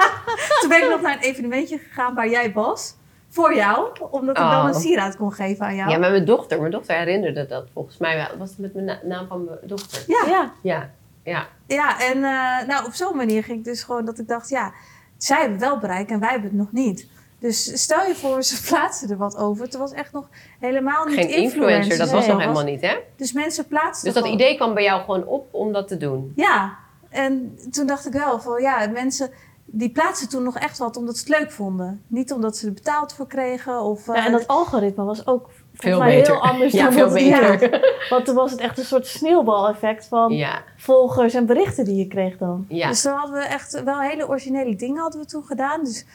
toen 0.60 0.68
ben 0.68 0.82
ik 0.82 0.88
nog 0.90 1.00
naar 1.00 1.12
een 1.12 1.22
evenementje 1.22 1.78
gegaan 1.78 2.14
waar 2.14 2.28
jij 2.28 2.52
was. 2.52 2.95
Voor 3.36 3.54
jou, 3.54 3.88
omdat 4.10 4.36
ik 4.36 4.42
dan 4.42 4.60
Oh. 4.62 4.68
een 4.68 4.74
sieraad 4.80 5.16
kon 5.16 5.32
geven 5.32 5.66
aan 5.66 5.74
jou. 5.76 5.90
Ja, 5.90 5.98
maar 5.98 6.10
mijn 6.10 6.24
dochter, 6.24 6.58
mijn 6.60 6.70
dochter 6.70 6.96
herinnerde 6.96 7.46
dat 7.46 7.66
volgens 7.72 7.98
mij 7.98 8.16
wel. 8.16 8.38
Was 8.38 8.48
het 8.50 8.58
met 8.58 8.74
mijn 8.74 8.84
na- 8.86 9.00
naam 9.04 9.26
van 9.26 9.44
mijn 9.44 9.58
dochter? 9.62 10.04
Ja. 10.06 10.24
Ja. 10.30 10.52
Ja, 10.62 10.90
ja. 11.22 11.46
Ja, 11.66 12.00
en 12.00 12.16
eh, 12.16 12.66
nou, 12.68 12.86
op 12.86 12.92
zo'n 12.92 13.16
manier 13.16 13.44
ging 13.44 13.58
ik 13.58 13.64
dus 13.64 13.82
gewoon 13.82 14.04
dat 14.04 14.18
ik 14.18 14.28
dacht, 14.28 14.48
ja, 14.48 14.72
zij 15.16 15.40
hebben 15.40 15.58
wel 15.58 15.78
bereik 15.78 16.10
en 16.10 16.20
wij 16.20 16.30
hebben 16.30 16.48
het 16.48 16.58
nog 16.58 16.72
niet. 16.72 17.08
Dus 17.38 17.82
stel 17.82 18.06
je 18.06 18.14
voor, 18.14 18.42
ze 18.42 18.62
plaatsen 18.68 19.10
er 19.10 19.16
wat 19.16 19.36
over. 19.36 19.64
Het 19.64 19.76
was 19.76 19.92
echt 19.92 20.12
nog 20.12 20.28
helemaal 20.60 21.04
niet 21.04 21.14
Geen 21.14 21.28
influencer, 21.34 21.98
dat 21.98 22.10
was 22.10 22.26
nog 22.26 22.40
helemaal 22.40 22.64
niet, 22.64 22.80
hè? 22.80 22.96
Dus 23.16 23.32
mensen 23.32 23.66
plaatsten 23.66 24.04
Dus 24.04 24.14
dat 24.14 24.22
gewoon- 24.22 24.38
idee 24.40 24.56
kwam 24.56 24.74
bij 24.74 24.82
jou 24.82 25.00
gewoon 25.04 25.24
op 25.26 25.46
om 25.54 25.72
dat 25.72 25.88
te 25.88 25.96
doen. 25.96 26.32
Ja, 26.36 26.76
en 27.10 27.58
toen 27.70 27.86
dacht 27.86 28.06
ik 28.06 28.12
wel 28.12 28.40
van, 28.40 28.62
ja, 28.62 28.86
mensen 28.92 29.30
die 29.68 29.90
plaatsen 29.90 30.28
toen 30.28 30.42
nog 30.42 30.56
echt 30.58 30.78
wat 30.78 30.96
omdat 30.96 31.16
ze 31.18 31.32
het 31.32 31.40
leuk 31.40 31.50
vonden. 31.52 32.02
Niet 32.06 32.32
omdat 32.32 32.56
ze 32.56 32.66
er 32.66 32.72
betaald 32.72 33.12
voor 33.12 33.26
kregen 33.26 33.80
of... 33.82 34.06
Ja, 34.06 34.14
eh, 34.14 34.24
en 34.26 34.32
dat 34.32 34.46
algoritme 34.46 35.04
was 35.04 35.26
ook 35.26 35.50
Veel 35.74 35.98
mij 35.98 36.16
beter. 36.16 36.32
heel 36.34 36.42
anders 36.50 36.72
Ja, 36.72 36.82
dan 36.84 36.92
veel 36.92 37.04
het- 37.04 37.14
beter. 37.14 37.70
Ja, 37.72 37.80
want 38.08 38.24
toen 38.24 38.34
was 38.34 38.50
het 38.50 38.60
echt 38.60 38.78
een 38.78 38.84
soort 38.84 39.06
sneeuwbaleffect 39.06 40.06
van 40.06 40.32
Ja, 40.32 40.62
volgers 40.76 41.34
en 41.34 41.46
berichten 41.46 41.84
die 41.84 41.96
je 41.96 42.06
kreeg 42.06 42.36
dan. 42.38 42.64
ja. 42.68 42.88
Dus 42.88 43.02
dan 43.02 43.16
hadden 43.18 43.34
we 43.36 43.44
echt 43.44 43.82
wel 43.84 44.00
hele 44.00 44.28
originele 44.28 44.76
dingen 44.76 45.02
hadden 45.02 45.20
we 45.20 45.26
toen 45.26 45.44
gedaan. 45.44 45.84
Dus 45.84 46.06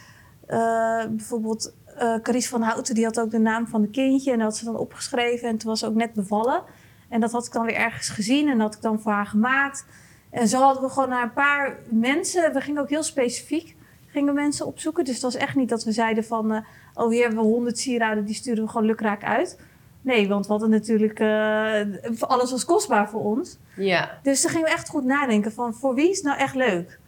eh, 0.47 1.05
bijvoorbeeld 1.09 1.73
eh 1.97 2.15
Carice 2.21 2.49
van 2.49 2.61
Houten, 2.61 2.95
die 2.95 3.03
had 3.05 3.19
ook 3.19 3.31
de 3.31 3.39
naam 3.39 3.67
van 3.67 3.81
een 3.81 3.91
kindje. 3.91 4.31
En 4.31 4.37
dat 4.37 4.47
had 4.47 4.57
ze 4.57 4.65
dan 4.65 4.77
opgeschreven. 4.77 5.47
En 5.49 5.57
toen 5.57 5.69
was 5.69 5.79
ze 5.79 5.85
ook 5.85 5.95
net 5.95 6.13
bevallen. 6.13 6.63
En 7.09 7.19
dat 7.19 7.31
had 7.31 7.45
ik 7.45 7.51
dan 7.51 7.65
weer 7.65 7.75
ergens 7.75 8.09
gezien. 8.09 8.47
En 8.49 8.57
dat 8.57 8.65
had 8.67 8.75
ik 8.75 8.81
dan 8.81 8.99
voor 8.99 9.11
haar 9.11 9.25
gemaakt. 9.25 9.85
En 10.31 10.47
zo 10.47 10.59
hadden 10.61 10.83
we 10.83 10.89
gewoon 10.89 11.09
naar 11.09 11.23
een 11.23 11.33
paar 11.33 11.79
mensen... 11.89 12.53
We 12.53 12.61
gingen 12.61 12.81
ook 12.81 12.89
heel 12.89 13.03
specifiek 13.03 13.75
gingen 14.11 14.33
mensen 14.33 14.65
opzoeken. 14.65 15.03
Dus 15.03 15.13
het 15.13 15.23
was 15.23 15.35
echt 15.35 15.55
niet 15.55 15.69
dat 15.69 15.83
we 15.83 15.91
zeiden 15.91 16.23
van... 16.23 16.51
eh, 16.51 16.61
oh, 16.93 17.09
hier 17.09 17.21
hebben 17.21 17.39
we 17.39 17.49
honderd 17.49 17.77
sieraden, 17.79 18.25
die 18.25 18.35
sturen 18.35 18.63
we 18.63 18.69
gewoon 18.69 18.87
lukraak 18.87 19.23
uit. 19.23 19.59
Nee, 20.01 20.27
want 20.27 20.45
we 20.45 20.51
hadden 20.51 20.69
natuurlijk... 20.69 21.19
eh, 21.19 21.81
alles 22.19 22.51
was 22.51 22.65
kostbaar 22.65 23.09
voor 23.09 23.23
ons. 23.23 23.57
ja. 23.75 24.19
Dus 24.23 24.41
dan 24.41 24.51
gingen 24.51 24.67
we 24.67 24.73
echt 24.73 24.89
goed 24.89 25.03
nadenken 25.05 25.51
van 25.51 25.73
voor 25.73 25.95
wie 25.95 26.09
is 26.09 26.15
het 26.15 26.25
nou 26.25 26.37
echt 26.37 26.55
leuk? 26.55 26.99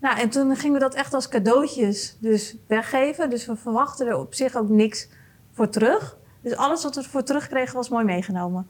Nou, 0.00 0.18
en 0.18 0.28
toen 0.28 0.56
gingen 0.56 0.74
we 0.74 0.80
dat 0.80 0.94
echt 0.94 1.14
als 1.14 1.28
cadeautjes 1.28 2.16
dus 2.20 2.56
weggeven. 2.66 3.30
Dus 3.30 3.46
we 3.46 3.56
verwachten 3.56 4.06
er 4.06 4.18
op 4.18 4.34
zich 4.34 4.56
ook 4.56 4.68
niks 4.68 5.08
voor 5.52 5.68
terug. 5.68 6.16
Dus 6.40 6.56
alles 6.56 6.82
wat 6.82 6.94
we 6.94 7.02
ervoor 7.02 7.22
terugkregen 7.22 7.74
was 7.74 7.88
mooi 7.88 8.04
meegenomen. 8.04 8.66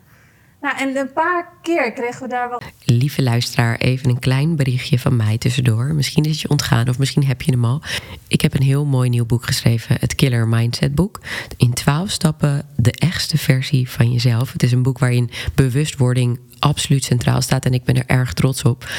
Nou, 0.62 0.76
en 0.76 0.96
een 0.96 1.12
paar 1.12 1.52
keer 1.62 1.92
kregen 1.92 2.22
we 2.22 2.28
daar 2.28 2.48
wel... 2.48 2.60
Lieve 2.84 3.22
luisteraar, 3.22 3.76
even 3.76 4.08
een 4.08 4.18
klein 4.18 4.56
berichtje 4.56 4.98
van 4.98 5.16
mij 5.16 5.38
tussendoor. 5.38 5.94
Misschien 5.94 6.24
is 6.24 6.30
het 6.30 6.40
je 6.40 6.48
ontgaan 6.48 6.88
of 6.88 6.98
misschien 6.98 7.24
heb 7.24 7.42
je 7.42 7.50
hem 7.50 7.64
al. 7.64 7.82
Ik 8.28 8.40
heb 8.40 8.54
een 8.54 8.62
heel 8.62 8.84
mooi 8.84 9.08
nieuw 9.08 9.26
boek 9.26 9.44
geschreven, 9.44 9.96
het 10.00 10.14
Killer 10.14 10.48
Mindset 10.48 10.94
boek. 10.94 11.20
In 11.56 11.72
12 11.72 12.10
stappen 12.10 12.66
de 12.76 12.92
echtste 12.92 13.38
versie 13.38 13.90
van 13.90 14.12
jezelf. 14.12 14.52
Het 14.52 14.62
is 14.62 14.72
een 14.72 14.82
boek 14.82 14.98
waarin 14.98 15.30
bewustwording 15.54 16.38
absoluut 16.62 17.04
centraal 17.04 17.42
staat 17.42 17.64
en 17.64 17.74
ik 17.74 17.84
ben 17.84 17.96
er 17.96 18.06
erg 18.06 18.32
trots 18.32 18.62
op. 18.62 18.90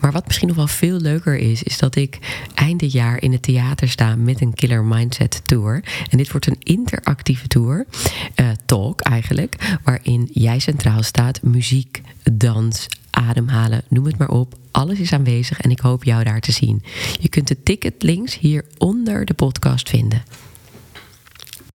Maar 0.00 0.12
wat 0.12 0.26
misschien 0.26 0.48
nog 0.48 0.56
wel 0.56 0.66
veel 0.66 1.00
leuker 1.00 1.36
is, 1.36 1.62
is 1.62 1.78
dat 1.78 1.96
ik 1.96 2.18
eind 2.54 2.80
dit 2.80 2.92
jaar 2.92 3.22
in 3.22 3.32
het 3.32 3.42
theater 3.42 3.88
sta 3.88 4.16
met 4.16 4.40
een 4.40 4.54
Killer 4.54 4.84
Mindset 4.84 5.42
Tour. 5.44 5.84
En 6.10 6.18
dit 6.18 6.30
wordt 6.30 6.46
een 6.46 6.56
interactieve 6.58 7.48
tour, 7.48 7.86
eh, 8.34 8.48
talk 8.66 9.00
eigenlijk, 9.00 9.78
waarin 9.84 10.28
jij 10.32 10.58
centraal 10.58 11.02
staat, 11.02 11.42
muziek, 11.42 12.00
dans, 12.32 12.86
ademhalen, 13.10 13.82
noem 13.88 14.04
het 14.04 14.18
maar 14.18 14.30
op. 14.30 14.54
Alles 14.70 14.98
is 14.98 15.12
aanwezig 15.12 15.60
en 15.60 15.70
ik 15.70 15.80
hoop 15.80 16.04
jou 16.04 16.24
daar 16.24 16.40
te 16.40 16.52
zien. 16.52 16.82
Je 17.20 17.28
kunt 17.28 17.48
de 17.48 17.62
ticketlinks 17.62 18.38
hier 18.38 18.64
onder 18.78 19.24
de 19.24 19.34
podcast 19.34 19.88
vinden. 19.88 20.22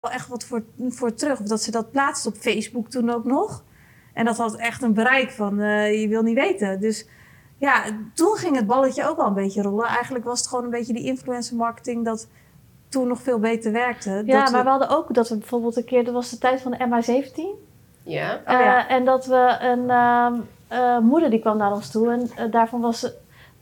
echt 0.01 0.29
wat 0.29 0.45
voor, 0.45 0.65
voor 0.89 1.15
terug. 1.15 1.41
Of 1.41 1.47
dat 1.47 1.63
ze 1.63 1.71
dat 1.71 1.91
plaatst 1.91 2.27
op 2.27 2.37
Facebook 2.37 2.91
toen 2.91 3.11
ook 3.11 3.25
nog. 3.25 3.63
En 4.13 4.25
dat 4.25 4.37
had 4.37 4.57
echt 4.57 4.83
een 4.83 4.95
bereik 4.95 5.31
van 5.31 5.61
eh, 5.61 6.01
je 6.01 6.09
wil 6.09 6.23
niet 6.23 6.35
weten. 6.35 6.81
Dus 6.81 7.09
ja, 7.57 7.83
toen 8.15 8.37
ging 8.37 8.57
het 8.57 8.67
balletje 8.67 9.09
ook 9.09 9.17
wel 9.17 9.27
een 9.27 9.35
beetje 9.35 9.63
rollen. 9.63 9.87
Eigenlijk 9.87 10.25
was 10.25 10.39
het 10.39 10.49
gewoon 10.49 10.65
een 10.65 10.71
beetje 10.71 10.93
die 10.93 11.05
influencer 11.07 11.57
marketing 11.57 12.05
dat 12.05 12.29
toen 12.89 13.09
nog 13.09 13.21
veel 13.21 13.39
beter 13.39 13.73
werkte. 13.73 14.23
Ja, 14.27 14.43
dat 14.43 14.53
maar 14.53 14.65
we 14.65 14.71
hadden 14.71 14.89
ook 14.89 15.15
dat 15.15 15.29
we 15.29 15.37
bijvoorbeeld 15.39 15.77
een 15.77 15.85
keer, 15.85 16.05
dat 16.05 16.15
was 16.15 16.31
de 16.31 16.39
tijd 16.39 16.61
van 16.61 16.71
de 16.71 16.79
MH17. 16.79 17.41
Ja. 18.03 18.35
Oh, 18.35 18.43
ja. 18.47 18.89
Eh, 18.89 18.95
en 18.97 19.05
dat 19.05 19.27
we 19.27 19.57
een 19.61 19.91
ehm, 19.91 20.35
eh, 20.69 20.99
moeder 20.99 21.31
die 21.31 21.41
kwam 21.41 21.57
naar 21.57 21.73
ons 21.73 21.91
toe 21.91 22.13
en 22.37 22.51
daarvan 22.51 22.81
was 22.81 23.01
ze- 23.01 23.15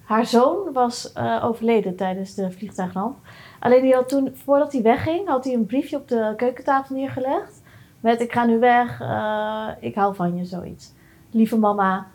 haar 0.04 0.26
zoon 0.26 0.72
was 0.72 1.12
eh, 1.12 1.44
overleden 1.44 1.96
tijdens 1.96 2.34
de 2.34 2.50
vliegtuigramp. 2.50 3.16
Alleen 3.60 3.82
die 3.82 3.94
had 3.94 4.08
toen, 4.08 4.32
voordat 4.44 4.72
hij 4.72 4.82
wegging, 4.82 5.28
had 5.28 5.44
hij 5.44 5.54
een 5.54 5.66
briefje 5.66 5.96
op 5.96 6.08
de 6.08 6.32
keukentafel 6.36 6.94
neergelegd. 6.96 7.59
Met 8.00 8.20
ik 8.20 8.32
ga 8.32 8.44
nu 8.44 8.58
weg, 8.58 9.00
eh, 9.00 9.68
ik 9.80 9.94
hou 9.94 10.14
van 10.14 10.36
je, 10.36 10.44
zoiets. 10.44 10.92
Lieve 11.30 11.58
mama. 11.58 12.06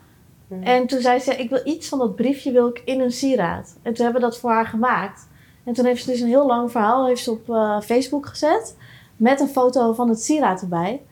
Mhm. 0.46 0.62
En 0.62 0.86
toen 0.86 1.00
zei 1.00 1.18
ze, 1.18 1.36
ik 1.36 1.50
wil 1.50 1.60
iets 1.64 1.88
van 1.88 1.98
dat 1.98 2.16
briefje 2.16 2.52
wil 2.52 2.68
ik 2.68 2.82
in 2.84 3.00
een 3.00 3.12
sieraad. 3.12 3.76
En 3.82 3.94
toen 3.94 4.04
hebben 4.04 4.22
we 4.22 4.28
dat 4.28 4.38
voor 4.38 4.50
haar 4.50 4.66
gemaakt. 4.66 5.28
En 5.64 5.72
toen 5.72 5.84
heeft 5.84 6.04
ze 6.04 6.10
dus 6.10 6.20
een 6.20 6.28
heel 6.28 6.46
lang 6.46 6.70
verhaal 6.70 7.06
heeft 7.06 7.22
ze 7.22 7.30
op 7.30 7.50
eh, 7.50 7.80
Facebook 7.80 8.26
gezet. 8.26 8.76
Met 9.16 9.40
een 9.40 9.48
foto 9.48 9.92
van 9.92 10.08
het 10.08 10.22
sieraad 10.22 10.60
erbij. 10.60 11.02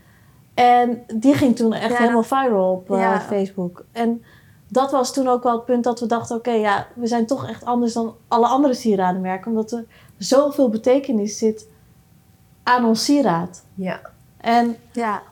En 0.54 1.04
die 1.14 1.34
ging 1.34 1.56
toen 1.56 1.72
echt 1.72 1.90
Ja, 1.90 1.98
helemaal 1.98 2.22
viral 2.22 2.72
op 2.72 2.90
eh, 2.90 2.98
Ja. 2.98 3.20
Facebook. 3.20 3.84
En 3.92 4.24
dat 4.68 4.90
was 4.90 5.12
toen 5.12 5.28
ook 5.28 5.42
wel 5.42 5.52
het 5.52 5.64
punt 5.64 5.84
dat 5.84 6.00
we 6.00 6.06
dachten... 6.06 6.36
oké, 6.36 6.50
ja, 6.50 6.86
we 6.94 7.06
zijn 7.06 7.26
toch 7.26 7.48
echt 7.48 7.64
anders 7.64 7.92
dan 7.92 8.14
alle 8.28 8.46
andere 8.46 8.74
sieradenmerken. 8.74 9.50
Omdat 9.50 9.72
er 9.72 9.84
zoveel 10.18 10.68
betekenis 10.68 11.38
zit 11.38 11.68
aan 12.62 12.84
ons 12.84 13.04
sieraad. 13.04 13.64
Ja. 13.74 14.00
En 14.44 14.76
ja. 14.92 15.22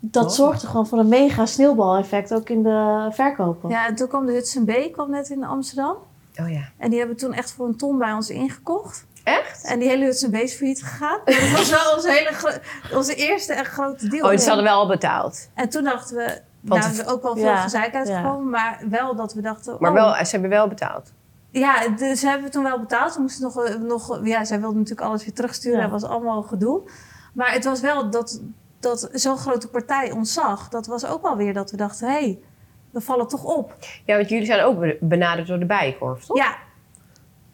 dat 0.00 0.24
Oh. 0.24 0.30
zorgde 0.30 0.66
gewoon 0.66 0.86
voor 0.86 0.98
een 0.98 1.08
mega 1.08 1.46
sneeuwbaleffect 1.46 2.34
ook 2.34 2.48
in 2.48 2.62
de 2.62 3.08
verkopen. 3.10 3.70
ja, 3.70 3.86
en 3.86 3.94
toen 3.94 4.08
kwam 4.08 4.26
de 4.26 4.32
Hudson 4.32 4.64
B 4.64 4.92
kwam 4.92 5.10
net 5.10 5.28
in 5.28 5.44
Amsterdam. 5.44 5.96
Oh 6.40 6.50
ja. 6.50 6.68
En 6.76 6.90
die 6.90 6.98
hebben 6.98 7.16
toen 7.16 7.32
echt 7.32 7.52
voor 7.52 7.66
een 7.66 7.76
ton 7.76 7.98
bij 7.98 8.12
ons 8.12 8.30
ingekocht. 8.30 9.06
Echt? 9.24 9.64
En 9.64 9.78
die 9.78 9.88
hele 9.88 10.04
Hudson 10.04 10.30
B 10.30 10.34
is 10.34 10.54
failliet 10.54 10.82
gegaan. 10.82 11.20
Maar 11.24 11.40
dat 11.40 11.50
was 11.50 11.70
wel 11.70 11.92
onze, 11.96 12.10
hele 12.10 12.60
onze 12.96 13.14
eerste 13.14 13.52
echt 13.52 13.72
grote 13.72 14.08
deal. 14.08 14.24
Oh, 14.24 14.30
dus 14.30 14.40
ze 14.42 14.46
hadden 14.48 14.66
wel 14.66 14.78
al 14.78 14.86
betaald. 14.86 15.48
En 15.54 15.68
toen 15.68 15.84
dachten 15.84 16.16
we, 16.16 16.40
Want 16.60 16.80
nou, 16.82 16.94
er 16.94 17.00
is 17.00 17.06
ook 17.06 17.22
wel 17.22 17.34
veel 17.34 17.44
Ja, 17.44 17.62
gezeik 17.62 17.94
uitgekomen, 17.94 18.50
maar 18.50 18.82
wel 18.90 19.14
dat 19.16 19.34
we 19.34 19.40
dachten... 19.40 19.76
Maar 19.80 19.90
oh, 19.90 19.96
wel, 19.96 20.24
ze 20.24 20.30
hebben 20.30 20.50
wel 20.50 20.68
betaald. 20.68 21.12
Ja, 21.50 21.88
dus 21.88 22.20
ze 22.20 22.28
hebben 22.28 22.50
toen 22.50 22.62
wel 22.62 22.78
betaald. 22.80 23.12
Ze 23.12 23.20
moesten 23.20 23.42
nog, 23.42 23.78
nog 23.78 24.20
ja, 24.22 24.44
zij 24.44 24.60
wilden 24.60 24.78
natuurlijk 24.78 25.08
alles 25.08 25.24
weer 25.24 25.34
terugsturen. 25.34 25.78
Ja. 25.78 25.88
Dat 25.88 26.00
was 26.00 26.10
allemaal 26.10 26.42
gedoe. 26.42 26.80
Maar 27.38 27.52
het 27.52 27.64
was 27.64 27.80
wel 27.80 28.10
dat, 28.10 28.42
dat 28.80 29.08
zo'n 29.12 29.36
grote 29.36 29.68
partij 29.68 30.10
ons 30.10 30.32
zag. 30.32 30.68
Dat 30.68 30.86
was 30.86 31.06
ook 31.06 31.22
wel 31.22 31.36
weer 31.36 31.54
dat 31.54 31.70
we 31.70 31.76
dachten, 31.76 32.08
hé, 32.08 32.12
hey, 32.12 32.38
we 32.90 33.00
vallen 33.00 33.28
toch 33.28 33.44
op. 33.44 33.74
Ja, 34.04 34.16
want 34.16 34.28
jullie 34.28 34.46
zijn 34.46 34.60
ook 34.64 34.78
be- 34.78 34.98
benaderd 35.00 35.48
door 35.48 35.58
de 35.58 35.66
Bijenkorf, 35.66 36.24
toch? 36.24 36.36
Ja. 36.36 36.56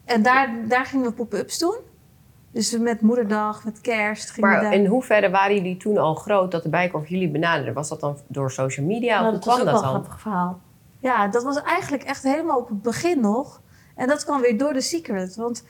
En 0.05 0.21
daar, 0.21 0.55
daar 0.67 0.85
gingen 0.85 1.05
we 1.05 1.11
pop-ups 1.11 1.57
doen. 1.57 1.75
Dus 2.51 2.77
met 2.77 3.01
moederdag, 3.01 3.63
met 3.65 3.81
kerst 3.81 4.29
gingen 4.29 4.49
we 4.49 4.55
Maar 4.55 4.63
daar... 4.63 4.73
in 4.73 4.85
hoeverre 4.85 5.29
waren 5.29 5.55
jullie 5.55 5.77
toen 5.77 5.97
al 5.97 6.15
groot 6.15 6.51
dat 6.51 6.63
de 6.63 6.69
Bijenkorf 6.69 7.07
jullie 7.09 7.29
benaderde? 7.29 7.73
Was 7.73 7.89
dat 7.89 7.99
dan 7.99 8.17
door 8.27 8.51
social 8.51 8.85
media? 8.85 9.21
Nou, 9.21 9.35
of 9.35 9.43
dat 9.43 9.53
kwam 9.53 9.65
dat 9.65 9.81
dan? 9.81 9.83
grappig 9.83 10.19
verhaal. 10.19 10.59
Ja, 10.99 11.27
dat 11.27 11.43
was 11.43 11.61
eigenlijk 11.61 12.03
echt 12.03 12.23
helemaal 12.23 12.57
op 12.57 12.67
het 12.67 12.81
begin 12.81 13.19
nog. 13.19 13.61
En 13.95 14.07
dat 14.07 14.23
kwam 14.23 14.41
weer 14.41 14.57
door 14.57 14.73
The 14.73 14.81
Secret. 14.81 15.35
Want 15.35 15.63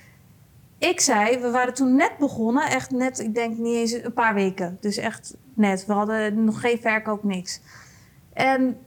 ik 0.77 0.99
zei, 0.99 1.39
we 1.39 1.49
waren 1.49 1.73
toen 1.73 1.95
net 1.95 2.17
begonnen. 2.17 2.63
Echt 2.69 2.91
net, 2.91 3.19
ik 3.19 3.35
denk 3.35 3.57
niet 3.57 3.75
eens 3.75 3.91
een 3.91 4.13
paar 4.13 4.33
weken. 4.33 4.77
Dus 4.79 4.97
echt 4.97 5.35
net. 5.53 5.85
We 5.85 5.93
hadden 5.93 6.43
nog 6.43 6.59
geen 6.59 6.79
verkoop, 6.81 7.23
niks. 7.23 7.61
En 8.33 8.77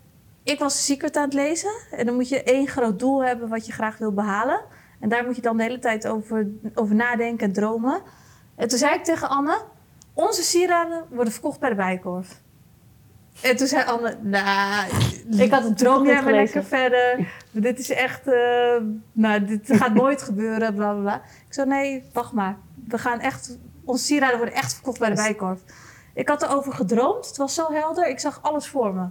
ik 0.43 0.59
was 0.59 0.85
secret 0.85 1.17
aan 1.17 1.25
het 1.25 1.33
lezen. 1.33 1.73
En 1.91 2.07
dan 2.07 2.15
moet 2.15 2.29
je 2.29 2.43
één 2.43 2.69
groot 2.69 2.99
doel 2.99 3.25
hebben 3.25 3.49
wat 3.49 3.67
je 3.67 3.73
graag 3.73 3.99
wil 3.99 4.13
behalen. 4.13 4.61
En 5.01 5.09
daar 5.09 5.25
moet 5.25 5.37
je 5.37 5.43
dan 5.43 5.57
de 5.57 5.63
hele 5.63 5.79
tijd 5.79 6.07
over, 6.07 6.47
over 6.75 6.95
nadenken 6.95 7.47
en 7.47 7.53
dromen. 7.53 8.03
En 8.55 8.69
toen 8.69 8.79
zei 8.79 8.95
ik 8.95 9.05
tegen 9.05 9.29
Anne, 9.29 9.63
onze 10.13 10.43
sieraden 10.43 11.05
worden 11.11 11.33
verkocht 11.33 11.61
bij 11.61 11.69
de 11.69 11.75
Bijenkorf. 11.75 12.41
En 13.43 13.57
toen 13.57 13.67
zei 13.67 13.85
Anne, 13.85 14.17
nou, 14.23 14.87
Ik 15.39 15.51
had 15.51 15.65
het 15.65 15.79
droom 15.79 16.03
niet 16.03 16.17
gelezen. 16.17 16.33
lekker 16.33 16.65
verder. 16.65 17.33
Dit 17.51 17.79
is 17.79 17.91
echt, 17.91 18.27
eh, 18.29 18.77
nou, 19.13 19.45
dit 19.45 19.61
gaat 19.77 19.95
nooit 19.95 20.23
gebeuren, 20.23 20.75
bla 20.75 20.93
bla 20.93 21.01
bla. 21.01 21.15
Ik 21.47 21.55
zei, 21.55 21.69
nee, 21.69 22.05
wacht 22.13 22.33
maar. 22.33 22.57
We 22.89 22.99
gaan 22.99 23.21
echt, 23.21 23.59
onze 23.85 24.05
sieraden 24.05 24.37
worden 24.37 24.55
echt 24.55 24.75
verkocht 24.75 24.99
bij 24.99 25.09
de 25.09 25.15
Bijenkorf. 25.15 25.61
Ik 26.15 26.29
had 26.29 26.43
erover 26.43 26.73
gedroomd, 26.73 27.27
het 27.27 27.37
was 27.37 27.55
zo 27.55 27.73
helder, 27.73 28.09
ik 28.09 28.19
zag 28.21 28.39
alles 28.43 28.69
voor 28.69 28.95
me. 28.95 29.07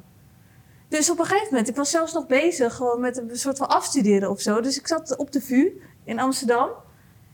Dus 0.87 1.09
op 1.11 1.19
een 1.19 1.25
gegeven 1.25 1.47
moment, 1.49 1.69
ik 1.69 1.75
was 1.75 1.89
zelfs 1.89 2.13
nog 2.13 2.27
bezig 2.27 2.73
gewoon 2.75 2.99
met 2.99 3.17
een 3.17 3.29
soort 3.37 3.57
van 3.57 3.67
afstuderen 3.69 4.29
of 4.29 4.41
zo. 4.41 4.61
Dus 4.61 4.79
ik 4.79 4.87
zat 4.87 5.15
op 5.15 5.31
de 5.31 5.41
VU 5.41 5.81
in 6.03 6.19
Amsterdam. 6.19 6.69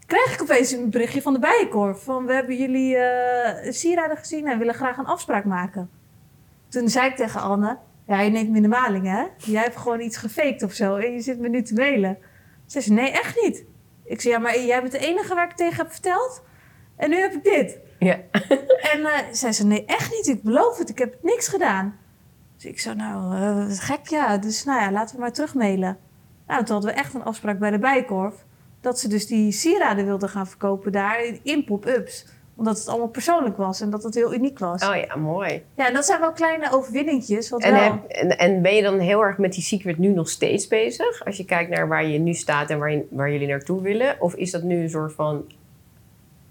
Kreeg 0.05 0.33
ik 0.33 0.41
opeens 0.41 0.71
een 0.71 0.89
berichtje 0.89 1.21
van 1.21 1.33
de 1.33 1.39
Bijenkorf. 1.39 2.03
Van, 2.03 2.25
we 2.25 2.33
hebben 2.33 2.55
jullie 2.57 2.95
eh 2.97 3.71
sieraden 3.71 4.17
gezien 4.17 4.47
en 4.47 4.57
willen 4.57 4.73
graag 4.73 4.97
een 4.97 5.05
afspraak 5.05 5.45
maken. 5.45 5.89
Toen 6.73 6.89
zei 6.89 7.09
ik 7.09 7.15
tegen 7.15 7.41
Anne, 7.41 7.77
ja, 8.07 8.21
je 8.21 8.29
neemt 8.29 8.49
me 8.49 8.55
in 8.55 8.61
de 8.61 8.67
maling, 8.67 9.05
hè? 9.05 9.23
Jij 9.37 9.61
hebt 9.61 9.77
gewoon 9.77 9.99
iets 9.99 10.17
gefaked 10.17 10.63
of 10.63 10.73
zo 10.73 10.95
en 10.95 11.11
je 11.11 11.21
zit 11.21 11.39
me 11.39 11.49
nu 11.49 11.61
te 11.61 11.73
mailen. 11.73 12.17
Ze 12.65 12.81
zei, 12.81 12.95
nee, 12.95 13.11
echt 13.11 13.41
niet. 13.41 13.65
Ik 14.03 14.21
zei, 14.21 14.33
ja, 14.33 14.39
maar 14.39 14.59
jij 14.59 14.79
bent 14.81 14.91
de 14.91 14.97
enige 14.99 15.35
waar 15.35 15.49
ik 15.49 15.55
tegen 15.55 15.77
heb 15.77 15.91
verteld. 15.91 16.43
En 16.95 17.09
nu 17.09 17.19
heb 17.19 17.33
ik 17.33 17.43
dit. 17.43 17.79
Ja. 17.99 18.19
En 18.93 19.05
eh 19.05 19.19
zei 19.31 19.53
ze, 19.53 19.65
nee, 19.65 19.85
echt 19.85 20.11
niet. 20.11 20.27
Ik 20.27 20.43
beloof 20.43 20.77
het, 20.77 20.89
ik 20.89 20.97
heb 20.97 21.17
niks 21.21 21.47
gedaan. 21.47 21.97
Dus 22.55 22.65
ik 22.65 22.79
zo, 22.79 22.93
nou, 22.93 23.35
eh, 23.35 23.65
gek 23.69 24.07
ja. 24.07 24.37
Dus 24.37 24.63
nou 24.63 24.81
ja, 24.81 24.91
laten 24.91 25.15
we 25.15 25.21
maar 25.21 25.33
terugmailen. 25.33 25.97
Nou, 26.47 26.63
toen 26.63 26.73
hadden 26.73 26.93
we 26.93 26.99
echt 26.99 27.13
een 27.13 27.23
afspraak 27.23 27.59
bij 27.59 27.71
de 27.71 27.79
Bijenkorf. 27.79 28.45
Dat 28.81 28.99
ze 28.99 29.07
dus 29.07 29.27
die 29.27 29.51
sieraden 29.51 30.05
wilden 30.05 30.29
gaan 30.29 30.47
verkopen 30.47 30.91
daar 30.91 31.21
in 31.43 31.65
pop-ups. 31.65 32.25
Omdat 32.55 32.77
het 32.77 32.87
allemaal 32.87 33.07
persoonlijk 33.07 33.57
was 33.57 33.81
en 33.81 33.89
dat 33.89 34.03
het 34.03 34.15
heel 34.15 34.33
uniek 34.33 34.59
was. 34.59 34.83
Oh 34.87 34.95
ja, 34.95 35.15
mooi. 35.15 35.63
Ja, 35.75 35.87
en 35.87 35.93
dat 35.93 36.05
zijn 36.05 36.19
wel 36.19 36.31
kleine 36.31 36.71
overwinningjes. 36.71 37.49
Wat 37.49 37.61
En, 37.61 37.71
wel... 37.71 37.81
heb, 37.81 38.03
en, 38.07 38.37
en 38.37 38.61
ben 38.61 38.75
je 38.75 38.81
dan 38.81 38.99
heel 38.99 39.21
erg 39.21 39.37
met 39.37 39.53
die 39.53 39.63
secret 39.63 39.97
nu 39.97 40.07
nog 40.07 40.29
steeds 40.29 40.67
bezig? 40.67 41.25
Als 41.25 41.37
je 41.37 41.45
kijkt 41.45 41.69
naar 41.69 41.87
waar 41.87 42.05
je 42.05 42.19
nu 42.19 42.33
staat 42.33 42.69
en 42.69 42.79
waar, 42.79 42.91
je, 42.91 43.07
waar 43.09 43.31
jullie 43.31 43.47
naartoe 43.47 43.81
willen? 43.81 44.15
Of 44.19 44.35
is 44.35 44.51
dat 44.51 44.63
nu 44.63 44.81
een 44.81 44.89
soort 44.89 45.13
van... 45.13 45.45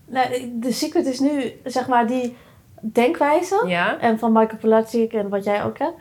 Nou, 0.05 0.51
de 0.59 0.73
secret 0.73 1.07
is 1.07 1.21
nu, 1.21 1.53
zeg 1.65 1.89
maar, 1.89 2.07
die 2.07 2.37
denkwijze. 2.81 3.65
Ja? 3.67 4.01
En 4.01 4.19
van 4.19 4.33
Michael 4.33 4.59
Pilatschik 4.59 5.13
en 5.13 5.29
wat 5.29 5.45
jij 5.45 5.65
ook 5.65 5.79
hebt. 5.79 5.95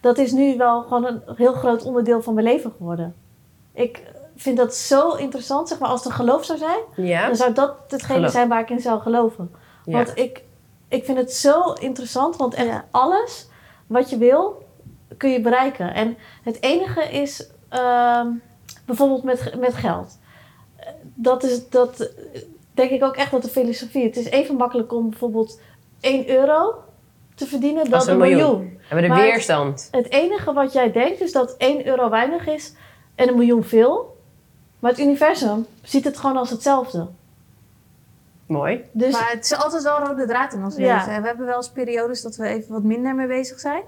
Dat 0.00 0.18
is 0.18 0.32
nu 0.32 0.56
wel 0.56 0.82
gewoon 0.82 1.04
een 1.04 1.22
heel 1.36 1.52
groot 1.52 1.84
onderdeel 1.84 2.22
van 2.22 2.34
mijn 2.34 2.46
leven 2.46 2.72
geworden. 2.76 3.14
Ik 3.74 4.02
vind 4.42 4.56
dat 4.56 4.74
zo 4.74 5.12
interessant. 5.12 5.68
Zeg 5.68 5.78
maar, 5.78 5.88
als 5.88 6.00
het 6.04 6.08
een 6.08 6.16
geloof 6.18 6.44
zou 6.44 6.58
zijn, 6.58 6.78
Ja? 6.96 7.26
dan 7.26 7.36
zou 7.36 7.52
dat 7.52 7.74
hetgene 7.88 8.14
Geloof. 8.18 8.32
zijn 8.32 8.48
waar 8.48 8.60
ik 8.60 8.70
in 8.70 8.80
zou 8.80 9.00
geloven. 9.00 9.50
ja. 9.84 9.92
Want 9.92 10.12
ik, 10.18 10.42
ik 10.88 11.04
vind 11.04 11.18
het 11.18 11.32
zo 11.32 11.72
interessant, 11.72 12.36
want 12.36 12.54
echt 12.54 12.82
alles 12.90 13.48
wat 13.86 14.10
je 14.10 14.18
wil, 14.18 14.62
kun 15.16 15.30
je 15.30 15.40
bereiken. 15.40 15.94
En 15.94 16.16
het 16.42 16.62
enige 16.62 17.02
is 17.02 17.50
ehm, 17.68 18.26
bijvoorbeeld 18.86 19.22
met, 19.22 19.54
met 19.58 19.74
geld. 19.74 20.18
Dat 21.14 21.42
is 21.42 21.68
dat, 21.68 22.10
denk 22.74 22.90
ik 22.90 23.04
ook 23.04 23.16
echt 23.16 23.30
wat 23.30 23.42
de 23.42 23.48
filosofie. 23.48 24.04
Het 24.04 24.16
is 24.16 24.24
even 24.30 24.54
makkelijk 24.54 24.92
om 24.92 25.10
bijvoorbeeld 25.10 25.60
1 26.00 26.30
euro 26.30 26.74
te 27.34 27.46
verdienen 27.46 27.90
dan 27.90 28.00
een 28.00 28.08
een 28.08 28.18
miljoen. 28.18 28.38
miljoen. 28.38 28.78
Hebben 28.88 29.02
de 29.08 29.14
maar- 29.14 29.22
weerstand. 29.22 29.88
Het 29.90 30.10
enige 30.10 30.52
wat 30.52 30.72
jij 30.72 30.92
denkt 30.92 31.20
is 31.20 31.32
dat 31.32 31.54
1 31.58 31.86
euro 31.86 32.10
weinig 32.10 32.46
is 32.46 32.74
en 33.14 33.28
een 33.28 33.34
miljoen 33.36 33.64
veel. 33.64 34.16
Maar 34.78 34.90
het 34.90 35.00
universum 35.00 35.66
ziet 35.82 36.04
het 36.04 36.16
gewoon 36.18 36.36
als 36.36 36.50
hetzelfde. 36.50 37.06
Mooi. 38.46 38.84
Dus 38.92 39.12
Maar 39.12 39.30
het 39.30 39.44
is 39.44 39.54
altijd 39.56 39.82
wel 39.82 40.00
een 40.00 40.06
rode 40.06 40.26
draad 40.26 40.52
in 40.52 40.64
ons 40.64 40.76
Ja. 40.76 40.94
leven. 40.96 41.12
En 41.12 41.20
we 41.20 41.26
hebben 41.28 41.46
wel 41.46 41.56
eens 41.56 41.70
periodes 41.70 42.22
dat 42.22 42.36
we 42.36 42.46
even 42.46 42.72
wat 42.72 42.82
minder 42.82 43.14
mee 43.14 43.26
bezig 43.26 43.60
zijn. 43.60 43.82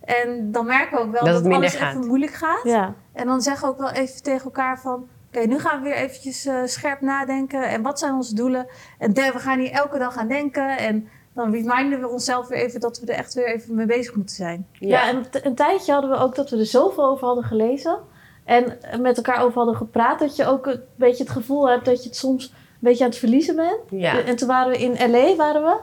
En 0.00 0.52
dan 0.52 0.66
merken 0.66 0.96
we 0.96 1.02
ook 1.04 1.12
wel 1.12 1.20
Dat 1.24 1.32
dat, 1.32 1.34
het 1.34 1.44
minder 1.44 1.58
alles 1.68 1.74
gaat. 1.80 1.94
even 1.94 2.06
moeilijk 2.06 2.32
gaat. 2.32 2.60
ja, 2.64 2.94
En 3.12 3.26
dan 3.26 3.42
zeggen 3.42 3.66
we 3.68 3.72
ook 3.74 3.80
wel 3.80 3.90
even 3.90 4.22
tegen 4.22 4.44
elkaar 4.44 4.80
van... 4.80 5.08
Oké, 5.34 5.46
nu 5.46 5.58
gaan 5.58 5.82
we 5.82 5.88
weer 5.88 5.96
eventjes 5.96 6.46
eh, 6.46 6.54
scherp 6.64 7.00
nadenken. 7.00 7.68
En 7.68 7.82
wat 7.82 7.98
zijn 7.98 8.14
onze 8.14 8.34
doelen? 8.34 8.66
En 8.98 9.12
we 9.14 9.32
gaan 9.38 9.58
hier 9.58 9.70
elke 9.70 9.98
dag 9.98 10.16
aan 10.16 10.28
denken. 10.28 10.78
En 10.78 11.08
dan 11.34 11.50
reminden 11.52 12.00
we 12.00 12.08
onszelf 12.08 12.48
weer 12.48 12.58
even 12.58 12.80
dat 12.80 12.98
we 13.00 13.06
er 13.12 13.18
echt 13.18 13.34
weer 13.34 13.46
even 13.54 13.74
mee 13.74 13.86
bezig 13.86 14.14
moeten 14.14 14.34
zijn. 14.36 14.66
Ja, 14.72 14.88
Ja. 14.88 15.08
en 15.08 15.24
een 15.42 15.54
tijdje 15.54 15.92
hadden 15.92 16.10
we 16.10 16.16
ook 16.16 16.34
dat 16.34 16.50
we 16.50 16.58
er 16.58 16.66
zoveel 16.66 17.04
over 17.04 17.26
hadden 17.26 17.44
gelezen. 17.44 17.98
En 18.44 18.78
met 19.00 19.16
elkaar 19.16 19.42
over 19.42 19.54
hadden 19.56 19.76
gepraat. 19.76 20.18
Dat 20.18 20.36
je 20.36 20.46
ook 20.46 20.66
een 20.66 20.80
beetje 20.94 21.22
het 21.22 21.32
gevoel 21.32 21.68
hebt 21.68 21.84
dat 21.84 22.02
je 22.02 22.08
het 22.08 22.18
soms 22.18 22.44
een 22.48 22.54
beetje 22.78 23.04
aan 23.04 23.10
het 23.10 23.18
verliezen 23.18 23.56
bent. 23.56 23.80
Ja. 23.90 24.22
En 24.24 24.36
toen 24.36 24.48
waren 24.48 24.72
we 24.72 24.78
in 24.78 25.10
LA, 25.10 25.36
waren 25.36 25.62
we. 25.62 25.76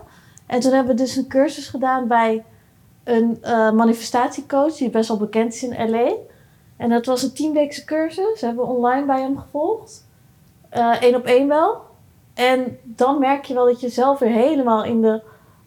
En 0.45 0.59
toen 0.59 0.73
hebben 0.73 0.95
we 0.95 1.01
dus 1.01 1.15
een 1.15 1.27
cursus 1.27 1.67
gedaan 1.67 2.07
bij 2.07 2.43
een 3.03 3.37
eh, 3.41 3.71
manifestatiecoach 3.71 4.73
die 4.75 4.89
best 4.89 5.07
wel 5.07 5.17
bekend 5.17 5.53
is 5.53 5.63
in 5.63 5.89
LA. 5.89 6.11
En 6.77 6.89
dat 6.89 7.05
was 7.05 7.23
een 7.23 7.33
tienweekse 7.33 7.85
cursus. 7.85 8.41
Hebben 8.41 8.65
we 8.65 8.71
online 8.71 9.05
bij 9.05 9.21
hem 9.21 9.37
gevolgd. 9.37 10.05
Eén 10.99 11.15
op 11.15 11.25
één 11.25 11.47
wel. 11.47 11.77
En 12.33 12.77
dan 12.83 13.19
merk 13.19 13.45
je 13.45 13.53
wel 13.53 13.65
dat 13.65 13.79
je 13.81 13.89
zelf 13.89 14.19
weer 14.19 14.29
helemaal 14.31 14.83
in 14.83 15.01
de 15.01 15.21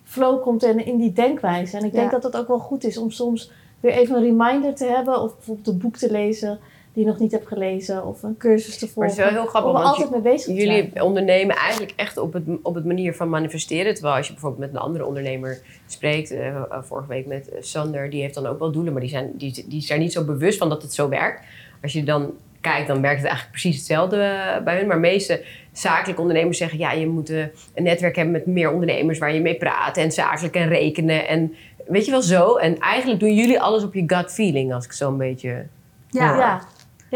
flow 0.04 0.42
komt 0.42 0.62
en 0.62 0.86
in 0.86 0.96
die 0.96 1.12
denkwijze. 1.12 1.76
En 1.76 1.84
ik 1.84 1.92
denk 1.92 2.04
Ja. 2.10 2.18
dat 2.18 2.22
het 2.22 2.36
ook 2.36 2.48
wel 2.48 2.58
goed 2.58 2.84
is 2.84 2.96
om 2.98 3.10
soms 3.10 3.50
weer 3.80 3.92
even 3.92 4.16
een 4.16 4.22
reminder 4.22 4.74
te 4.74 4.84
hebben. 4.84 5.20
Of 5.20 5.34
bijvoorbeeld 5.34 5.66
een 5.66 5.78
boek 5.78 5.96
te 5.96 6.10
lezen 6.10 6.58
die 6.92 7.04
je 7.04 7.10
nog 7.10 7.18
niet 7.18 7.32
hebt 7.32 7.46
gelezen. 7.46 8.06
Of 8.06 8.22
een 8.22 8.36
cursus 8.36 8.78
te 8.78 8.84
Maar 8.84 8.92
volgen. 8.94 9.10
het 9.10 9.18
is 9.18 9.24
wel 9.24 9.42
heel 9.42 9.50
grappig, 9.50 9.70
om 9.70 9.76
want 9.76 9.86
altijd 9.86 10.10
mee 10.10 10.20
bezig 10.20 10.56
zijn. 10.56 10.56
Jullie 10.56 11.02
ondernemen 11.02 11.56
eigenlijk 11.56 11.92
echt 11.96 12.16
op 12.16 12.32
het, 12.32 12.44
op 12.62 12.74
het 12.74 12.84
manier 12.84 13.14
van 13.14 13.28
manifesteren. 13.28 13.94
Terwijl 13.94 14.16
als 14.16 14.26
je 14.26 14.32
bijvoorbeeld 14.32 14.60
met 14.60 14.70
een 14.70 14.86
andere 14.86 15.06
ondernemer 15.06 15.58
spreekt, 15.86 16.30
eh, 16.30 16.48
eh, 16.48 16.64
vorige 16.80 17.08
week 17.08 17.26
met 17.26 17.48
eh, 17.48 17.56
Sander, 17.60 18.10
die 18.10 18.22
heeft 18.22 18.34
dan 18.34 18.46
ook 18.46 18.58
wel 18.58 18.72
doelen, 18.72 18.92
maar 18.92 19.02
die 19.02 19.10
zijn, 19.10 19.30
die, 19.34 19.64
die 19.68 19.80
zijn 19.80 20.00
niet 20.00 20.12
zo 20.12 20.24
bewust 20.24 20.58
van 20.58 20.68
dat 20.68 20.82
het 20.82 20.94
zo 20.94 21.08
werkt. 21.08 21.44
Als 21.82 21.92
je 21.92 22.04
dan 22.04 22.30
kijkt, 22.60 22.88
dan 22.88 23.00
werkt 23.00 23.20
het 23.20 23.26
eigenlijk 23.26 23.60
precies 23.60 23.76
hetzelfde 23.76 24.16
bij 24.64 24.78
hun. 24.78 24.86
Maar 24.86 24.98
meeste 24.98 25.44
zakelijke 25.72 26.20
ondernemers 26.20 26.58
zeggen, 26.58 26.78
ja, 26.78 26.92
je 26.92 27.06
moet 27.06 27.28
een 27.28 27.50
netwerk 27.74 28.16
hebben 28.16 28.32
met 28.32 28.46
meer 28.46 28.72
ondernemers 28.72 29.18
waar 29.18 29.34
je 29.34 29.40
mee 29.40 29.56
praat 29.56 29.96
en 29.96 30.12
zakelijk 30.12 30.54
en 30.54 30.68
rekenen 30.68 31.28
en 31.28 31.54
weet 31.86 32.04
je 32.04 32.10
wel 32.10 32.22
zo. 32.22 32.56
En 32.56 32.78
eigenlijk 32.78 33.20
doen 33.20 33.34
jullie 33.34 33.60
alles 33.60 33.84
op 33.84 33.94
je 33.94 34.02
gut 34.06 34.32
feeling, 34.32 34.74
als 34.74 34.84
ik 34.84 34.92
zo 34.92 35.08
een 35.08 35.16
beetje... 35.16 35.66
Ja, 36.08 36.36
Ja, 36.36 36.62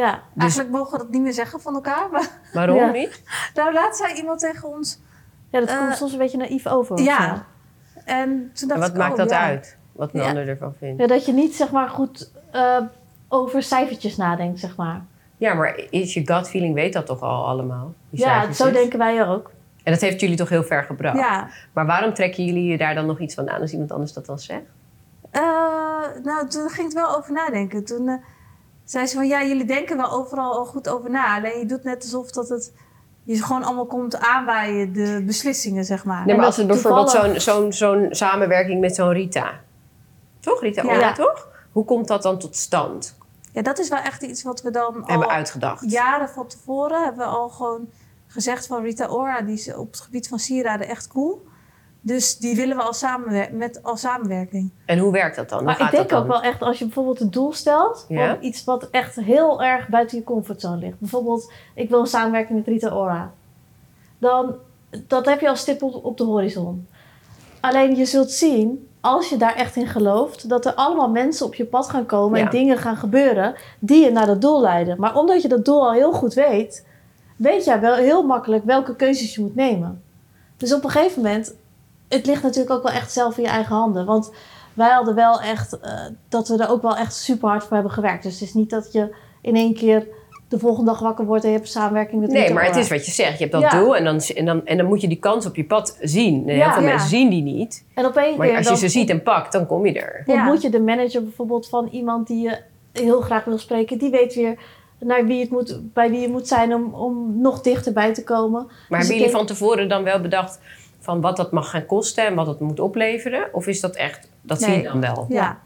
ja. 0.02 0.22
eigenlijk 0.38 0.70
mogen 0.70 0.92
we 0.92 0.98
dat 0.98 1.08
niet 1.10 1.22
meer 1.22 1.32
zeggen 1.32 1.60
van 1.60 1.74
elkaar. 1.74 2.08
Maar 2.10 2.28
Waarom 2.52 2.76
Ja. 2.76 2.90
niet? 2.90 3.22
nou, 3.54 3.72
laatst 3.72 4.00
zei 4.04 4.14
iemand 4.18 4.40
tegen 4.40 4.68
ons... 4.68 5.00
ja 5.50 5.60
dat 5.60 5.68
Eh, 5.68 5.78
komt 5.78 5.96
soms 5.96 6.12
een 6.12 6.18
beetje 6.18 6.36
naïef 6.38 6.66
over. 6.66 7.00
Ja. 7.00 7.44
En 8.04 8.50
toen 8.54 8.68
dacht 8.68 8.72
En 8.72 8.78
wat 8.80 8.88
ik, 8.90 8.96
maakt 8.96 9.12
oh, 9.12 9.18
dat 9.18 9.30
ja. 9.30 9.40
uit? 9.44 9.76
Wat 9.92 10.14
een 10.14 10.20
Ja. 10.20 10.28
ander 10.28 10.48
ervan 10.48 10.74
vindt. 10.78 11.00
Ja, 11.00 11.06
dat 11.06 11.26
je 11.26 11.32
niet 11.32 11.54
zeg 11.54 11.70
maar 11.70 11.88
goed 11.88 12.30
eh, 12.50 12.78
over 13.28 13.62
cijfertjes 13.62 14.16
nadenkt, 14.16 14.60
zeg 14.60 14.76
maar. 14.76 15.00
Ja, 15.36 15.54
maar 15.54 15.80
is 15.90 16.14
je 16.14 16.22
gut 16.24 16.48
feeling 16.48 16.74
weet 16.74 16.92
dat 16.92 17.06
toch 17.06 17.20
al 17.22 17.46
allemaal? 17.46 17.94
die 18.10 18.20
Ja, 18.20 18.26
cijfertjes? 18.26 18.66
zo 18.66 18.72
denken 18.72 18.98
wij 18.98 19.26
ook. 19.28 19.50
En 19.82 19.92
dat 19.92 20.00
heeft 20.00 20.20
jullie 20.20 20.36
toch 20.36 20.48
heel 20.48 20.62
ver 20.62 20.82
gebracht? 20.84 21.18
Ja. 21.18 21.48
Maar 21.72 21.86
waarom 21.86 22.14
trekken 22.14 22.44
jullie 22.44 22.64
je 22.64 22.78
daar 22.78 22.94
dan 22.94 23.06
nog 23.06 23.20
iets 23.20 23.34
van 23.34 23.50
aan 23.50 23.60
als 23.60 23.72
iemand 23.72 23.92
anders 23.92 24.12
dat 24.12 24.26
dan 24.26 24.38
zegt? 24.38 24.62
Eh, 25.30 25.42
nou, 26.22 26.48
toen 26.48 26.68
ging 26.68 26.88
er 26.88 26.94
wel 26.94 27.16
over 27.16 27.32
nadenken. 27.32 27.84
Toen 27.84 28.08
eh, 28.08 28.14
zei 28.86 29.06
ze 29.06 29.14
van, 29.14 29.26
ja, 29.26 29.42
jullie 29.44 29.64
denken 29.64 29.96
wel 29.96 30.10
overal 30.10 30.52
al 30.52 30.64
goed 30.64 30.88
over 30.88 31.10
na. 31.10 31.36
Alleen 31.36 31.58
je 31.58 31.66
doet 31.66 31.84
net 31.84 32.02
alsof 32.02 32.30
dat 32.30 32.48
het 32.48 32.72
je 33.24 33.42
gewoon 33.42 33.62
allemaal 33.64 33.86
komt 33.86 34.18
aanwaaien, 34.18 34.92
de 34.92 35.22
beslissingen, 35.26 35.84
zeg 35.84 36.04
maar. 36.04 36.26
Nee, 36.26 36.36
maar 36.36 36.44
als 36.46 36.58
er 36.58 36.66
bijvoorbeeld 36.66 37.10
zo'n 37.10 37.20
toevallig- 37.20 37.42
zo'n 37.42 37.72
zo'n 37.72 38.06
samenwerking 38.10 38.80
met 38.80 38.94
zo'n 38.94 39.12
Rita. 39.12 39.50
Toch, 40.40 40.60
Rita 40.60 40.82
Ja. 40.82 40.96
Ora, 40.96 41.12
toch? 41.12 41.48
Hoe 41.72 41.84
komt 41.84 42.08
dat 42.08 42.22
dan 42.22 42.38
tot 42.38 42.56
stand? 42.56 43.16
Ja, 43.52 43.62
dat 43.62 43.78
is 43.78 43.88
wel 43.88 43.98
echt 43.98 44.22
iets 44.22 44.42
wat 44.42 44.62
we 44.62 44.70
dan 44.70 44.94
Hebben 44.94 45.26
al 45.28 45.32
uitgedacht. 45.32 45.90
jaren 45.90 46.28
van 46.28 46.46
tevoren 46.46 47.04
hebben 47.04 47.26
we 47.26 47.32
al 47.32 47.48
gewoon 47.48 47.88
gezegd 48.26 48.66
van 48.66 48.82
Rita 48.82 49.06
Ora, 49.06 49.40
die 49.42 49.54
is 49.54 49.74
op 49.74 49.90
het 49.90 50.00
gebied 50.00 50.28
van 50.28 50.38
sieraden 50.38 50.88
echt 50.88 51.08
cool. 51.08 51.46
Dus 52.06 52.38
die 52.38 52.56
willen 52.56 52.76
we 52.76 52.82
al 52.82 52.92
samenwer 52.92 53.48
met 53.52 53.82
als 53.82 54.00
samenwerking. 54.00 54.70
En 54.84 54.98
hoe 54.98 55.12
werkt 55.12 55.36
dat 55.36 55.48
dan? 55.48 55.58
Hoe 55.58 55.66
Maar 55.66 55.80
ik 55.80 55.90
denk 55.90 56.08
dat 56.08 56.18
ook 56.20 56.26
wel 56.26 56.42
echt 56.42 56.62
als 56.62 56.78
je 56.78 56.84
bijvoorbeeld 56.84 57.20
een 57.20 57.30
doel 57.30 57.52
stelt, 57.52 58.04
Ja. 58.08 58.28
van 58.34 58.44
iets 58.44 58.64
wat 58.64 58.88
echt 58.90 59.14
heel 59.16 59.62
erg 59.62 59.88
buiten 59.88 60.18
je 60.18 60.24
comfortzone 60.24 60.76
ligt. 60.76 60.98
Bijvoorbeeld, 60.98 61.52
ik 61.74 61.88
wil 61.90 62.00
een 62.00 62.06
samenwerking 62.06 62.58
met 62.58 62.66
Rita 62.66 62.90
Ora. 62.90 63.32
Dan, 64.18 64.54
dat 65.06 65.26
heb 65.26 65.40
je 65.40 65.48
als 65.48 65.60
stip 65.60 65.82
op, 65.82 66.04
op 66.04 66.16
de 66.16 66.24
horizon. 66.24 66.86
Alleen 67.60 67.96
je 67.96 68.04
zult 68.04 68.30
zien, 68.30 68.88
als 69.00 69.28
je 69.28 69.36
daar 69.36 69.54
echt 69.54 69.76
in 69.76 69.86
gelooft, 69.86 70.48
dat 70.48 70.66
er 70.66 70.74
allemaal 70.74 71.10
mensen 71.10 71.46
op 71.46 71.54
je 71.54 71.64
pad 71.64 71.88
gaan 71.88 72.06
komen 72.06 72.38
Ja. 72.38 72.44
en 72.44 72.50
dingen 72.50 72.78
gaan 72.78 72.96
gebeuren 72.96 73.54
die 73.78 74.04
je 74.04 74.10
naar 74.10 74.26
dat 74.26 74.40
doel 74.40 74.60
leiden. 74.60 75.00
Maar 75.00 75.16
omdat 75.16 75.42
je 75.42 75.48
dat 75.48 75.64
doel 75.64 75.86
al 75.86 75.92
heel 75.92 76.12
goed 76.12 76.34
weet, 76.34 76.86
weet 77.36 77.64
jij 77.64 77.80
wel 77.80 77.94
heel 77.94 78.22
makkelijk 78.26 78.64
welke 78.64 78.96
keuzes 78.96 79.34
je 79.34 79.40
moet 79.40 79.54
nemen. 79.54 80.02
Dus 80.56 80.74
op 80.74 80.84
een 80.84 80.90
gegeven 80.90 81.22
moment, 81.22 81.54
het 82.08 82.26
ligt 82.26 82.42
natuurlijk 82.42 82.70
ook 82.76 82.82
wel 82.82 82.92
echt 82.92 83.12
zelf 83.12 83.36
in 83.36 83.42
je 83.42 83.48
eigen 83.48 83.74
handen. 83.76 84.06
Want 84.06 84.32
wij 84.74 84.90
hadden 84.90 85.14
wel 85.14 85.40
echt, 85.40 85.78
eh, 85.80 85.90
dat 86.28 86.48
we 86.48 86.56
er 86.62 86.70
ook 86.70 86.82
wel 86.82 86.96
echt 86.96 87.14
super 87.14 87.48
hard 87.48 87.64
voor 87.64 87.74
hebben 87.74 87.92
gewerkt. 87.92 88.22
Dus 88.22 88.32
het 88.32 88.42
is 88.48 88.54
niet 88.54 88.70
dat 88.70 88.92
je 88.92 89.14
in 89.42 89.56
één 89.56 89.74
keer 89.74 90.06
de 90.48 90.58
volgende 90.58 90.90
dag 90.90 91.00
wakker 91.00 91.24
wordt 91.26 91.44
en 91.44 91.50
je 91.50 91.56
hebt 91.56 91.68
samenwerking 91.68 92.20
met 92.20 92.30
Nee, 92.30 92.52
maar 92.52 92.64
het 92.64 92.76
is 92.76 92.88
wat 92.88 93.06
je 93.06 93.12
zegt. 93.12 93.32
Je 93.38 93.38
hebt 93.38 93.52
dat 93.52 93.60
Ja. 93.72 93.80
doel 93.80 93.96
en 93.96 94.04
dan, 94.04 94.20
en, 94.20 94.44
dan, 94.44 94.66
en 94.66 94.76
dan 94.76 94.86
moet 94.86 95.00
je 95.00 95.08
die 95.08 95.18
kans 95.18 95.46
op 95.46 95.56
je 95.56 95.64
pad 95.64 95.96
zien. 96.00 96.42
En 96.42 96.48
heel 96.48 96.56
Ja. 96.56 96.72
veel 96.72 96.82
Ja. 96.82 96.88
mensen 96.88 97.08
zien 97.08 97.30
die 97.30 97.42
niet. 97.42 97.84
En 97.94 98.06
op 98.06 98.16
één 98.16 98.36
Maar 98.36 98.46
keer 98.46 98.56
als 98.56 98.64
je 98.64 98.70
dan 98.70 98.80
ze 98.80 98.88
ziet 98.88 99.10
en 99.10 99.22
pakt, 99.22 99.52
dan 99.52 99.66
kom 99.66 99.86
je 99.86 99.92
er. 100.00 100.22
Ja. 100.26 100.34
ontmoet 100.34 100.62
je 100.62 100.70
de 100.70 100.80
manager 100.80 101.22
bijvoorbeeld 101.22 101.68
van 101.68 101.88
iemand 101.90 102.26
die 102.26 102.42
je 102.42 102.58
heel 102.92 103.20
graag 103.20 103.44
wil 103.44 103.58
spreken. 103.58 103.98
Die 103.98 104.10
weet 104.10 104.34
weer 104.34 104.58
naar 104.98 105.26
wie 105.26 105.40
het 105.40 105.50
moet, 105.50 105.80
bij 105.92 106.10
wie 106.10 106.20
je 106.20 106.28
moet 106.28 106.48
zijn 106.48 106.74
om, 106.74 106.94
om 106.94 107.40
nog 107.40 107.60
dichterbij 107.60 108.14
te 108.14 108.24
komen. 108.24 108.62
Maar 108.64 108.68
Dus 108.68 108.86
hebben 108.88 109.06
jullie 109.06 109.22
denk- 109.22 109.36
van 109.36 109.46
tevoren 109.46 109.88
dan 109.88 110.02
wel 110.04 110.20
bedacht 110.20 110.58
van 111.06 111.20
wat 111.20 111.36
dat 111.36 111.52
mag 111.52 111.70
gaan 111.70 111.86
kosten 111.86 112.26
en 112.26 112.34
wat 112.34 112.46
het 112.46 112.60
moet 112.60 112.80
opleveren? 112.80 113.48
Of 113.52 113.66
is 113.66 113.80
dat 113.80 113.96
echt, 113.96 114.28
dat 114.40 114.62
zie 114.62 114.76
je 114.76 114.82
dan 114.82 115.00
wel? 115.00 115.26
Ja. 115.28 115.60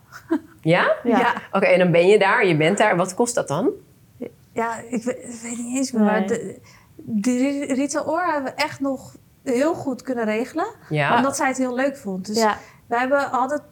Ja? 0.61 0.97
Ja. 1.03 1.19
Ja. 1.19 1.35
Oké, 1.53 1.67
en 1.67 1.79
dan 1.79 1.91
ben 1.91 2.07
je 2.07 2.19
daar, 2.19 2.47
je 2.47 2.57
bent 2.57 2.79
daar. 2.79 2.97
Wat 2.97 3.15
kost 3.15 3.35
dat 3.35 3.49
dan? 3.49 3.71
Ja, 4.53 4.79
ik 4.89 5.03
weet, 5.03 5.57
niet 5.57 5.77
eens 5.77 5.93
meer. 5.93 6.03
Nee. 6.03 6.11
Maar 6.11 6.27
de, 6.27 6.59
de 6.97 7.65
Rita 7.75 8.03
Ora 8.03 8.33
hebben 8.33 8.53
we 8.57 8.63
echt 8.63 8.81
nog 8.81 9.17
heel 9.43 9.75
goed 9.75 10.03
kunnen 10.03 10.25
regelen. 10.25 10.67
Ja. 10.89 11.17
Omdat 11.17 11.37
zij 11.37 11.49
het 11.49 11.57
heel 11.57 11.75
leuk 11.75 11.97
vond. 11.97 12.27
Dus 12.27 12.39
ja. 12.39 12.59
we 12.87 12.99
hebben, 12.99 13.21
hadden 13.21 13.63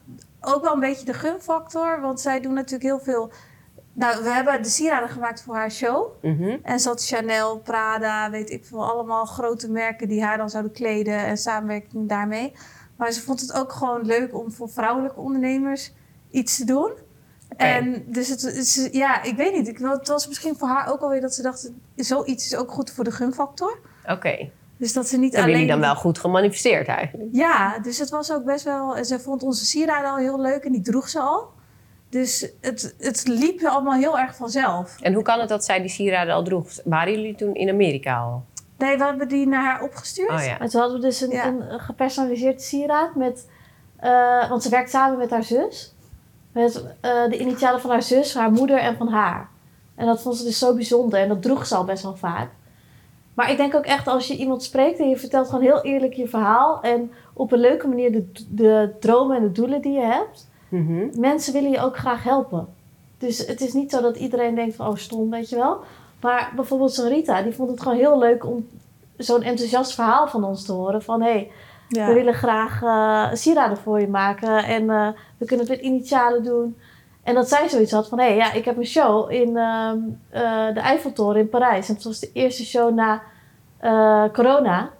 ook 0.40 0.62
wel 0.62 0.72
een 0.72 0.80
beetje 0.80 1.04
de 1.04 1.14
gunfactor. 1.14 2.00
Want 2.00 2.20
zij 2.20 2.40
doen 2.40 2.54
natuurlijk 2.54 2.82
heel 2.82 3.00
veel... 3.00 3.32
Nou, 3.98 4.22
we 4.22 4.30
hebben 4.30 4.62
de 4.62 4.68
sieraden 4.68 5.08
gemaakt 5.08 5.42
voor 5.42 5.54
haar 5.54 5.70
show. 5.70 6.22
Mhm. 6.22 6.56
En 6.62 6.80
ze 6.80 6.88
had 6.88 7.06
Chanel, 7.06 7.58
Prada, 7.58 8.30
weet 8.30 8.50
ik 8.50 8.64
veel. 8.64 8.90
Allemaal 8.90 9.24
grote 9.24 9.70
merken 9.70 10.08
die 10.08 10.22
haar 10.22 10.36
dan 10.36 10.50
zouden 10.50 10.72
kleden. 10.72 11.18
En 11.18 11.36
samenwerking 11.36 12.08
daarmee. 12.08 12.52
Maar 12.96 13.12
ze 13.12 13.20
vond 13.22 13.40
het 13.40 13.52
ook 13.52 13.72
gewoon 13.72 14.06
leuk 14.06 14.38
om 14.38 14.52
voor 14.52 14.68
vrouwelijke 14.68 15.20
ondernemers 15.20 15.92
iets 16.30 16.56
te 16.56 16.64
doen. 16.64 16.92
En 17.56 18.04
dus 18.06 18.28
het, 18.28 18.42
is 18.42 18.88
ja, 18.92 19.22
ik 19.22 19.36
weet 19.36 19.54
niet. 19.54 19.68
Ik, 19.68 19.78
het 19.78 20.08
was 20.08 20.26
misschien 20.26 20.56
voor 20.56 20.68
haar 20.68 20.92
ook 20.92 21.00
alweer 21.00 21.20
dat 21.20 21.34
ze 21.34 21.42
dacht... 21.42 21.70
zoiets 21.96 22.44
is 22.44 22.56
ook 22.56 22.70
goed 22.70 22.90
voor 22.90 23.04
de 23.04 23.12
gunfactor. 23.12 23.78
Oké. 24.06 24.50
Dus 24.76 24.92
dat 24.92 25.08
ze 25.08 25.18
niet 25.18 25.32
Hebben 25.32 25.42
alleen... 25.42 25.66
jullie 25.66 25.80
dan 25.80 25.90
wel 25.90 26.00
goed 26.00 26.18
gemanifesteerd 26.18 26.88
eigenlijk? 26.88 27.28
Ja, 27.32 27.78
dus 27.78 27.98
het 27.98 28.10
was 28.10 28.32
ook 28.32 28.44
best 28.44 28.64
wel... 28.64 28.96
en 28.96 29.04
Ze 29.04 29.20
vond 29.20 29.42
onze 29.42 29.64
sieraden 29.64 30.10
al 30.10 30.16
heel 30.16 30.40
leuk 30.40 30.64
en 30.64 30.72
die 30.72 30.82
droeg 30.82 31.08
ze 31.08 31.20
al. 31.20 31.56
Dus 32.08 32.50
het, 32.60 32.94
het 32.98 33.26
liep 33.26 33.64
allemaal 33.64 33.98
heel 33.98 34.18
erg 34.18 34.36
vanzelf. 34.36 35.00
En 35.00 35.14
hoe 35.14 35.22
kan 35.22 35.40
het 35.40 35.48
dat 35.48 35.64
zij 35.64 35.80
die 35.80 35.88
sieraden 35.90 36.34
al 36.34 36.42
droeg? 36.44 36.70
Waren 36.84 37.12
jullie 37.12 37.34
toen 37.34 37.54
in 37.54 37.68
Amerika 37.68 38.18
al? 38.18 38.44
Nee, 38.78 38.96
we 38.98 39.04
hebben 39.04 39.28
die 39.28 39.46
naar 39.46 39.64
haar 39.64 39.82
opgestuurd. 39.82 40.30
Oh 40.30 40.44
ja. 40.44 40.58
En 40.60 40.68
toen 40.68 40.80
hadden 40.80 41.00
we 41.00 41.06
dus 41.06 41.20
een, 41.20 41.30
Ja. 41.30 41.46
een 41.46 41.80
gepersonaliseerd 41.80 42.62
sieraad 42.62 43.14
met... 43.14 43.48
eh, 43.96 44.48
want 44.48 44.62
ze 44.62 44.68
werkt 44.68 44.90
samen 44.90 45.18
met 45.18 45.30
haar 45.30 45.42
zus. 45.42 45.94
Met 46.52 46.84
eh, 47.00 47.28
de 47.28 47.38
initialen 47.38 47.80
van 47.80 47.90
haar 47.90 48.02
zus, 48.02 48.34
haar 48.34 48.52
moeder 48.52 48.78
en 48.78 48.96
van 48.96 49.08
haar. 49.08 49.48
En 49.94 50.06
dat 50.06 50.22
vond 50.22 50.36
ze 50.36 50.44
dus 50.44 50.58
zo 50.58 50.74
bijzonder. 50.74 51.20
En 51.20 51.28
dat 51.28 51.42
droeg 51.42 51.66
ze 51.66 51.74
al 51.74 51.84
best 51.84 52.02
wel 52.02 52.16
vaak. 52.16 52.48
Maar 53.34 53.50
ik 53.50 53.56
denk 53.56 53.74
ook 53.74 53.84
echt 53.84 54.06
als 54.06 54.26
je 54.26 54.36
iemand 54.36 54.62
spreekt 54.62 54.98
en 54.98 55.08
je 55.08 55.16
vertelt 55.16 55.46
gewoon 55.48 55.62
heel 55.64 55.82
eerlijk 55.82 56.12
je 56.12 56.28
verhaal. 56.28 56.80
En 56.82 57.12
op 57.34 57.52
een 57.52 57.58
leuke 57.58 57.88
manier 57.88 58.12
de, 58.12 58.30
de 58.48 58.94
dromen 59.00 59.36
en 59.36 59.42
de 59.42 59.52
doelen 59.52 59.82
die 59.82 59.92
je 59.92 60.04
hebt. 60.04 60.47
Mhm. 60.68 61.20
Mensen 61.20 61.52
willen 61.52 61.70
je 61.70 61.80
ook 61.80 61.96
graag 61.96 62.22
helpen. 62.22 62.68
Dus 63.18 63.46
het 63.46 63.60
is 63.60 63.72
niet 63.72 63.90
zo 63.90 64.00
dat 64.00 64.16
iedereen 64.16 64.54
denkt 64.54 64.76
van, 64.76 64.86
oh 64.86 64.96
stom, 64.96 65.30
weet 65.30 65.48
je 65.48 65.56
wel. 65.56 65.78
Maar 66.20 66.52
bijvoorbeeld 66.56 66.92
zo'n 66.94 67.08
Rita, 67.08 67.42
die 67.42 67.54
vond 67.54 67.70
het 67.70 67.80
gewoon 67.80 67.98
heel 67.98 68.18
leuk 68.18 68.46
om 68.46 68.68
zo'n 69.16 69.42
enthousiast 69.42 69.94
verhaal 69.94 70.28
van 70.28 70.44
ons 70.44 70.64
te 70.64 70.72
horen. 70.72 71.02
Van, 71.02 71.22
hé, 71.22 71.30
hey, 71.30 71.50
Ja. 71.88 72.06
we 72.06 72.12
willen 72.12 72.34
graag 72.34 72.82
eh, 72.82 73.34
sieraden 73.34 73.76
voor 73.76 74.00
je 74.00 74.08
maken. 74.08 74.64
En 74.64 74.90
eh, 74.90 75.08
we 75.38 75.46
kunnen 75.46 75.66
het 75.66 75.76
met 75.76 75.84
initialen 75.84 76.42
doen. 76.42 76.76
En 77.22 77.34
dat 77.34 77.48
zij 77.48 77.68
zoiets 77.68 77.92
had 77.92 78.08
van, 78.08 78.18
hé, 78.18 78.26
hey, 78.26 78.36
ja, 78.36 78.52
ik 78.52 78.64
heb 78.64 78.76
een 78.76 78.86
show 78.86 79.30
in 79.30 79.56
ehm, 79.56 79.98
eh, 80.28 80.74
de 80.74 80.80
Eiffeltoren 80.80 81.40
in 81.40 81.48
Parijs. 81.48 81.88
En 81.88 81.94
het 81.94 82.04
was 82.04 82.18
de 82.18 82.30
eerste 82.32 82.64
show 82.64 82.94
na 82.94 83.22
corona. 84.32 84.90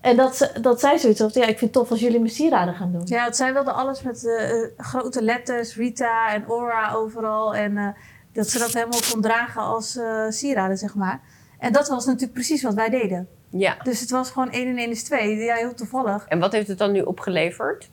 En 0.00 0.16
dat, 0.16 0.36
ze, 0.36 0.60
dat 0.60 0.80
zij 0.80 0.98
zoiets 0.98 1.20
had 1.20 1.34
ja, 1.34 1.42
ik 1.42 1.58
vind 1.58 1.60
het 1.60 1.72
tof 1.72 1.90
als 1.90 2.00
jullie 2.00 2.18
mijn 2.18 2.30
sieraden 2.30 2.74
gaan 2.74 2.92
doen. 2.92 3.02
Ja, 3.04 3.32
zij 3.32 3.52
wilde 3.52 3.72
alles 3.72 4.02
met 4.02 4.26
eh, 4.26 4.50
eh, 4.62 4.70
grote 4.76 5.22
letters, 5.22 5.76
Rita 5.76 6.32
en 6.34 6.44
Aura 6.44 6.92
overal. 6.92 7.54
En 7.54 7.76
eh, 7.76 7.88
dat 8.32 8.48
ze 8.48 8.58
dat 8.58 8.72
helemaal 8.72 9.00
kon 9.12 9.20
dragen 9.20 9.62
als 9.62 9.96
eh, 9.96 10.24
sieraden, 10.28 10.76
zeg 10.76 10.94
maar. 10.94 11.20
En 11.58 11.72
dat 11.72 11.88
was 11.88 12.04
natuurlijk 12.06 12.32
precies 12.32 12.62
wat 12.62 12.74
wij 12.74 12.88
deden. 12.88 13.28
Ja. 13.50 13.76
Dus 13.82 14.00
het 14.00 14.10
was 14.10 14.30
gewoon 14.30 14.50
1 14.50 14.68
en 14.68 14.76
1 14.76 14.90
is 14.90 15.04
2. 15.04 15.36
Ja, 15.36 15.54
heel 15.54 15.74
toevallig. 15.74 16.26
En 16.26 16.38
wat 16.38 16.52
heeft 16.52 16.68
het 16.68 16.78
dan 16.78 16.92
nu 16.92 17.00
opgeleverd? 17.00 17.90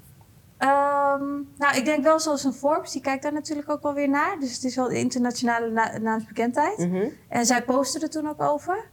Ehm, 0.58 1.24
nou, 1.58 1.76
ik 1.76 1.86
denk 1.86 2.04
wel 2.04 2.20
zoals 2.20 2.44
een 2.44 2.54
Forbes, 2.54 2.92
die 2.92 3.02
kijkt 3.02 3.24
daar 3.24 3.34
natuurlijk 3.34 3.70
ook 3.70 3.84
wel 3.84 3.94
weer 3.94 4.10
naar. 4.10 4.38
Dus 4.40 4.54
het 4.54 4.64
is 4.64 4.76
wel 4.76 4.90
internationale 4.90 5.70
na- 5.70 5.98
naamsbekendheid. 5.98 6.78
Mhm. 6.78 7.08
En 7.30 7.46
zij 7.46 7.64
postte 7.64 8.00
er 8.00 8.10
toen 8.10 8.30
ook 8.30 8.42
over. 8.42 8.86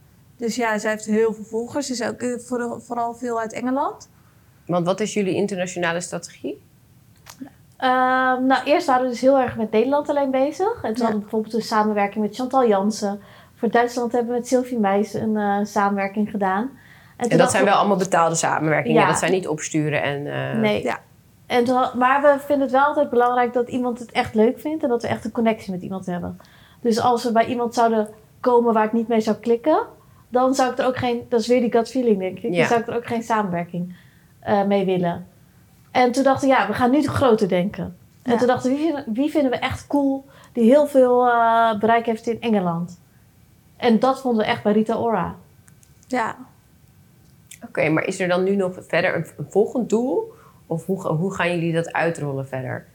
Dus 0.43 0.55
ja, 0.55 0.77
zij 0.77 0.91
heeft 0.91 1.05
heel 1.05 1.33
veel 1.33 1.43
volgers. 1.43 1.87
Dus 1.87 2.03
ook 2.03 2.21
eh, 2.21 2.37
voor- 2.39 2.81
vooral 2.81 3.13
veel 3.13 3.39
uit 3.39 3.53
Engeland. 3.53 4.09
Want 4.65 4.85
wat 4.85 4.99
is 4.99 5.13
jullie 5.13 5.35
internationale 5.35 6.01
strategie? 6.01 6.61
Ehm, 7.77 8.45
nou, 8.45 8.63
eerst 8.65 8.87
waren 8.87 9.03
we 9.03 9.09
dus 9.09 9.21
heel 9.21 9.39
erg 9.39 9.57
met 9.57 9.71
Nederland 9.71 10.09
alleen 10.09 10.31
bezig. 10.31 10.73
En 10.73 10.81
toen 10.81 10.91
Ja. 10.93 11.01
hadden 11.01 11.13
we 11.13 11.19
bijvoorbeeld 11.19 11.53
een 11.53 11.61
samenwerking 11.61 12.25
met 12.25 12.35
Chantal 12.35 12.67
Jansen. 12.67 13.19
Voor 13.55 13.69
Duitsland 13.69 14.11
hebben 14.11 14.31
we 14.31 14.37
met 14.37 14.47
Sylvie 14.47 14.79
Meijs 14.79 15.13
een 15.13 15.37
eh, 15.37 15.57
samenwerking 15.63 16.29
gedaan. 16.29 16.69
En 17.17 17.37
dat 17.37 17.51
zijn 17.51 17.63
we- 17.63 17.69
wel 17.69 17.79
allemaal 17.79 17.97
betaalde 17.97 18.35
samenwerkingen. 18.35 19.01
Ja. 19.01 19.07
Dat 19.07 19.17
zijn 19.19 19.31
niet 19.31 19.47
opsturen 19.47 20.01
en... 20.03 20.27
eh, 20.27 20.59
Nee. 20.59 20.83
Ja. 20.83 20.99
En 21.45 21.63
toen 21.63 21.81
maar 21.97 22.21
we 22.21 22.35
vinden 22.39 22.61
het 22.61 22.71
wel 22.71 22.83
altijd 22.85 23.09
belangrijk 23.09 23.53
dat 23.53 23.69
iemand 23.69 23.99
het 23.99 24.11
echt 24.11 24.33
leuk 24.35 24.59
vindt. 24.59 24.83
En 24.83 24.89
dat 24.89 25.01
we 25.01 25.07
echt 25.07 25.25
een 25.25 25.31
connectie 25.31 25.71
met 25.71 25.81
iemand 25.81 26.05
hebben. 26.05 26.39
Dus 26.81 26.99
als 26.99 27.23
we 27.23 27.31
bij 27.31 27.45
iemand 27.45 27.73
zouden 27.73 28.09
komen 28.39 28.73
waar 28.73 28.83
het 28.83 28.93
niet 28.93 29.07
mee 29.07 29.21
zou 29.21 29.35
klikken... 29.37 29.79
Dan 30.33 30.53
zou 30.55 30.71
ik 30.71 30.77
er 30.77 30.85
ook 30.85 30.97
geen... 30.97 31.25
Dat 31.29 31.39
is 31.39 31.47
weer 31.47 31.59
die 31.61 31.71
gut 31.71 31.89
feeling, 31.89 32.19
denk 32.19 32.37
ik. 32.39 32.53
Ja. 32.53 32.57
Dan 32.59 32.67
zou 32.67 32.79
ik 32.81 32.87
er 32.87 32.95
ook 32.95 33.05
geen 33.05 33.23
samenwerking 33.23 33.95
eh, 34.39 34.63
mee 34.63 34.85
willen. 34.85 35.27
En 35.91 36.11
toen 36.11 36.23
dachten 36.23 36.47
we, 36.49 36.53
ja, 36.55 36.67
we 36.67 36.73
gaan 36.73 36.91
nu 36.91 37.01
groter 37.07 37.47
denken. 37.47 37.97
En 38.23 38.31
Ja. 38.31 38.37
toen 38.37 38.47
dachten 38.47 38.71
we, 38.71 38.77
wie 38.77 38.85
vinden, 38.85 39.13
wie 39.13 39.31
vinden 39.31 39.51
we 39.51 39.57
echt 39.57 39.87
cool... 39.87 40.25
die 40.53 40.63
heel 40.63 40.87
veel 40.87 41.27
eh, 41.27 41.79
bereik 41.79 42.05
heeft 42.05 42.27
in 42.27 42.41
Engeland? 42.41 42.99
En 43.77 43.99
dat 43.99 44.21
vonden 44.21 44.45
we 44.45 44.51
echt 44.51 44.63
bij 44.63 44.73
Rita 44.73 44.95
Ora. 44.95 45.35
Ja, 46.07 46.35
Oké, 47.67 47.89
maar 47.89 48.05
is 48.05 48.19
er 48.19 48.27
dan 48.27 48.43
nu 48.43 48.55
nog 48.55 48.73
verder 48.87 49.15
een, 49.15 49.25
een 49.37 49.45
volgend 49.49 49.89
doel? 49.89 50.33
Of 50.67 50.85
hoe, 50.85 51.07
hoe 51.07 51.33
gaan 51.33 51.49
jullie 51.49 51.73
dat 51.73 51.91
uitrollen 51.93 52.47
verder? 52.47 52.85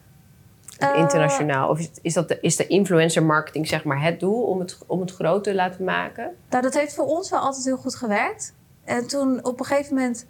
Eh, 0.79 0.95
Internationaal? 0.99 1.69
Of 1.69 1.79
is, 1.79 1.89
is, 2.01 2.13
dat 2.13 2.27
de, 2.27 2.37
is 2.41 2.55
de 2.55 2.67
influencer 2.67 3.23
marketing 3.23 3.67
zeg 3.67 3.83
maar 3.83 4.01
het 4.03 4.19
doel 4.19 4.41
om 4.43 4.59
het, 4.59 4.77
om 4.87 4.99
het 4.99 5.11
groot 5.11 5.43
te 5.43 5.55
laten 5.55 5.83
maken? 5.83 6.31
Nou, 6.49 6.63
dat 6.63 6.73
heeft 6.73 6.93
voor 6.93 7.05
ons 7.05 7.29
wel 7.29 7.39
altijd 7.39 7.65
heel 7.65 7.77
goed 7.77 7.95
gewerkt. 7.95 8.53
En 8.83 9.07
toen 9.07 9.45
op 9.45 9.59
een 9.59 9.65
gegeven 9.65 9.95
moment 9.95 10.25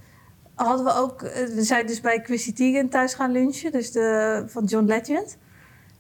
hadden 0.56 0.86
we 0.86 0.94
ook... 0.94 1.22
eh, 1.22 1.46
We 1.46 1.64
zijn 1.64 1.88
dus 1.88 2.02
bij 2.02 2.20
Chrissy 2.24 2.54
Teigen 2.54 2.90
thuis 2.90 3.14
gaan 3.14 3.32
lunchen. 3.32 3.72
Dus 3.72 3.92
de, 3.92 4.44
van 4.48 4.64
John 4.66 4.86
Legend. 4.86 5.38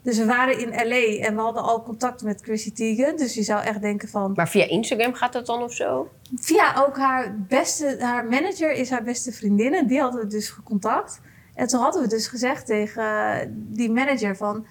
Dus 0.01 0.17
we 0.17 0.25
waren 0.25 0.59
in 0.59 0.87
L.A. 0.87 1.25
en 1.27 1.35
we 1.35 1.41
hadden 1.41 1.63
al 1.63 1.83
contact 1.83 2.23
met 2.23 2.41
Chrissy 2.41 2.73
Teigen. 2.73 3.17
Dus 3.17 3.33
je 3.33 3.43
zou 3.43 3.63
echt 3.63 3.81
denken 3.81 4.07
van... 4.09 4.31
Maar 4.35 4.49
via 4.49 4.67
Instagram 4.67 5.13
gaat 5.13 5.33
dat 5.33 5.45
dan 5.45 5.63
of 5.63 5.73
zo? 5.73 6.09
Via 6.35 6.83
ook 6.87 6.97
haar 6.97 7.35
beste... 7.47 7.97
Haar 7.99 8.25
manager 8.25 8.71
is 8.71 8.89
haar 8.89 9.03
beste 9.03 9.31
vriendin. 9.31 9.73
En 9.73 9.87
die 9.87 9.99
hadden 10.01 10.21
we 10.21 10.27
dus 10.27 10.49
gecontact. 10.49 11.21
En 11.59 11.67
toen 11.67 11.81
hadden 11.81 12.01
we 12.01 12.07
dus 12.07 12.27
gezegd 12.27 12.65
tegen 12.65 13.03
eh, 13.03 13.47
die 13.51 13.91
manager 13.91 14.35
van... 14.35 14.65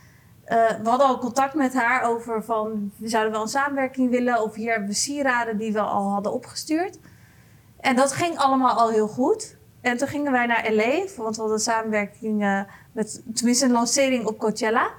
eh, 0.44 0.56
we 0.82 0.88
hadden 0.88 1.06
al 1.06 1.18
contact 1.18 1.54
met 1.54 1.74
haar 1.74 2.02
over 2.02 2.44
van... 2.44 2.92
We 2.96 3.08
zouden 3.08 3.32
wel 3.32 3.42
een 3.42 3.48
samenwerking 3.48 4.10
willen. 4.10 4.42
Of 4.42 4.54
hier 4.54 4.70
hebben 4.70 4.88
we 4.88 4.94
sieraden 4.94 5.56
die 5.56 5.72
we 5.72 5.80
al 5.80 6.10
hadden 6.10 6.32
opgestuurd. 6.32 6.98
En 7.80 7.96
dat 7.96 8.12
ging 8.12 8.38
allemaal 8.38 8.78
al 8.78 8.90
heel 8.90 9.08
goed. 9.08 9.56
En 9.80 9.96
toen 9.96 10.08
gingen 10.08 10.32
wij 10.32 10.46
naar 10.46 10.72
LA. 10.72 11.04
Want 11.16 11.36
we 11.36 11.40
hadden 11.40 11.60
samenwerking 11.60 12.66
met... 12.92 13.22
Tenminste 13.34 13.64
een 13.64 13.72
lancering 13.72 14.26
op 14.26 14.38
Coachella. 14.38 14.90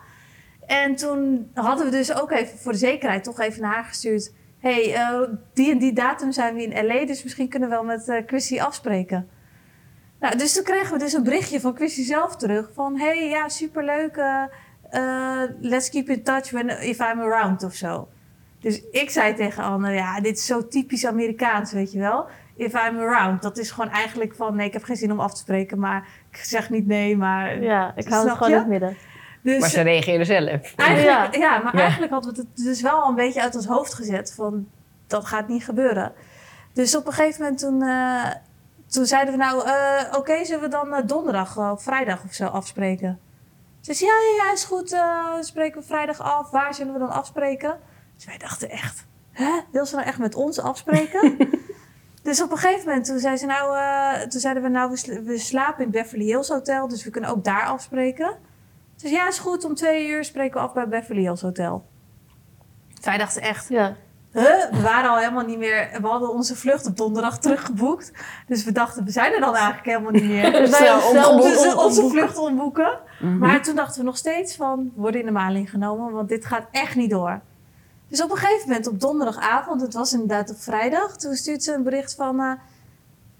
En 0.65 0.95
toen 0.95 1.51
hadden 1.53 1.85
we 1.85 1.91
dus 1.91 2.13
ook 2.13 2.31
even 2.31 2.57
voor 2.57 2.71
de 2.71 2.77
zekerheid 2.77 3.23
toch 3.23 3.39
even 3.39 3.61
naar 3.61 3.73
haar 3.73 3.83
gestuurd. 3.83 4.33
hey, 4.59 4.93
eh, 4.93 5.21
die 5.53 5.71
en 5.71 5.77
die 5.77 5.93
datum 5.93 6.31
zijn 6.31 6.55
we 6.55 6.63
in 6.63 6.85
LA, 6.85 7.05
dus 7.05 7.23
misschien 7.23 7.49
kunnen 7.49 7.69
we 7.69 7.75
wel 7.75 7.83
met 7.83 8.23
Chrissy 8.25 8.59
afspreken. 8.59 9.29
Nou, 10.19 10.37
dus 10.37 10.53
toen 10.53 10.63
kregen 10.63 10.93
we 10.93 10.99
dus 10.99 11.13
een 11.13 11.23
berichtje 11.23 11.59
van 11.59 11.75
Chrissy 11.75 12.03
zelf 12.03 12.35
terug. 12.35 12.69
Van, 12.73 12.97
hey, 12.99 13.29
ja, 13.29 13.49
superleuk. 13.49 14.15
eh, 14.17 14.43
eh, 14.89 15.49
let's 15.61 15.89
keep 15.89 16.09
in 16.09 16.23
touch 16.23 16.51
when, 16.51 16.69
if 16.69 16.99
I'm 16.99 17.19
around 17.19 17.63
of 17.63 17.73
zo. 17.73 18.07
Dus 18.59 18.81
ik 18.91 19.09
zei 19.09 19.33
tegen 19.33 19.63
Anne, 19.63 19.91
ja, 19.93 20.21
dit 20.21 20.37
is 20.37 20.45
zo 20.45 20.67
typisch 20.67 21.05
Amerikaans, 21.05 21.71
weet 21.71 21.91
je 21.91 21.99
wel. 21.99 22.25
If 22.55 22.73
I'm 22.73 22.99
around. 22.99 23.41
Dat 23.41 23.57
is 23.57 23.71
gewoon 23.71 23.89
eigenlijk 23.91 24.35
van, 24.35 24.55
nee, 24.55 24.67
ik 24.67 24.73
heb 24.73 24.83
geen 24.83 24.95
zin 24.95 25.11
om 25.11 25.19
af 25.19 25.31
te 25.33 25.39
spreken. 25.39 25.79
Maar 25.79 26.07
ik 26.31 26.37
zeg 26.37 26.69
niet 26.69 26.87
nee, 26.87 27.17
maar... 27.17 27.61
Ja, 27.61 27.93
ik 27.95 28.07
hou 28.07 28.27
het 28.27 28.37
gewoon 28.37 28.51
in 28.51 28.57
het 28.57 28.67
midden. 28.67 28.97
Dus, 29.43 29.59
Maar 29.59 29.69
ze 29.69 29.81
reageren 29.81 30.25
zelf. 30.25 30.73
Eigenlijk, 30.75 31.35
ja. 31.35 31.59
maar 31.63 31.75
Ja. 31.75 31.81
eigenlijk 31.81 32.11
hadden 32.11 32.33
we 32.35 32.39
het 32.39 32.65
dus 32.65 32.81
wel 32.81 33.07
een 33.07 33.15
beetje 33.15 33.41
uit 33.41 33.55
ons 33.55 33.65
hoofd 33.65 33.93
gezet 33.93 34.33
van 34.35 34.67
dat 35.07 35.25
gaat 35.25 35.47
niet 35.47 35.63
gebeuren. 35.63 36.11
Dus 36.73 36.95
op 36.95 37.07
een 37.07 37.13
gegeven 37.13 37.41
moment 37.41 37.59
toen, 37.59 37.81
eh, 37.81 38.25
toen 38.89 39.05
zeiden 39.05 39.33
we 39.33 39.39
nou, 39.39 39.65
eh, 39.67 40.17
oké, 40.17 40.45
zullen 40.45 40.61
we 40.61 40.67
dan 40.67 40.93
eh, 40.93 41.05
donderdag 41.07 41.57
of 41.71 41.83
vrijdag 41.83 42.23
of 42.23 42.33
zo 42.33 42.45
afspreken? 42.45 43.19
Ze 43.81 43.93
zei, 43.93 44.09
ja, 44.09 44.15
ja, 44.15 44.45
ja, 44.45 44.51
is 44.53 44.63
goed, 44.63 44.91
eh, 44.93 45.25
spreken 45.39 45.81
we 45.81 45.87
vrijdag 45.87 46.19
af. 46.21 46.49
Waar 46.51 46.73
zullen 46.73 46.93
we 46.93 46.99
dan 46.99 47.09
afspreken? 47.09 47.79
Dus 48.15 48.25
wij 48.25 48.37
dachten 48.37 48.69
echt, 48.69 49.05
hè, 49.31 49.59
wil 49.71 49.85
ze 49.85 49.95
nou 49.95 50.07
echt 50.07 50.17
met 50.19 50.35
ons 50.35 50.59
afspreken? 50.59 51.37
dus 52.23 52.41
op 52.41 52.51
een 52.51 52.57
gegeven 52.57 52.87
moment 52.87 53.05
toen, 53.05 53.19
zei 53.19 53.37
ze 53.37 53.45
nou, 53.45 53.77
eh, 53.77 54.27
toen 54.27 54.39
zeiden 54.39 54.63
we 54.63 54.69
nou, 54.69 54.89
we, 54.89 54.97
sla- 54.97 55.21
we 55.21 55.37
slapen 55.37 55.83
in 55.83 55.91
Beverly 55.91 56.25
Hills 56.25 56.49
Hotel, 56.49 56.87
dus 56.87 57.03
we 57.03 57.09
kunnen 57.09 57.29
ook 57.29 57.43
daar 57.43 57.65
afspreken. 57.65 58.37
Dus 58.95 59.11
ja, 59.11 59.27
is 59.27 59.39
goed, 59.39 59.63
om 59.63 59.75
twee 59.75 60.07
uur 60.07 60.23
spreken 60.23 60.53
we 60.61 60.67
af 60.67 60.73
bij 60.73 60.87
Beverly 60.87 61.21
Hills 61.21 61.41
Hotel. 61.41 61.85
Dus 62.95 63.05
wij 63.05 63.17
dachten 63.17 63.41
echt, 63.41 63.69
Ja. 63.69 63.95
Huh? 64.33 64.69
We 64.71 64.81
waren 64.81 65.09
al 65.09 65.17
helemaal 65.17 65.45
niet 65.45 65.57
meer. 65.57 65.89
We 66.01 66.07
hadden 66.07 66.29
onze 66.29 66.55
vlucht 66.55 66.85
op 66.85 66.97
donderdag 66.97 67.39
teruggeboekt. 67.39 68.11
Dus 68.47 68.63
we 68.63 68.71
dachten, 68.71 69.05
we 69.05 69.11
zijn 69.11 69.33
er 69.33 69.39
dan 69.39 69.55
eigenlijk 69.55 69.85
helemaal 69.85 70.11
niet 70.11 70.23
meer. 70.23 70.51
Dus 70.59 70.69
wij. 70.69 70.99
Dus 71.41 71.75
onze 71.75 72.09
vlucht 72.09 72.37
omboeken. 72.37 72.99
Maar 73.39 73.63
toen 73.63 73.75
dachten 73.75 73.99
we 73.99 74.05
nog 74.05 74.17
steeds 74.17 74.55
van, 74.55 74.91
we 74.95 75.01
worden 75.01 75.19
in 75.19 75.25
de 75.25 75.31
maling 75.31 75.69
genomen, 75.69 76.13
want 76.13 76.29
dit 76.29 76.45
gaat 76.45 76.67
echt 76.71 76.95
niet 76.95 77.09
door. 77.09 77.39
Dus 78.07 78.23
op 78.23 78.31
een 78.31 78.37
gegeven 78.37 78.67
moment 78.67 78.87
op 78.87 78.99
donderdagavond, 78.99 79.81
het 79.81 79.93
was 79.93 80.13
inderdaad 80.13 80.49
op 80.49 80.61
vrijdag, 80.61 81.17
toen 81.17 81.35
stuurt 81.35 81.63
ze 81.63 81.73
een 81.73 81.83
bericht 81.83 82.15
van, 82.15 82.39
eh, 82.39 82.51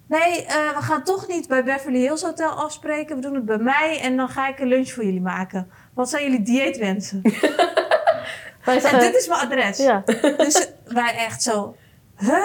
nee, 0.05 0.45
eh, 0.45 0.75
we 0.75 0.81
gaan 0.81 1.03
toch 1.03 1.27
niet 1.27 1.47
bij 1.47 1.63
Beverly 1.63 1.99
Hills 1.99 2.21
Hotel 2.21 2.49
afspreken, 2.49 3.15
we 3.15 3.21
doen 3.21 3.35
het 3.35 3.45
bij 3.45 3.57
mij 3.57 3.99
en 4.01 4.17
dan 4.17 4.29
ga 4.29 4.47
ik 4.47 4.59
een 4.59 4.67
lunch 4.67 4.91
voor 4.91 5.05
jullie 5.05 5.21
maken. 5.21 5.69
Wat 5.93 6.09
zijn 6.09 6.23
jullie 6.23 6.41
dieetwensen? 6.41 7.21
En 8.65 8.99
dit 8.99 9.15
is 9.15 9.27
mijn 9.27 9.39
adres. 9.41 9.77
Ja, 9.77 10.03
Dus 10.37 10.67
wij 10.93 11.15
echt 11.15 11.43
zo, 11.43 11.75
huh? 12.17 12.43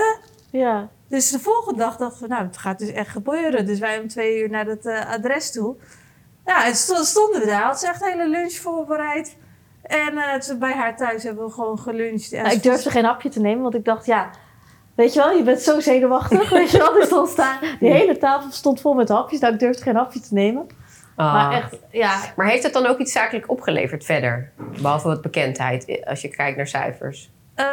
ja. 0.50 0.88
Dus 1.08 1.30
de 1.30 1.38
volgende 1.38 1.78
dag 1.78 1.96
dachten 1.96 2.22
we, 2.22 2.28
nou, 2.28 2.46
het 2.46 2.56
gaat 2.56 2.78
dus 2.78 2.92
echt 2.92 3.08
gebeuren. 3.10 3.66
Dus 3.66 3.78
wij 3.78 3.98
om 3.98 4.08
twee 4.08 4.40
uur 4.40 4.50
naar 4.50 4.66
het 4.66 4.86
eh, 4.86 5.10
adres 5.10 5.52
toe. 5.52 5.76
Ja, 6.46 6.66
en 6.66 6.74
sto- 6.74 7.02
stonden 7.02 7.40
we 7.40 7.46
daar. 7.46 7.62
Had 7.62 7.80
ze 7.80 7.86
echt 7.88 8.02
een 8.02 8.08
hele 8.08 8.28
lunch 8.28 8.52
voorbereid. 8.52 9.36
En 9.82 10.18
eh, 10.18 10.58
bij 10.58 10.72
haar 10.72 10.96
thuis 10.96 11.22
hebben 11.22 11.44
we 11.44 11.50
gewoon 11.52 11.78
geluncht. 11.78 12.32
En 12.32 12.42
Nou, 12.42 12.54
ik 12.54 12.62
durfde 12.62 12.90
geen 12.90 13.04
hapje 13.04 13.28
te 13.28 13.40
nemen, 13.40 13.62
want 13.62 13.74
ik 13.74 13.84
dacht, 13.84 14.06
ja, 14.06 14.30
weet 14.94 15.12
je 15.14 15.20
wel, 15.20 15.30
je 15.30 15.42
bent 15.42 15.60
zo 15.60 15.80
zenuwachtig, 15.80 16.50
weet 16.58 16.70
je 16.70 16.78
wel. 16.78 16.92
Dus 16.92 17.08
dan 17.08 17.26
staan, 17.26 17.58
die 17.80 17.90
hele 17.90 18.18
tafel 18.18 18.50
stond 18.50 18.80
vol 18.80 18.94
met 18.94 19.08
hapjes, 19.08 19.40
nou, 19.40 19.52
ik 19.52 19.58
durfde 19.58 19.82
geen 19.82 19.96
hapje 19.96 20.20
te 20.20 20.34
nemen. 20.34 20.66
Ah. 21.16 21.32
Maar 21.34 21.52
echt, 21.52 21.76
ja, 21.90 22.20
Maar 22.36 22.46
heeft 22.46 22.62
het 22.62 22.72
dan 22.72 22.86
ook 22.86 22.98
iets 22.98 23.12
zakelijk 23.12 23.50
opgeleverd 23.50 24.04
verder? 24.04 24.52
Behalve 24.82 25.08
wat 25.08 25.22
bekendheid, 25.22 25.84
eh, 25.84 26.06
als 26.06 26.20
je 26.20 26.28
kijkt 26.28 26.56
naar 26.56 26.66
cijfers. 26.66 27.30
Eh, 27.54 27.64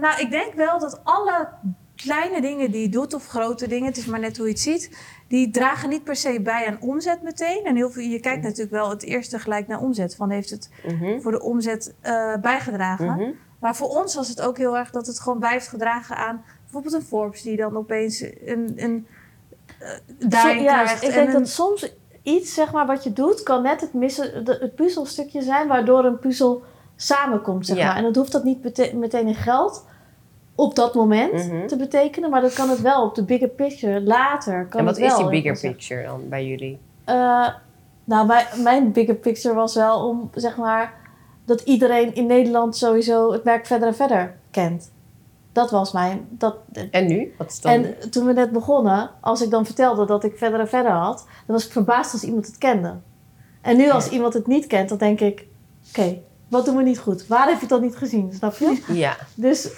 nou, 0.00 0.20
ik 0.20 0.30
denk 0.30 0.54
wel 0.54 0.78
dat 0.78 1.00
alle 1.04 1.48
kleine 1.96 2.40
dingen 2.40 2.70
die 2.70 2.80
je 2.82 2.88
doet, 2.88 3.14
of 3.14 3.26
grote 3.26 3.68
dingen, 3.68 3.86
het 3.86 3.96
is 3.96 4.06
maar 4.06 4.20
net 4.20 4.36
hoe 4.36 4.46
je 4.46 4.52
het 4.52 4.60
ziet, 4.60 4.98
die 5.28 5.50
dragen 5.50 5.88
niet 5.88 6.04
per 6.04 6.16
se 6.16 6.40
bij 6.42 6.66
aan 6.66 6.80
omzet 6.80 7.22
meteen. 7.22 7.64
En 7.64 7.76
heel 7.76 7.90
veel, 7.90 8.02
je 8.02 8.20
kijkt 8.20 8.42
natuurlijk 8.42 8.70
wel 8.70 8.90
het 8.90 9.02
eerste 9.02 9.38
gelijk 9.38 9.66
naar 9.66 9.80
omzet. 9.80 10.16
Van 10.16 10.30
heeft 10.30 10.50
het 10.50 10.70
Mhm. 10.86 11.20
voor 11.20 11.30
de 11.32 11.42
omzet 11.42 11.94
eh, 12.00 12.36
bijgedragen? 12.36 13.06
Mhm. 13.06 13.30
Maar 13.60 13.76
voor 13.76 13.88
ons 13.88 14.14
was 14.14 14.28
het 14.28 14.40
ook 14.40 14.56
heel 14.58 14.76
erg 14.76 14.90
dat 14.90 15.06
het 15.06 15.20
gewoon 15.20 15.38
bij 15.38 15.52
heeft 15.52 15.68
gedragen 15.68 16.16
aan 16.16 16.44
bijvoorbeeld 16.62 16.94
een 16.94 17.02
Forbes 17.08 17.42
die 17.42 17.56
dan 17.56 17.76
opeens 17.76 18.20
een, 18.44 18.72
een 18.76 19.06
eh, 19.78 20.40
Zo- 20.40 20.48
ja, 20.48 20.82
krijgt. 20.82 21.02
ik 21.02 21.08
en 21.08 21.14
denk 21.14 21.26
een- 21.28 21.32
dat 21.34 21.48
soms 21.48 21.94
iets, 22.22 22.54
zeg 22.54 22.72
maar, 22.72 22.86
wat 22.86 23.04
je 23.04 23.12
doet, 23.12 23.42
kan 23.42 23.62
net 23.62 23.80
het, 23.80 23.92
missen, 23.94 24.44
het 24.44 24.74
puzzelstukje 24.74 25.42
zijn 25.42 25.68
waardoor 25.68 26.04
een 26.04 26.18
puzzel 26.18 26.62
samenkomt, 27.02 27.66
zeg 27.66 27.76
Ja. 27.76 27.86
maar. 27.86 27.96
En 27.96 28.02
dat 28.02 28.16
hoeft 28.16 28.32
dat 28.32 28.44
niet 28.44 28.62
meteen 28.94 29.26
in 29.26 29.34
geld 29.34 29.86
op 30.54 30.74
dat 30.74 30.94
moment 30.94 31.32
Mhm. 31.32 31.66
te 31.66 31.76
betekenen, 31.76 32.30
maar 32.30 32.40
dat 32.40 32.52
kan 32.52 32.68
het 32.68 32.80
wel 32.80 33.04
op 33.04 33.14
de 33.14 33.24
bigger 33.24 33.48
picture 33.48 34.00
later. 34.02 34.66
Kan 34.66 34.78
En 34.80 34.86
wat 34.86 34.96
het 34.96 35.04
is 35.04 35.16
die 35.16 35.28
bigger 35.28 35.58
picture 35.60 36.02
dan 36.02 36.28
bij 36.28 36.46
jullie? 36.46 36.78
Eh, 37.04 37.48
nou, 38.04 38.26
mijn, 38.26 38.46
mijn 38.62 38.92
bigger 38.92 39.14
picture 39.14 39.54
was 39.54 39.74
wel 39.74 40.08
om, 40.08 40.30
zeg 40.34 40.56
maar, 40.56 40.94
dat 41.44 41.60
iedereen 41.60 42.14
in 42.14 42.26
Nederland 42.26 42.76
sowieso 42.76 43.32
het 43.32 43.44
merk 43.44 43.66
verder 43.66 43.88
en 43.88 43.94
verder 43.94 44.34
kent. 44.50 44.90
Dat 45.52 45.70
was 45.70 45.92
mijn. 45.92 46.26
Dat, 46.30 46.56
En 46.90 47.06
nu? 47.06 47.34
Wat 47.38 47.50
is 47.50 47.60
dan? 47.60 47.72
en 47.72 48.10
toen 48.10 48.26
we 48.26 48.32
net 48.32 48.50
begonnen, 48.52 49.10
als 49.20 49.42
ik 49.42 49.50
dan 49.50 49.64
vertelde 49.66 50.06
dat 50.06 50.24
ik 50.24 50.38
verder 50.38 50.60
en 50.60 50.68
verder 50.68 50.92
had, 50.92 51.16
dan 51.46 51.56
was 51.56 51.66
ik 51.66 51.72
verbaasd 51.72 52.12
als 52.12 52.22
iemand 52.24 52.46
het 52.46 52.58
kende. 52.58 52.94
En 53.60 53.76
nu 53.76 53.90
als 53.90 54.08
iemand 54.08 54.34
het 54.34 54.46
niet 54.46 54.66
kent, 54.66 54.88
dan 54.88 54.98
denk 54.98 55.20
ik, 55.20 55.46
oké, 55.88 56.18
wat 56.50 56.64
doen 56.64 56.76
we 56.76 56.82
niet 56.82 56.98
goed? 56.98 57.26
Waar 57.26 57.48
heb 57.48 57.60
je 57.60 57.66
dat 57.66 57.80
niet 57.80 57.96
gezien, 57.96 58.32
snap 58.32 58.56
je? 58.56 58.82
Ja. 58.92 59.16
Dus 59.34 59.72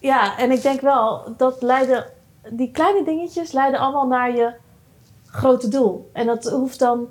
ja, 0.00 0.38
en 0.38 0.50
ik 0.50 0.62
denk 0.62 0.80
wel, 0.80 1.34
dat 1.36 1.62
leiden, 1.62 2.06
die 2.48 2.70
kleine 2.70 3.04
dingetjes 3.04 3.52
leiden 3.52 3.80
allemaal 3.80 4.06
naar 4.06 4.36
je 4.36 4.52
grote 5.26 5.68
doel. 5.68 6.10
En 6.12 6.26
dat 6.26 6.44
hoeft 6.44 6.78
dan 6.78 7.08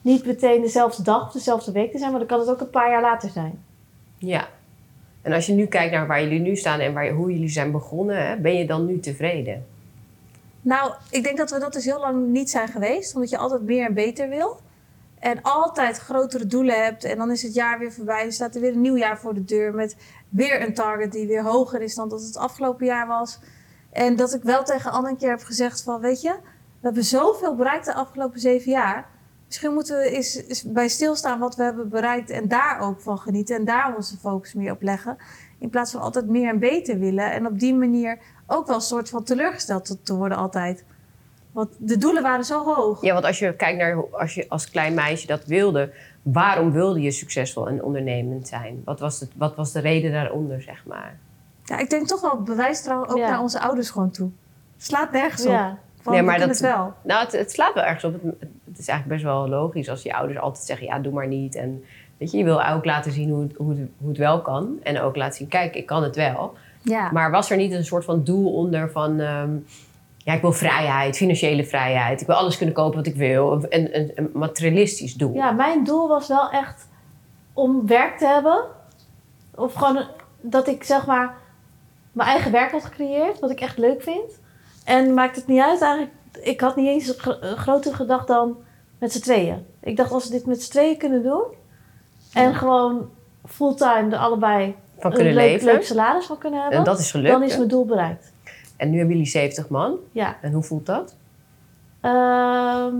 niet 0.00 0.26
meteen 0.26 0.60
dezelfde 0.60 1.02
dag 1.02 1.26
of 1.26 1.32
dezelfde 1.32 1.72
week 1.72 1.92
te 1.92 1.98
zijn, 1.98 2.10
maar 2.10 2.18
dan 2.18 2.28
kan 2.28 2.38
het 2.38 2.50
ook 2.50 2.60
een 2.60 2.70
paar 2.70 2.90
jaar 2.90 3.02
later 3.02 3.30
zijn. 3.30 3.64
Ja. 4.18 4.48
En 5.22 5.32
als 5.32 5.46
je 5.46 5.52
nu 5.52 5.66
kijkt 5.66 5.92
naar 5.92 6.06
waar 6.06 6.22
jullie 6.22 6.40
nu 6.40 6.56
staan 6.56 6.80
en 6.80 6.94
waar, 6.94 7.10
hoe 7.10 7.32
jullie 7.32 7.48
zijn 7.48 7.70
begonnen, 7.70 8.26
hè, 8.26 8.36
ben 8.36 8.56
je 8.56 8.66
dan 8.66 8.86
nu 8.86 9.00
tevreden? 9.00 9.66
Nou, 10.62 10.92
ik 11.10 11.22
denk 11.22 11.36
dat 11.36 11.50
we 11.50 11.58
dat 11.58 11.72
dus 11.72 11.84
heel 11.84 12.00
lang 12.00 12.28
niet 12.28 12.50
zijn 12.50 12.68
geweest, 12.68 13.14
omdat 13.14 13.30
je 13.30 13.38
altijd 13.38 13.62
meer 13.62 13.86
en 13.86 13.94
beter 13.94 14.28
wil. 14.28 14.60
En 15.20 15.42
altijd 15.42 15.98
grotere 15.98 16.46
doelen 16.46 16.84
hebt. 16.84 17.04
En 17.04 17.18
dan 17.18 17.30
is 17.30 17.42
het 17.42 17.54
jaar 17.54 17.78
weer 17.78 17.92
voorbij. 17.92 18.24
Er 18.24 18.32
staat 18.32 18.54
er 18.54 18.60
weer 18.60 18.72
een 18.72 18.80
nieuw 18.80 18.96
jaar 18.96 19.18
voor 19.18 19.34
de 19.34 19.44
deur. 19.44 19.74
Met 19.74 19.96
weer 20.28 20.62
een 20.62 20.74
target 20.74 21.12
die 21.12 21.26
weer 21.26 21.42
hoger 21.42 21.80
is 21.80 21.94
dan 21.94 22.08
dat 22.08 22.22
het 22.22 22.36
afgelopen 22.36 22.86
jaar 22.86 23.06
was. 23.06 23.38
En 23.92 24.16
dat 24.16 24.34
ik 24.34 24.42
wel 24.42 24.64
tegen 24.64 24.90
Anne 24.90 25.08
een 25.08 25.16
keer 25.16 25.30
heb 25.30 25.42
gezegd 25.42 25.82
van... 25.82 26.00
Weet 26.00 26.20
je, 26.20 26.30
we 26.80 26.86
hebben 26.86 27.04
zoveel 27.04 27.54
bereikt 27.54 27.84
de 27.84 27.94
afgelopen 27.94 28.40
zeven 28.40 28.70
jaar. 28.70 29.08
Misschien 29.46 29.72
moeten 29.74 29.96
we 29.96 30.10
eens, 30.10 30.34
eens 30.34 30.62
bij 30.62 30.88
stilstaan 30.88 31.38
wat 31.38 31.56
we 31.56 31.62
hebben 31.62 31.88
bereikt. 31.88 32.30
En 32.30 32.48
daar 32.48 32.80
ook 32.80 33.00
van 33.00 33.18
genieten. 33.18 33.56
En 33.56 33.64
daar 33.64 33.96
onze 33.96 34.16
focus 34.18 34.54
meer 34.54 34.72
op 34.72 34.82
leggen. 34.82 35.16
In 35.58 35.68
plaats 35.70 35.90
van 35.92 36.00
altijd 36.00 36.26
meer 36.28 36.48
en 36.48 36.58
beter 36.58 36.98
willen. 36.98 37.32
En 37.32 37.46
op 37.46 37.58
die 37.58 37.74
manier 37.74 38.18
ook 38.46 38.66
wel 38.66 38.76
een 38.76 38.82
soort 38.82 39.08
van 39.08 39.24
teleurgesteld 39.24 39.84
te- 39.84 40.02
te 40.02 40.14
worden 40.14 40.38
altijd. 40.38 40.84
Want 41.52 41.68
de 41.78 41.96
doelen 41.98 42.22
waren 42.22 42.44
zo 42.44 42.64
hoog. 42.64 43.02
Ja, 43.02 43.12
want 43.12 43.24
als 43.24 43.38
je 43.38 43.52
kijkt 43.54 43.78
naar 43.78 44.04
als 44.10 44.34
je 44.34 44.46
als 44.48 44.70
klein 44.70 44.94
meisje 44.94 45.26
dat 45.26 45.44
wilde, 45.44 45.90
waarom 46.22 46.72
wilde 46.72 47.00
je 47.00 47.10
succesvol 47.10 47.68
en 47.68 47.82
ondernemend 47.82 48.48
zijn? 48.48 48.82
Wat 48.84 49.00
was, 49.00 49.20
het, 49.20 49.30
wat 49.36 49.54
was 49.56 49.72
de 49.72 49.80
reden 49.80 50.12
daaronder, 50.12 50.62
zeg 50.62 50.84
maar? 50.86 51.18
Ja, 51.64 51.78
ik 51.78 51.90
denk 51.90 52.06
toch 52.06 52.20
wel 52.20 52.30
het 52.30 52.44
bewijs 52.44 52.82
trouwens 52.82 53.12
ook 53.12 53.18
Ja. 53.18 53.30
naar 53.30 53.40
onze 53.40 53.60
ouders 53.60 53.90
gewoon 53.90 54.10
toe. 54.10 54.30
Slaat 54.76 55.12
nergens 55.12 55.42
op. 55.44 55.50
Ja, 55.50 55.78
Van, 56.02 56.12
Nee, 56.12 56.22
maar 56.22 56.38
dat- 56.38 56.48
het 56.48 56.60
wel. 56.60 56.92
Nou, 57.02 57.24
het, 57.24 57.32
het 57.32 57.50
slaat 57.52 57.74
wel 57.74 57.84
ergens 57.84 58.04
op. 58.04 58.12
Het, 58.12 58.22
het 58.64 58.78
is 58.78 58.88
eigenlijk 58.88 59.08
best 59.08 59.22
wel 59.22 59.48
logisch 59.48 59.88
als 59.88 60.02
je 60.02 60.14
ouders 60.14 60.38
altijd 60.38 60.64
zeggen: 60.66 60.86
ja, 60.86 60.98
doe 60.98 61.12
maar 61.12 61.26
niet. 61.26 61.54
En 61.54 61.84
weet 62.18 62.30
je, 62.30 62.38
je 62.38 62.44
wil 62.44 62.64
ook 62.64 62.84
laten 62.84 63.12
zien 63.12 63.30
hoe 63.30 63.42
het, 63.42 63.52
hoe, 63.56 63.70
het, 63.70 63.88
hoe 63.98 64.08
het 64.08 64.18
wel 64.18 64.40
kan. 64.42 64.78
En 64.82 65.00
ook 65.00 65.16
laten 65.16 65.36
zien: 65.36 65.48
kijk, 65.48 65.74
ik 65.74 65.86
kan 65.86 66.02
het 66.02 66.16
wel. 66.16 66.54
Ja. 66.82 67.10
Maar 67.12 67.30
was 67.30 67.50
er 67.50 67.56
niet 67.56 67.72
een 67.72 67.84
soort 67.84 68.04
van 68.04 68.24
doel 68.24 68.52
onder 68.54 68.90
van... 68.90 69.20
ehm, 69.20 69.50
ja, 70.30 70.36
ik 70.36 70.42
wil 70.42 70.52
vrijheid, 70.52 71.16
financiële 71.16 71.64
vrijheid. 71.64 72.20
Ik 72.20 72.26
wil 72.26 72.36
alles 72.36 72.56
kunnen 72.56 72.74
kopen 72.74 72.96
wat 72.96 73.06
ik 73.06 73.14
wil. 73.14 73.52
Een, 73.68 73.96
een, 73.98 74.12
een 74.14 74.30
materialistisch 74.34 75.14
doel. 75.14 75.34
ja, 75.34 75.50
mijn 75.50 75.84
doel 75.84 76.08
was 76.08 76.28
wel 76.28 76.50
echt 76.50 76.88
om 77.52 77.86
werk 77.86 78.18
te 78.18 78.26
hebben. 78.26 78.64
Of 79.54 79.74
gewoon 79.74 79.96
een- 79.96 80.06
dat 80.40 80.68
ik 80.68 80.84
zeg 80.84 81.06
maar 81.06 81.34
mijn 82.12 82.28
eigen 82.28 82.52
werk 82.52 82.70
had 82.72 82.84
gecreëerd, 82.84 83.38
wat 83.40 83.50
ik 83.50 83.60
echt 83.60 83.78
leuk 83.78 84.02
vind. 84.02 84.40
En 84.84 85.14
maakt 85.14 85.36
het 85.36 85.46
niet 85.46 85.60
uit 85.60 85.80
eigenlijk. 85.82 86.12
Ik 86.42 86.60
had 86.60 86.76
niet 86.76 86.86
eens 86.86 87.08
een 87.08 87.14
gro- 87.18 87.36
een 87.40 87.56
groter 87.56 87.94
gedacht 87.94 88.26
dan 88.26 88.56
met 88.98 89.12
z'n 89.12 89.20
tweeën. 89.20 89.66
Ik 89.80 89.96
dacht 89.96 90.12
als 90.12 90.24
we 90.24 90.30
dit 90.30 90.46
met 90.46 90.62
z'n 90.62 90.70
tweeën 90.70 90.96
kunnen 90.98 91.22
doen. 91.22 91.42
En 92.32 92.54
gewoon 92.54 93.10
fulltime 93.48 94.10
er 94.10 94.16
allebei 94.18 94.74
van 94.98 95.10
een 95.10 95.16
kunnen 95.16 95.34
leuk, 95.34 95.50
leven. 95.50 95.66
leuk 95.66 95.84
salaris 95.84 96.26
van 96.26 96.38
kunnen 96.38 96.60
hebben. 96.60 96.78
en 96.78 96.84
dat 96.84 96.98
is 96.98 97.10
gelukt. 97.10 97.30
dan 97.30 97.42
is 97.42 97.56
mijn 97.56 97.68
doel 97.68 97.84
bereikt. 97.84 98.29
En 98.80 98.90
nu 98.90 98.98
hebben 98.98 99.16
jullie 99.16 99.30
70 99.30 99.68
man. 99.68 99.96
Ja. 100.12 100.36
En 100.40 100.52
hoe 100.52 100.62
voelt 100.62 100.86
dat? 100.86 101.16
Ehm, 102.00 102.96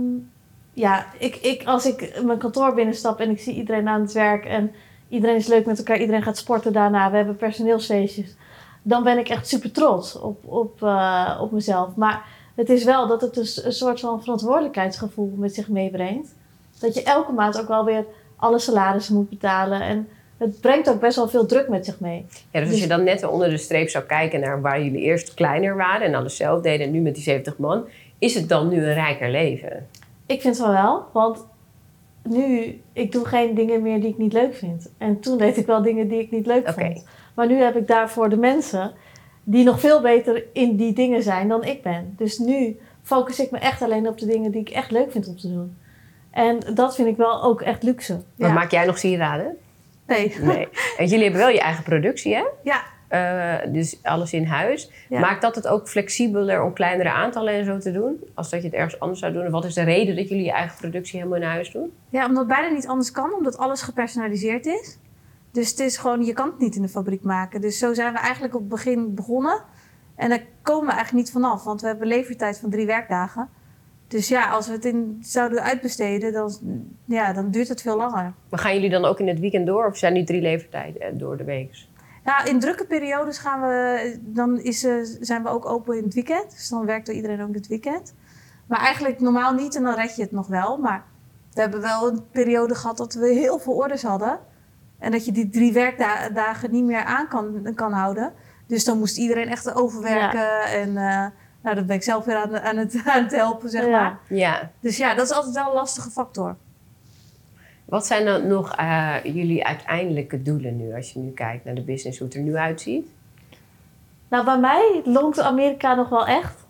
ja, 0.72 1.06
ik, 1.18 1.36
ik, 1.36 1.62
als 1.64 1.86
ik 1.86 2.22
mijn 2.24 2.38
kantoor 2.38 2.74
binnenstap 2.74 3.20
en 3.20 3.30
ik 3.30 3.40
zie 3.40 3.54
iedereen 3.54 3.88
aan 3.88 4.00
het 4.00 4.12
werk 4.12 4.44
en 4.44 4.72
iedereen 5.08 5.36
is 5.36 5.46
leuk 5.46 5.66
met 5.66 5.78
elkaar, 5.78 5.98
iedereen 5.98 6.22
gaat 6.22 6.36
sporten 6.36 6.72
daarna, 6.72 7.10
we 7.10 7.16
hebben 7.16 7.36
personeelsfeestjes, 7.36 8.36
dan 8.82 9.02
ben 9.02 9.18
ik 9.18 9.28
echt 9.28 9.48
super 9.48 9.72
trots 9.72 10.18
op, 10.18 10.44
op, 10.44 10.82
eh, 10.82 11.38
op 11.40 11.52
mezelf. 11.52 11.94
Maar 11.96 12.24
het 12.54 12.68
is 12.68 12.84
wel 12.84 13.06
dat 13.06 13.20
het 13.20 13.34
dus 13.34 13.64
een 13.64 13.72
soort 13.72 14.00
van 14.00 14.20
verantwoordelijkheidsgevoel 14.20 15.34
met 15.36 15.54
zich 15.54 15.68
meebrengt. 15.68 16.34
Dat 16.78 16.94
je 16.94 17.02
elke 17.02 17.32
maand 17.32 17.60
ook 17.60 17.68
wel 17.68 17.84
weer 17.84 18.04
alle 18.36 18.58
salarissen 18.58 19.14
moet 19.14 19.28
betalen. 19.28 19.80
En 19.80 20.08
het 20.40 20.60
brengt 20.60 20.90
ook 20.90 21.00
best 21.00 21.16
wel 21.16 21.28
veel 21.28 21.46
druk 21.46 21.68
met 21.68 21.84
zich 21.84 22.00
mee. 22.00 22.26
Ja, 22.28 22.36
dus 22.50 22.60
als 22.60 22.70
Dus- 22.70 22.80
je 22.80 22.86
dan 22.86 23.04
net 23.04 23.24
onder 23.26 23.50
de 23.50 23.56
streep 23.56 23.88
zou 23.88 24.04
kijken 24.04 24.40
naar 24.40 24.60
waar 24.60 24.82
jullie 24.82 25.00
eerst 25.00 25.34
kleiner 25.34 25.76
waren 25.76 26.06
en 26.06 26.14
alles 26.14 26.36
zelf 26.36 26.62
deden 26.62 26.86
en 26.86 26.92
nu 26.92 27.00
met 27.00 27.14
die 27.14 27.22
70 27.22 27.58
man, 27.58 27.84
is 28.18 28.34
het 28.34 28.48
dan 28.48 28.68
nu 28.68 28.76
een 28.76 28.94
rijker 28.94 29.30
leven? 29.30 29.86
Ik 30.26 30.40
vind 30.40 30.56
van 30.56 30.70
wel, 30.70 31.04
want 31.12 31.46
nu, 32.22 32.80
ik 32.92 33.12
doe 33.12 33.24
geen 33.24 33.54
dingen 33.54 33.82
meer 33.82 34.00
die 34.00 34.10
ik 34.10 34.18
niet 34.18 34.32
leuk 34.32 34.54
vind. 34.54 34.90
En 34.98 35.20
toen 35.20 35.38
deed 35.38 35.56
ik 35.56 35.66
wel 35.66 35.82
dingen 35.82 36.08
die 36.08 36.20
ik 36.20 36.30
niet 36.30 36.46
leuk 36.46 36.68
Oké. 36.68 36.72
vond. 36.84 37.06
Maar 37.34 37.46
nu 37.46 37.54
heb 37.62 37.76
ik 37.76 37.86
daarvoor 37.86 38.28
de 38.28 38.36
mensen 38.36 38.92
die 39.44 39.64
nog 39.64 39.80
veel 39.80 40.00
beter 40.00 40.44
in 40.52 40.76
die 40.76 40.92
dingen 40.92 41.22
zijn 41.22 41.48
dan 41.48 41.64
ik 41.64 41.82
ben. 41.82 42.14
Dus 42.16 42.38
nu 42.38 42.78
focus 43.02 43.40
ik 43.40 43.50
me 43.50 43.58
echt 43.58 43.82
alleen 43.82 44.08
op 44.08 44.18
de 44.18 44.26
dingen 44.26 44.50
die 44.50 44.60
ik 44.60 44.68
echt 44.68 44.90
leuk 44.90 45.10
vind 45.12 45.28
om 45.28 45.36
te 45.36 45.52
doen. 45.52 45.76
En 46.30 46.58
dat 46.74 46.94
vind 46.94 47.08
ik 47.08 47.16
wel 47.16 47.42
ook 47.42 47.60
echt 47.60 47.82
luxe. 47.82 48.20
Maar 48.36 48.48
Ja. 48.48 48.54
maak 48.54 48.70
jij 48.70 48.86
nog 48.86 48.98
sieraden? 48.98 49.56
Nee. 50.10 50.36
Nee. 50.40 50.68
En 50.96 51.06
jullie 51.06 51.22
hebben 51.22 51.40
wel 51.40 51.50
je 51.50 51.60
eigen 51.60 51.84
productie, 51.84 52.34
hè? 52.34 52.44
Ja. 52.62 52.82
Eh, 53.08 53.72
dus 53.72 53.98
alles 54.02 54.32
in 54.32 54.44
huis. 54.44 54.90
Ja. 55.08 55.20
Maakt 55.20 55.42
dat 55.42 55.54
het 55.54 55.66
ook 55.66 55.88
flexibeler 55.88 56.62
om 56.62 56.72
kleinere 56.72 57.10
aantallen 57.10 57.52
en 57.52 57.64
zo 57.64 57.78
te 57.78 57.92
doen? 57.92 58.24
Als 58.34 58.50
dat 58.50 58.60
je 58.60 58.66
het 58.66 58.76
ergens 58.76 59.00
anders 59.00 59.20
zou 59.20 59.32
doen? 59.32 59.44
En 59.44 59.50
wat 59.50 59.64
is 59.64 59.74
de 59.74 59.82
reden 59.82 60.16
dat 60.16 60.28
jullie 60.28 60.44
je 60.44 60.52
eigen 60.52 60.78
productie 60.78 61.18
helemaal 61.18 61.40
in 61.40 61.48
huis 61.48 61.70
doen? 61.70 61.92
Ja, 62.08 62.26
omdat 62.26 62.38
het 62.38 62.56
bijna 62.56 62.74
niet 62.74 62.86
anders 62.86 63.10
kan, 63.10 63.34
omdat 63.34 63.58
alles 63.58 63.82
gepersonaliseerd 63.82 64.66
is. 64.66 64.98
Dus 65.52 65.70
het 65.70 65.78
is 65.78 65.96
gewoon, 65.96 66.24
je 66.24 66.32
kan 66.32 66.46
het 66.46 66.58
niet 66.58 66.76
in 66.76 66.82
de 66.82 66.88
fabriek 66.88 67.22
maken. 67.22 67.60
Dus 67.60 67.78
zo 67.78 67.94
zijn 67.94 68.12
we 68.12 68.18
eigenlijk 68.18 68.54
op 68.54 68.60
het 68.60 68.68
begin 68.68 69.14
begonnen. 69.14 69.62
En 70.16 70.28
daar 70.28 70.42
komen 70.62 70.86
we 70.86 70.92
eigenlijk 70.92 71.24
niet 71.24 71.32
vanaf, 71.32 71.64
want 71.64 71.80
we 71.80 71.86
hebben 71.86 72.06
een 72.10 72.16
levertijd 72.16 72.58
van 72.58 72.70
drie 72.70 72.86
werkdagen. 72.86 73.48
Dus 74.10 74.28
ja, 74.28 74.50
als 74.50 74.66
we 74.66 74.72
het 74.72 74.84
in, 74.84 75.18
zouden 75.20 75.62
uitbesteden, 75.62 76.32
dan, 76.32 76.52
ja, 77.04 77.32
dan 77.32 77.50
duurt 77.50 77.68
het 77.68 77.82
veel 77.82 77.96
langer. 77.96 78.32
Maar 78.48 78.58
gaan 78.58 78.74
jullie 78.74 78.90
dan 78.90 79.04
ook 79.04 79.20
in 79.20 79.28
het 79.28 79.40
weekend 79.40 79.66
door? 79.66 79.86
Of 79.86 79.96
zijn 79.96 80.14
die 80.14 80.24
drie 80.24 80.40
levertijden 80.40 81.02
eh, 81.02 81.08
door 81.12 81.36
de 81.36 81.44
week? 81.44 81.86
Ja, 82.24 82.44
in 82.44 82.60
drukke 82.60 82.86
periodes 82.86 83.38
gaan 83.38 83.60
we, 83.60 84.18
dan 84.20 84.60
is, 84.60 84.84
eh, 84.84 84.92
zijn 85.20 85.42
we 85.42 85.48
ook 85.48 85.66
open 85.66 85.96
in 85.96 86.04
het 86.04 86.14
weekend. 86.14 86.50
Dus 86.50 86.68
dan 86.68 86.86
werkt 86.86 87.08
er 87.08 87.14
iedereen 87.14 87.40
ook 87.40 87.48
in 87.48 87.54
het 87.54 87.66
weekend. 87.66 88.14
Maar 88.66 88.80
eigenlijk 88.80 89.20
normaal 89.20 89.54
niet 89.54 89.76
en 89.76 89.82
dan 89.82 89.94
red 89.94 90.16
je 90.16 90.22
het 90.22 90.32
nog 90.32 90.46
wel. 90.46 90.76
Maar 90.76 91.04
we 91.52 91.60
hebben 91.60 91.80
wel 91.80 92.08
een 92.08 92.22
periode 92.30 92.74
gehad 92.74 92.96
dat 92.96 93.14
we 93.14 93.26
heel 93.26 93.58
veel 93.58 93.74
orders 93.74 94.02
hadden. 94.02 94.38
En 94.98 95.10
dat 95.10 95.24
je 95.24 95.32
die 95.32 95.48
drie 95.48 95.72
werkdagen 95.72 96.70
niet 96.70 96.84
meer 96.84 97.04
aan 97.04 97.28
kan, 97.28 97.74
kan 97.74 97.92
houden. 97.92 98.32
Dus 98.66 98.84
dan 98.84 98.98
moest 98.98 99.18
iedereen 99.18 99.48
echt 99.48 99.74
overwerken. 99.74 100.62
En 100.62 100.96
eh, 100.96 101.26
nou, 101.60 101.74
dan 101.76 101.86
ben 101.86 101.96
ik 101.96 102.02
zelf 102.02 102.24
weer 102.24 102.36
aan, 102.36 102.58
aan, 102.60 102.76
het, 102.76 103.02
aan 103.14 103.22
het 103.22 103.32
helpen, 103.32 103.70
zeg 103.70 103.84
Ja. 103.84 103.90
maar. 103.90 104.18
Ja. 104.28 104.70
Dus 104.80 104.96
ja, 104.96 105.14
dat 105.14 105.24
is 105.30 105.36
altijd 105.36 105.54
wel 105.54 105.66
een 105.68 105.74
lastige 105.74 106.10
factor. 106.10 106.56
Wat 107.84 108.06
zijn 108.06 108.24
dan 108.24 108.46
nog 108.46 108.76
eh, 108.76 109.16
jullie 109.22 109.66
uiteindelijke 109.66 110.42
doelen 110.42 110.76
nu? 110.76 110.94
Als 110.94 111.12
je 111.12 111.18
nu 111.18 111.30
kijkt 111.30 111.64
naar 111.64 111.74
de 111.74 111.82
business, 111.82 112.18
hoe 112.18 112.26
het 112.28 112.36
er 112.36 112.42
nu 112.42 112.56
uitziet? 112.56 113.08
Nou, 114.28 114.44
bij 114.44 114.58
mij 114.58 115.00
longt 115.04 115.40
Amerika 115.40 115.94
nog 115.94 116.08
wel 116.08 116.26
echt. 116.26 116.66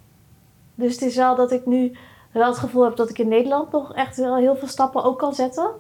Dus 0.75 0.93
het 0.93 1.03
is 1.03 1.17
wel 1.17 1.37
dat 1.37 1.53
ik 1.53 1.67
nu 1.67 1.93
wel 2.33 2.47
het 2.49 2.59
gevoel 2.59 2.85
heb 2.85 2.97
dat 2.97 3.11
ik 3.11 3.19
in 3.19 3.29
Nederland 3.29 3.73
nog 3.73 3.95
echt 3.95 4.17
wel 4.17 4.37
heel 4.37 4.57
veel 4.57 4.69
stappen 4.69 5.05
ook 5.05 5.19
kan 5.19 5.35
zetten. 5.35 5.71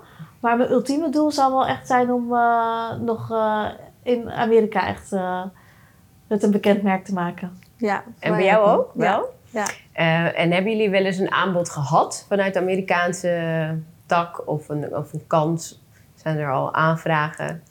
Maar 0.41 0.57
mijn 0.57 0.71
ultieme 0.71 1.09
doel 1.11 1.31
zou 1.31 1.53
wel 1.53 1.67
echt 1.67 1.87
zijn 1.87 2.13
om 2.13 2.35
eh, 2.35 2.93
nog 3.01 3.31
eh, 3.31 3.67
in 4.03 4.31
Amerika 4.31 4.87
echt 4.87 5.13
eh, 5.13 5.45
het 6.27 6.43
een 6.43 6.51
bekend 6.51 6.83
merk 6.83 7.05
te 7.05 7.13
maken. 7.13 7.59
Ja, 7.81 8.05
En 8.19 8.33
bij 8.33 8.45
jou 8.45 8.79
ook? 8.79 8.91
Ja. 8.95 9.01
Wel? 9.01 9.35
Ja. 9.51 9.67
Eh, 9.93 10.41
en 10.41 10.53
hebben 10.53 10.73
jullie 10.73 10.91
wel 10.91 11.05
eens 11.05 11.19
een 11.19 11.33
aanbod 11.33 11.71
gehad 11.71 12.25
vanuit 12.29 12.55
de 12.55 12.61
Amerikaanse 12.61 13.79
tak 14.07 14.49
of 14.49 14.69
een, 14.69 14.97
of 14.97 15.13
een 15.13 15.27
kans? 15.27 15.85
Zijn 16.15 16.39
er 16.39 16.53
al 16.53 16.75
aanvragen? 16.75 17.63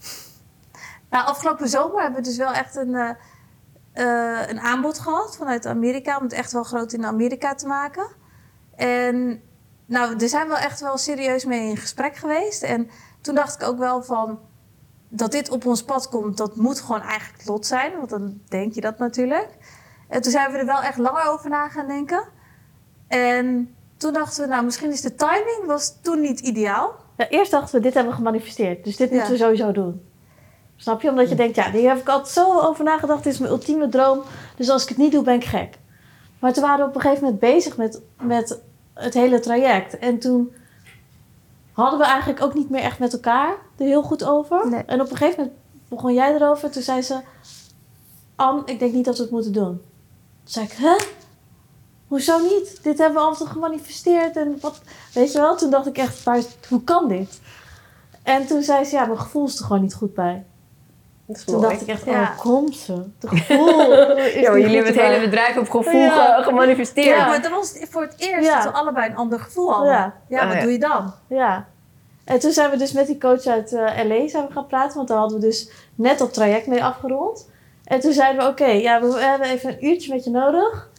Nou, 1.09 1.25
afgelopen 1.25 1.67
zomer 1.67 2.01
hebben 2.01 2.21
we 2.21 2.27
dus 2.27 2.37
wel 2.37 2.53
echt 2.53 2.75
een, 2.75 2.95
eh, 2.95 3.09
eh, 3.93 4.49
een 4.49 4.59
aanbod 4.59 4.99
gehad 4.99 5.37
vanuit 5.37 5.65
Amerika. 5.65 6.17
Om 6.17 6.23
het 6.23 6.33
echt 6.33 6.51
wel 6.51 6.63
groot 6.63 6.93
in 6.93 7.05
Amerika 7.05 7.55
te 7.55 7.67
maken. 7.67 8.07
En 8.75 9.41
nou, 9.85 10.15
er 10.19 10.29
zijn 10.29 10.47
wel 10.47 10.57
echt 10.57 10.79
wel 10.81 10.97
serieus 10.97 11.45
mee 11.45 11.69
in 11.69 11.77
gesprek 11.77 12.15
geweest. 12.15 12.63
En 12.63 12.89
toen 13.21 13.35
dacht 13.35 13.61
ik 13.61 13.67
ook 13.67 13.77
wel 13.77 14.03
van... 14.03 14.39
dat 15.09 15.31
dit 15.31 15.49
op 15.49 15.65
ons 15.65 15.83
pad 15.83 16.09
komt, 16.09 16.37
dat 16.37 16.55
moet 16.55 16.81
gewoon 16.81 17.01
eigenlijk 17.01 17.45
lot 17.45 17.65
zijn. 17.65 17.97
Want 17.97 18.09
dan 18.09 18.41
denk 18.47 18.73
je 18.73 18.81
dat 18.81 18.97
natuurlijk. 18.97 19.49
En 20.09 20.21
toen 20.21 20.31
zijn 20.31 20.51
we 20.51 20.57
er 20.57 20.65
wel 20.65 20.81
echt 20.81 20.97
langer 20.97 21.23
over 21.25 21.49
na 21.49 21.69
gaan 21.69 21.87
denken. 21.87 22.23
En 23.07 23.75
toen 23.97 24.13
dachten 24.13 24.43
we, 24.43 24.49
nou, 24.49 24.63
misschien 24.65 24.91
is 24.91 25.01
de 25.01 25.15
timing 25.15 25.63
was 25.65 25.95
toen 26.01 26.21
niet 26.21 26.39
ideaal. 26.39 26.95
Ja, 27.17 27.27
eerst 27.27 27.51
dachten 27.51 27.75
we, 27.75 27.81
dit 27.81 27.93
hebben 27.93 28.11
we 28.11 28.17
gemanifesteerd. 28.17 28.83
Dus 28.83 28.95
dit 28.95 29.09
Ja. 29.09 29.15
moeten 29.15 29.33
we 29.33 29.39
sowieso 29.39 29.71
doen. 29.71 30.01
Snap 30.75 31.01
je? 31.01 31.09
Omdat 31.09 31.29
je 31.29 31.35
denkt, 31.35 31.55
ja, 31.55 31.71
hier 31.71 31.89
heb 31.89 31.97
ik 31.97 32.09
altijd 32.09 32.33
zo 32.33 32.59
over 32.59 32.83
nagedacht. 32.83 33.23
Dit 33.23 33.33
is 33.33 33.39
mijn 33.39 33.51
ultieme 33.51 33.89
droom. 33.89 34.21
Dus 34.55 34.69
als 34.69 34.83
ik 34.83 34.89
het 34.89 34.97
niet 34.97 35.11
doe, 35.11 35.23
ben 35.23 35.33
ik 35.35 35.43
gek. 35.43 35.77
Maar 36.39 36.53
toen 36.53 36.63
waren 36.63 36.79
we 36.79 36.89
op 36.89 36.95
een 36.95 37.01
gegeven 37.01 37.23
moment 37.23 37.39
bezig 37.41 37.77
met, 37.77 38.01
met 38.21 38.59
het 38.93 39.13
hele 39.13 39.39
traject. 39.39 39.97
En 39.97 40.19
toen 40.19 40.53
hadden 41.71 41.99
we 41.99 42.05
eigenlijk 42.05 42.43
ook 42.43 42.53
niet 42.53 42.69
meer 42.69 42.81
echt 42.81 42.99
met 42.99 43.13
elkaar 43.13 43.49
er 43.77 43.85
heel 43.85 44.03
goed 44.03 44.23
over. 44.23 44.69
Nee. 44.69 44.83
En 44.85 45.01
op 45.01 45.09
een 45.11 45.17
gegeven 45.17 45.39
moment 45.43 45.59
begon 45.87 46.13
jij 46.13 46.33
erover. 46.35 46.71
Toen 46.71 46.81
zei 46.81 47.01
ze, 47.01 47.19
Anne, 48.35 48.61
ik 48.65 48.79
denk 48.79 48.93
niet 48.93 49.05
dat 49.05 49.17
we 49.17 49.21
het 49.21 49.31
moeten 49.31 49.51
doen. 49.53 49.81
Toen 50.53 50.63
zei 50.63 50.65
ik, 50.65 50.71
hè? 50.71 51.05
Hoezo 52.07 52.39
niet? 52.39 52.79
Dit 52.83 52.97
hebben 52.97 53.17
we 53.21 53.27
altijd 53.27 53.49
gemanifesteerd. 53.49 54.37
En 54.37 54.57
wat, 54.61 54.81
weet 55.13 55.31
je 55.31 55.39
wel? 55.39 55.55
Toen 55.57 55.69
dacht 55.69 55.85
ik 55.87 55.97
echt, 55.97 56.25
maar 56.25 56.39
hoe 56.69 56.83
kan 56.83 57.07
dit? 57.07 57.39
En 58.23 58.47
toen 58.47 58.61
zei 58.63 58.83
ze, 58.85 58.95
ja, 58.95 59.05
mijn 59.05 59.19
gevoel 59.19 59.45
is 59.47 59.59
er 59.59 59.65
gewoon 59.65 59.81
niet 59.81 59.93
goed 59.93 60.13
bij. 60.13 60.45
Toen 61.45 61.61
dacht 61.61 61.81
ik 61.81 61.87
echt, 61.87 62.05
Ja. 62.05 62.21
oh, 62.21 62.37
komt 62.39 62.75
ze? 62.75 62.93
Het 63.19 63.29
gevoel 63.29 63.91
is 64.17 64.33
ja, 64.33 64.49
maar 64.49 64.59
niet 64.59 64.61
jullie 64.65 64.75
hebben 64.75 64.93
het 64.93 65.01
hele 65.01 65.19
bedrijf 65.19 65.57
op 65.57 65.69
gevoel 65.69 66.01
Ja. 66.01 66.41
gemanifesteerd. 66.41 67.17
Ja, 67.17 67.27
maar 67.27 67.41
dat 67.41 67.51
was 67.51 67.73
voor 67.89 68.01
het 68.01 68.13
eerst 68.17 68.47
Ja. 68.47 68.55
dat 68.63 68.71
we 68.71 68.79
allebei 68.79 69.09
een 69.09 69.15
ander 69.15 69.39
gevoel 69.39 69.71
hadden. 69.71 69.91
Ja. 69.91 70.13
Ja, 70.29 70.39
Ah, 70.41 70.47
wat 70.47 70.55
ja. 70.55 70.61
doe 70.61 70.71
je 70.71 70.79
dan? 70.79 71.13
Ja. 71.27 71.67
En 72.23 72.39
toen 72.39 72.51
zijn 72.51 72.69
we 72.69 72.77
dus 72.77 72.91
met 72.91 73.07
die 73.07 73.17
coach 73.17 73.45
uit 73.45 73.73
eh, 73.73 73.79
LA 74.05 74.27
zijn 74.27 74.47
we 74.47 74.53
gaan 74.53 74.67
praten. 74.67 74.95
Want 74.95 75.07
daar 75.07 75.17
hadden 75.17 75.39
we 75.39 75.45
dus 75.45 75.69
net 75.95 76.17
dat 76.17 76.33
traject 76.33 76.67
mee 76.67 76.83
afgerond. 76.83 77.49
En 77.89 77.99
toen 77.99 78.13
zeiden 78.13 78.43
we, 78.43 78.49
oké, 78.49 78.65
ja, 78.65 79.01
we 79.01 79.19
hebben 79.19 79.47
even 79.47 79.69
een 79.69 79.85
uurtje 79.85 80.13
met 80.13 80.23
je 80.23 80.29
nodig. 80.29 80.89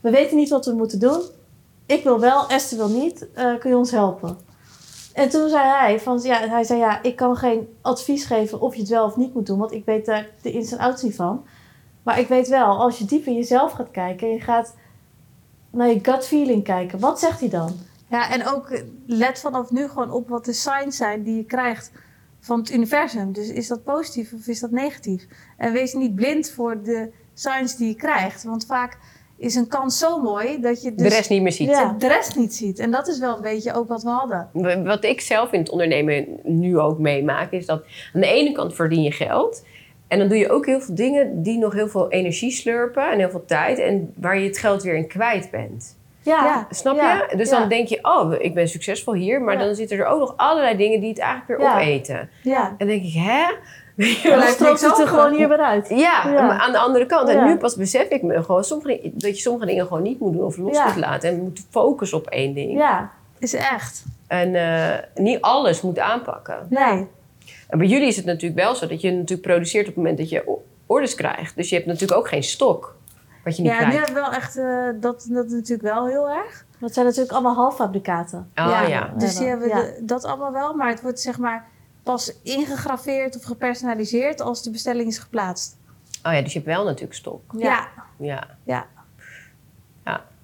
We 0.00 0.10
weten 0.10 0.36
niet 0.36 0.48
wat 0.48 0.66
we 0.66 0.72
moeten 0.72 0.98
doen. 0.98 1.22
Ik 1.86 2.02
wil 2.02 2.20
wel, 2.20 2.48
Esther 2.48 2.78
wil 2.78 2.88
niet. 2.88 3.26
Eh, 3.32 3.58
kun 3.58 3.70
je 3.70 3.76
ons 3.76 3.90
helpen? 3.90 4.38
En 5.12 5.28
toen 5.28 5.48
zei 5.48 5.68
hij, 5.68 6.00
van, 6.00 6.20
ja, 6.22 6.48
hij 6.48 6.64
zei, 6.64 6.78
ja, 6.78 7.02
ik 7.02 7.16
kan 7.16 7.36
geen 7.36 7.68
advies 7.80 8.24
geven 8.24 8.60
of 8.60 8.74
je 8.74 8.80
het 8.80 8.90
wel 8.90 9.04
of 9.04 9.16
niet 9.16 9.34
moet 9.34 9.46
doen. 9.46 9.58
Want 9.58 9.72
ik 9.72 9.84
weet 9.84 10.06
daar 10.06 10.28
de 10.42 10.52
ins 10.52 10.72
en 10.72 10.78
outs 10.78 11.04
van. 11.08 11.44
Maar 12.02 12.18
ik 12.18 12.28
weet 12.28 12.48
wel, 12.48 12.66
als 12.66 12.98
je 12.98 13.04
diep 13.04 13.26
in 13.26 13.34
jezelf 13.34 13.72
gaat 13.72 13.90
kijken... 13.90 14.26
en 14.26 14.32
je 14.32 14.40
gaat 14.40 14.74
naar 15.70 15.88
je 15.88 15.98
gut 16.02 16.26
feeling 16.26 16.64
kijken. 16.64 16.98
Wat 16.98 17.20
zegt 17.20 17.40
hij 17.40 17.48
dan? 17.48 17.72
Ja, 18.08 18.30
en 18.30 18.46
ook 18.46 18.82
let 19.06 19.40
vanaf 19.40 19.70
nu 19.70 19.88
gewoon 19.88 20.10
op 20.10 20.28
wat 20.28 20.44
de 20.44 20.52
signs 20.52 20.96
zijn 20.96 21.22
die 21.22 21.36
je 21.36 21.44
krijgt 21.44 21.90
van 22.44 22.58
het 22.58 22.72
universum. 22.72 23.32
Dus 23.32 23.48
is 23.50 23.68
dat 23.68 23.84
positief 23.84 24.32
of 24.32 24.46
is 24.46 24.60
dat 24.60 24.70
negatief? 24.70 25.26
En 25.56 25.72
wees 25.72 25.92
niet 25.92 26.14
blind 26.14 26.50
voor 26.50 26.82
de 26.82 27.10
signs 27.34 27.76
die 27.76 27.88
je 27.88 27.94
krijgt. 27.94 28.44
Want 28.44 28.66
vaak 28.66 28.98
is 29.36 29.54
een 29.54 29.68
kans 29.68 29.98
zo 29.98 30.22
mooi 30.22 30.60
dat 30.60 30.82
je 30.82 30.94
dus 30.94 31.08
de 31.08 31.14
rest 31.14 31.30
niet 31.30 31.42
meer 31.42 31.52
ziet. 31.52 31.68
Ja. 31.68 31.94
de 31.98 32.08
rest 32.08 32.36
niet 32.36 32.54
ziet. 32.54 32.78
En 32.78 32.90
dat 32.90 33.08
is 33.08 33.18
wel 33.18 33.36
een 33.36 33.42
beetje 33.42 33.74
ook 33.74 33.88
wat 33.88 34.02
we 34.02 34.08
hadden. 34.08 34.48
Wat 34.84 35.04
ik 35.04 35.20
zelf 35.20 35.52
in 35.52 35.58
het 35.58 35.70
ondernemen 35.70 36.26
nu 36.42 36.78
ook 36.78 36.98
meemaak, 36.98 37.52
is 37.52 37.66
dat 37.66 37.84
aan 38.14 38.20
de 38.20 38.26
ene 38.26 38.52
kant 38.52 38.74
verdien 38.74 39.02
je 39.02 39.12
geld. 39.12 39.64
En 40.08 40.18
dan 40.18 40.28
doe 40.28 40.38
je 40.38 40.50
ook 40.50 40.66
heel 40.66 40.80
veel 40.80 40.94
dingen 40.94 41.42
die 41.42 41.58
nog 41.58 41.72
heel 41.72 41.88
veel 41.88 42.10
energie 42.10 42.50
slurpen 42.50 43.10
en 43.10 43.18
heel 43.18 43.30
veel 43.30 43.44
tijd. 43.44 43.78
En 43.78 44.12
waar 44.16 44.38
je 44.38 44.46
het 44.46 44.58
geld 44.58 44.82
weer 44.82 44.96
in 44.96 45.08
kwijt 45.08 45.50
bent. 45.50 45.96
Ja. 46.24 46.66
Snap 46.70 46.96
Ja, 46.96 47.26
je? 47.30 47.36
Dus 47.36 47.50
ja. 47.50 47.58
dan 47.58 47.68
denk 47.68 47.88
je, 47.88 47.98
oh, 48.02 48.32
ik 48.38 48.54
ben 48.54 48.68
succesvol 48.68 49.14
hier. 49.14 49.42
Maar 49.42 49.58
Ja. 49.58 49.64
dan 49.64 49.74
zitten 49.74 49.98
er 49.98 50.06
ook 50.06 50.18
nog 50.18 50.34
allerlei 50.36 50.76
dingen 50.76 51.00
die 51.00 51.08
het 51.08 51.18
eigenlijk 51.18 51.60
weer 51.60 51.68
Ja. 51.70 51.74
opeten. 51.74 52.30
Ja. 52.42 52.68
En 52.68 52.74
dan 52.78 52.88
denk 52.88 53.02
ik, 53.02 53.12
hè? 53.14 53.42
Dan 54.22 54.32
blijft 54.32 54.52
stroomt 54.54 54.80
het 54.80 54.98
er 54.98 55.06
gewoon 55.08 55.34
hier 55.34 55.48
weer 55.48 55.58
uit. 55.60 55.88
Ja, 55.88 55.96
Ja. 55.96 56.46
maar 56.46 56.58
aan 56.58 56.72
de 56.72 56.78
andere 56.78 57.06
kant. 57.06 57.28
En 57.28 57.34
Ja. 57.36 57.44
nu 57.46 57.56
pas 57.56 57.74
besef 57.76 58.08
ik 58.08 58.22
me 58.22 58.42
gewoon 58.42 58.64
sommige, 58.64 59.00
dat 59.14 59.36
je 59.36 59.42
sommige 59.42 59.66
dingen 59.66 59.86
gewoon 59.86 60.02
niet 60.02 60.20
moet 60.20 60.32
doen 60.32 60.44
of 60.44 60.56
los 60.56 60.76
Ja. 60.76 60.86
moet 60.86 60.96
laten. 60.96 61.28
En 61.28 61.40
moet 61.42 61.60
focussen 61.70 62.18
op 62.18 62.26
één 62.26 62.54
ding. 62.54 62.72
Ja, 62.78 63.10
Is 63.38 63.54
echt. 63.54 64.04
En 64.26 64.54
eh, 64.54 64.98
niet 65.14 65.40
alles 65.40 65.80
moet 65.80 65.98
aanpakken. 65.98 66.66
Nee. 66.70 67.06
En 67.68 67.78
bij 67.78 67.86
jullie 67.86 68.06
is 68.08 68.16
het 68.16 68.24
natuurlijk 68.24 68.60
wel 68.60 68.74
zo 68.74 68.86
dat 68.86 69.00
je 69.00 69.10
natuurlijk 69.12 69.48
produceert 69.48 69.82
op 69.88 69.94
het 69.94 69.96
moment 69.96 70.18
dat 70.18 70.28
je 70.28 70.58
orders 70.86 71.14
krijgt. 71.14 71.56
Dus 71.56 71.68
je 71.68 71.74
hebt 71.74 71.86
natuurlijk 71.86 72.18
ook 72.18 72.28
geen 72.28 72.42
stok 72.42 72.94
wat 73.44 73.56
je 73.56 73.62
niet 73.62 73.70
Ja, 73.72 73.78
nu 73.78 73.84
krijgt. 73.90 74.06
hebben 74.06 74.14
we 74.22 74.28
wel 74.30 74.38
echt, 74.38 74.56
eh, 74.56 75.00
dat, 75.00 75.26
dat 75.30 75.48
natuurlijk 75.48 75.82
wel 75.94 76.06
heel 76.06 76.28
erg. 76.30 76.64
dat 76.78 76.94
zijn 76.94 77.06
natuurlijk 77.06 77.32
allemaal 77.32 77.54
halffabrikaten. 77.54 78.38
Oh 78.38 78.66
ja. 78.66 78.82
ja, 78.86 79.12
Dus 79.16 79.36
die 79.36 79.46
hebben 79.46 79.68
Ja. 79.68 79.80
de- 79.80 79.98
dat 80.02 80.24
allemaal 80.24 80.52
wel. 80.52 80.74
Maar 80.74 80.88
het 80.88 81.02
wordt 81.02 81.20
zeg 81.20 81.38
maar 81.38 81.66
pas 82.02 82.32
ingegraveerd 82.42 83.36
of 83.36 83.42
gepersonaliseerd 83.44 84.40
als 84.40 84.62
de 84.62 84.70
bestelling 84.70 85.08
is 85.08 85.18
geplaatst. 85.18 85.76
Oh 86.22 86.32
ja, 86.32 86.42
dus 86.42 86.52
je 86.52 86.58
hebt 86.58 86.70
wel 86.74 86.84
natuurlijk 86.84 87.14
stok. 87.14 87.42
Ja. 87.56 87.88
Ja. 88.18 88.46
ja. 88.64 88.86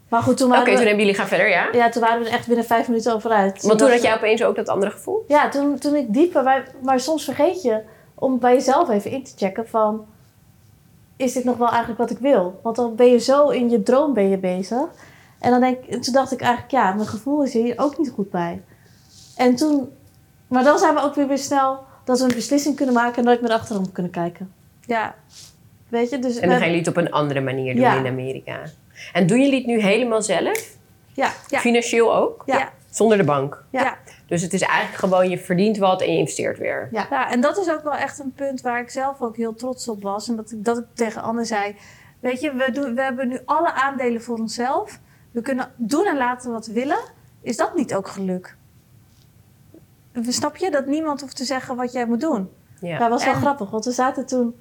Maar 0.09 0.23
goed, 0.23 0.37
toen 0.37 0.47
Oké, 0.47 0.57
waren, 0.59 0.73
toen 0.73 0.83
we, 0.83 0.89
hebben 0.89 1.05
jullie 1.07 1.21
gaan 1.21 1.29
verder, 1.29 1.49
ja? 1.49 1.69
ja, 1.73 1.89
toen 1.89 2.03
waren 2.03 2.21
we 2.23 2.27
er 2.29 2.33
echt 2.35 2.47
binnen 2.47 2.65
vijf 2.65 2.89
minuten 2.89 3.15
over 3.15 3.31
uit. 3.31 3.63
Want 3.63 3.79
toen 3.79 3.91
had 3.91 4.03
jij 4.03 4.15
opeens 4.15 4.43
ook 4.43 4.57
dat 4.57 4.69
andere 4.69 4.91
gevoel? 4.91 5.25
Ja, 5.29 5.49
toen, 5.49 5.79
toen 5.79 5.95
ik 5.95 6.13
dieper... 6.13 6.43
Maar, 6.43 6.69
maar 6.83 7.01
soms 7.01 7.25
vergeet 7.25 7.63
je 7.63 7.83
om 8.15 8.39
bij 8.39 8.55
jezelf 8.55 8.89
even 8.91 9.11
in 9.11 9.25
te 9.25 9.33
checken 9.37 9.69
van... 9.69 10.07
Is 11.21 11.33
dit 11.33 11.45
nog 11.45 11.57
wel 11.57 11.69
eigenlijk 11.69 11.99
wat 11.99 12.11
ik 12.11 12.19
wil? 12.19 12.61
Want 12.63 12.77
dan 12.77 12.95
ben 12.95 13.07
je 13.07 13.19
zo 13.19 13.49
in 13.49 13.71
je 13.71 13.83
droom 13.83 14.15
ben 14.15 14.29
je 14.29 14.39
bezig. 14.39 14.81
En 15.39 15.51
dan 15.51 15.61
denk, 15.61 15.85
en 15.85 16.01
toen 16.01 16.13
dacht 16.13 16.33
ik 16.33 16.41
eigenlijk, 16.41 16.71
ja, 16.71 16.93
mijn 16.93 17.09
gevoel 17.09 17.43
is 17.43 17.53
hier 17.53 17.75
ook 17.77 17.99
niet 17.99 18.11
goed 18.11 18.31
bij. 18.31 18.63
En 19.37 19.55
toen... 19.57 19.89
Maar 20.47 20.65
dan 20.65 20.79
zijn 20.79 20.95
we 20.95 21.01
ook 21.03 21.15
weer 21.15 21.29
weer 21.29 21.39
snel 21.39 21.85
dat 22.05 22.19
we 22.19 22.25
een 22.25 22.35
beslissing 22.35 22.77
kunnen 22.77 22.95
maken... 22.95 23.17
en 23.19 23.25
nooit 23.25 23.41
meer 23.41 23.51
achterom 23.51 23.93
kunnen 23.93 24.13
kijken. 24.13 24.53
ja. 24.87 25.15
Weet 25.89 26.11
je, 26.11 26.19
dus 26.19 26.37
En 26.37 26.49
dan 26.49 26.57
gaan 26.59 26.67
jullie 26.67 26.83
het 26.85 26.89
op 26.89 26.97
een 26.97 27.11
andere 27.11 27.41
manier 27.41 27.75
doen 27.75 27.83
Ja. 27.83 27.95
in 27.95 28.07
Amerika. 28.07 28.61
En 29.13 29.27
doen 29.27 29.41
jullie 29.41 29.57
het 29.59 29.67
nu 29.67 29.81
helemaal 29.81 30.23
zelf? 30.23 30.77
ja, 31.13 31.33
Ja. 31.49 31.59
Financieel 31.59 32.17
ook? 32.17 32.43
Ja. 32.47 32.59
Ja. 32.59 32.73
Zonder 32.91 33.17
de 33.19 33.25
bank? 33.25 33.65
Ja. 33.71 33.97
Dus 34.31 34.43
het 34.43 34.53
is 34.53 34.61
eigenlijk 34.61 34.99
gewoon 34.99 35.29
je 35.29 35.39
verdient 35.39 35.77
wat 35.77 36.01
en 36.01 36.13
je 36.13 36.19
investeert 36.19 36.59
weer. 36.59 36.89
Ja. 36.93 37.07
Ja, 37.11 37.31
en 37.31 37.41
dat 37.41 37.59
is 37.59 37.71
ook 37.71 37.83
wel 37.83 37.93
echt 37.95 38.19
een 38.19 38.33
punt 38.33 38.61
waar 38.61 38.81
ik 38.81 38.91
zelf 38.91 39.21
ook 39.21 39.37
heel 39.37 39.55
trots 39.55 39.89
op 39.89 40.03
was. 40.03 40.29
En 40.29 40.37
dat 40.37 40.51
ik, 40.51 40.65
dat 40.65 40.79
ik 40.79 40.85
tegen 40.95 41.23
Anne 41.23 41.45
zei: 41.45 41.77
Weet 42.21 42.41
je, 42.41 42.53
we, 42.53 42.71
doen, 42.73 42.95
we 42.95 43.03
hebben 43.03 43.29
nu 43.29 43.41
alle 43.45 43.73
aandelen 43.73 44.23
voor 44.23 44.39
onszelf. 44.39 45.01
We 45.31 45.41
kunnen 45.41 45.73
doen 45.77 46.07
en 46.07 46.17
laten 46.17 46.53
wat 46.53 46.67
we 46.67 46.73
willen. 46.73 46.99
Is 47.43 47.57
dat 47.57 47.75
niet 47.77 47.95
ook 47.95 48.09
geluk? 48.09 48.57
Snap 50.29 50.57
je? 50.57 50.71
Dat 50.71 50.87
niemand 50.87 51.21
hoeft 51.21 51.37
te 51.37 51.45
zeggen 51.45 51.77
wat 51.77 51.93
jij 51.93 52.07
moet 52.07 52.21
doen. 52.21 52.51
Ja. 52.81 52.99
Dat 52.99 53.09
was 53.09 53.25
wel 53.25 53.35
En- 53.35 53.41
grappig, 53.41 53.71
want 53.71 53.85
we 53.85 53.93
zaten 53.93 54.27
toen 54.27 54.55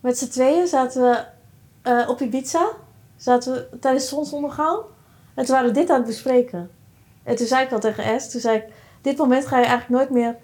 met 0.00 0.18
z'n 0.18 0.28
tweeën 0.28 0.66
zaten 0.66 1.02
we 1.02 1.24
eh, 1.82 2.08
op 2.08 2.20
Ibiza. 2.20 2.68
Zaten 3.16 3.52
we 3.52 3.78
tijdens 3.78 4.08
zonsondergang. 4.08 4.78
En 5.34 5.44
toen 5.44 5.54
waren 5.54 5.72
we 5.72 5.78
dit 5.80 5.90
aan 5.90 5.96
het 5.96 6.06
bespreken. 6.06 6.70
En 7.22 7.36
toen 7.36 7.46
zei 7.46 7.64
ik 7.64 7.72
al 7.72 7.80
tegen 7.80 8.20
S, 8.20 8.30
toen 8.30 8.40
zei 8.40 8.56
ik, 8.56 8.64
dit 9.00 9.16
moment 9.16 9.46
ga 9.46 9.58
je 9.58 9.64
eigenlijk 9.64 10.00
nooit 10.00 10.10
meer 10.10 10.36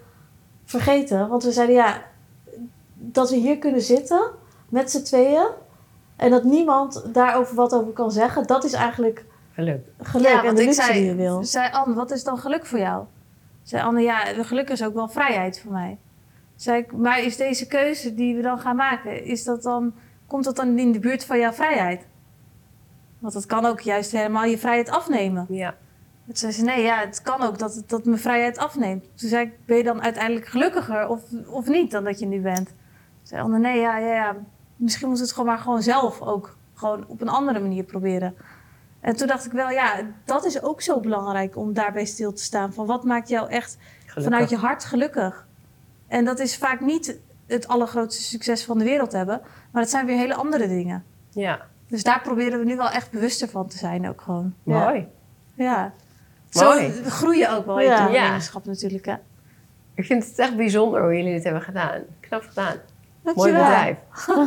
vergeten. 0.64 1.28
Want 1.28 1.44
we 1.44 1.52
zeiden 1.52 1.74
ja, 1.74 2.02
dat 2.94 3.30
we 3.30 3.36
hier 3.36 3.58
kunnen 3.58 3.82
zitten 3.82 4.30
met 4.68 4.90
z'n 4.90 5.02
tweeën. 5.02 5.46
En 6.16 6.30
dat 6.30 6.44
niemand 6.44 7.14
daarover 7.14 7.54
wat 7.54 7.74
over 7.74 7.92
kan 7.92 8.10
zeggen. 8.10 8.46
Dat 8.46 8.64
is 8.64 8.72
eigenlijk 8.72 9.24
Geluk. 9.52 9.86
geluk 9.98 10.30
en 10.30 10.44
want 10.44 10.56
de 10.56 10.62
ik 10.62 10.68
luxe 10.68 10.82
zei, 10.82 10.92
die 10.92 11.04
je 11.04 11.14
wil. 11.14 11.44
zei 11.44 11.72
Anne, 11.72 11.94
wat 11.94 12.10
is 12.10 12.24
dan 12.24 12.38
geluk 12.38 12.66
voor 12.66 12.78
jou? 12.78 13.04
Zei 13.62 13.82
Anne, 13.82 14.00
ja, 14.00 14.16
geluk 14.24 14.70
is 14.70 14.84
ook 14.84 14.94
wel 14.94 15.08
vrijheid 15.08 15.60
voor 15.60 15.72
mij. 15.72 15.98
Zei 16.56 16.78
ik, 16.78 16.92
maar 16.92 17.22
is 17.22 17.36
deze 17.36 17.66
keuze 17.66 18.14
die 18.14 18.36
we 18.36 18.42
dan 18.42 18.58
gaan 18.58 18.76
maken, 18.76 19.24
is 19.24 19.44
dat 19.44 19.62
dan, 19.62 19.94
komt 20.26 20.44
dat 20.44 20.56
dan 20.56 20.78
in 20.78 20.92
de 20.92 20.98
buurt 20.98 21.24
van 21.24 21.38
jouw 21.38 21.52
vrijheid? 21.52 22.06
Want 23.18 23.32
dat 23.32 23.46
kan 23.46 23.64
ook 23.64 23.80
juist 23.80 24.12
helemaal 24.12 24.44
je 24.44 24.58
vrijheid 24.58 24.90
afnemen. 24.90 25.46
Ja. 25.48 25.74
Toen 26.26 26.36
zei 26.36 26.52
ze, 26.52 26.62
nee, 26.62 26.82
ja, 26.82 26.98
het 26.98 27.22
kan 27.22 27.42
ook 27.42 27.58
dat 27.58 27.82
dat 27.86 28.04
mijn 28.04 28.18
vrijheid 28.18 28.58
afneemt. 28.58 29.04
Toen 29.14 29.28
zei 29.28 29.46
ik, 29.46 29.52
ben 29.66 29.76
je 29.76 29.82
dan 29.82 30.02
uiteindelijk 30.02 30.46
gelukkiger 30.46 31.08
of, 31.08 31.22
of 31.46 31.66
niet 31.66 31.90
dan 31.90 32.04
dat 32.04 32.18
je 32.18 32.26
nu 32.26 32.40
bent? 32.40 32.66
Toen 32.66 32.76
zei 33.22 33.42
Anne, 33.42 33.58
nee, 33.58 33.80
ja, 33.80 33.98
ja, 33.98 34.14
ja, 34.14 34.36
misschien 34.76 35.08
moet 35.08 35.18
het 35.18 35.32
gewoon 35.32 35.46
maar 35.46 35.58
gewoon 35.58 35.82
zelf 35.82 36.20
ook 36.20 36.56
gewoon 36.74 37.04
op 37.06 37.20
een 37.20 37.28
andere 37.28 37.60
manier 37.60 37.84
proberen. 37.84 38.34
En 39.00 39.16
toen 39.16 39.26
dacht 39.26 39.46
ik 39.46 39.52
wel, 39.52 39.70
ja, 39.70 40.00
dat 40.24 40.44
is 40.44 40.62
ook 40.62 40.80
zo 40.82 41.00
belangrijk 41.00 41.56
om 41.56 41.72
daarbij 41.72 42.04
stil 42.04 42.32
te 42.32 42.42
staan. 42.42 42.72
Van 42.72 42.86
wat 42.86 43.04
maakt 43.04 43.28
jou 43.28 43.50
echt 43.50 43.78
Gelukkig. 43.98 44.24
vanuit 44.24 44.50
je 44.50 44.56
hart 44.56 44.84
gelukkig? 44.84 45.46
En 46.06 46.24
dat 46.24 46.38
is 46.38 46.56
vaak 46.56 46.80
niet 46.80 47.18
het 47.46 47.68
allergrootste 47.68 48.22
succes 48.22 48.64
van 48.64 48.78
de 48.78 48.84
wereld 48.84 49.12
hebben, 49.12 49.40
maar 49.70 49.82
het 49.82 49.90
zijn 49.90 50.06
weer 50.06 50.16
hele 50.16 50.34
andere 50.34 50.68
dingen. 50.68 51.04
Ja. 51.30 51.60
Dus 51.88 52.02
daar 52.02 52.20
proberen 52.20 52.58
we 52.58 52.64
nu 52.64 52.76
wel 52.76 52.90
echt 52.90 53.10
bewuster 53.10 53.48
van 53.48 53.66
te 53.68 53.78
zijn 53.78 54.08
ook 54.08 54.20
gewoon. 54.20 54.54
Ja. 54.62 54.84
Mooi. 54.84 55.08
Ja. 55.54 55.92
Mooi. 56.54 56.92
Zo 56.92 57.02
groei 57.10 57.38
je 57.38 57.48
ook 57.48 57.66
wel 57.66 57.80
in 57.80 57.86
Ja. 57.86 58.00
je 58.00 58.06
ondernemerschap 58.06 58.64
natuurlijk. 58.66 59.04
Hè? 59.06 59.14
Ik 59.94 60.04
vind 60.04 60.24
het 60.24 60.38
echt 60.38 60.56
bijzonder 60.56 61.02
hoe 61.02 61.16
jullie 61.16 61.32
dit 61.32 61.44
hebben 61.44 61.62
gedaan. 61.62 62.02
Knap 62.20 62.42
gedaan. 62.42 62.76
Mooi 63.22 63.34
Dankjewel. 63.52 63.62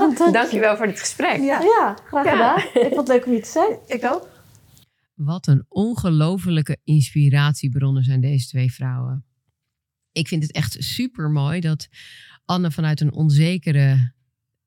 bedrijf. 0.09 0.31
Dankjewel 0.31 0.77
voor 0.77 0.87
dit 0.87 0.99
gesprek. 0.99 1.37
Ja, 1.41 1.59
Ja, 1.61 1.95
graag 2.07 2.25
Ja. 2.25 2.31
gedaan. 2.31 2.83
Ik 2.83 2.93
vond 2.93 2.95
het 2.97 3.07
leuk 3.07 3.25
om 3.25 3.33
je 3.33 3.41
te 3.41 3.49
zijn. 3.49 3.77
ik 3.87 4.05
ook. 4.05 4.27
Wat 5.13 5.47
een 5.47 5.65
ongelofelijke 5.69 6.77
inspiratiebronnen 6.83 8.03
zijn 8.03 8.21
deze 8.21 8.47
twee 8.47 8.73
vrouwen. 8.73 9.25
Ik 10.11 10.27
vind 10.27 10.43
het 10.43 10.51
echt 10.51 10.75
super 10.79 11.29
mooi 11.29 11.59
dat 11.59 11.87
Anne 12.45 12.71
vanuit 12.71 13.01
een 13.01 13.13
onzekere, 13.13 14.13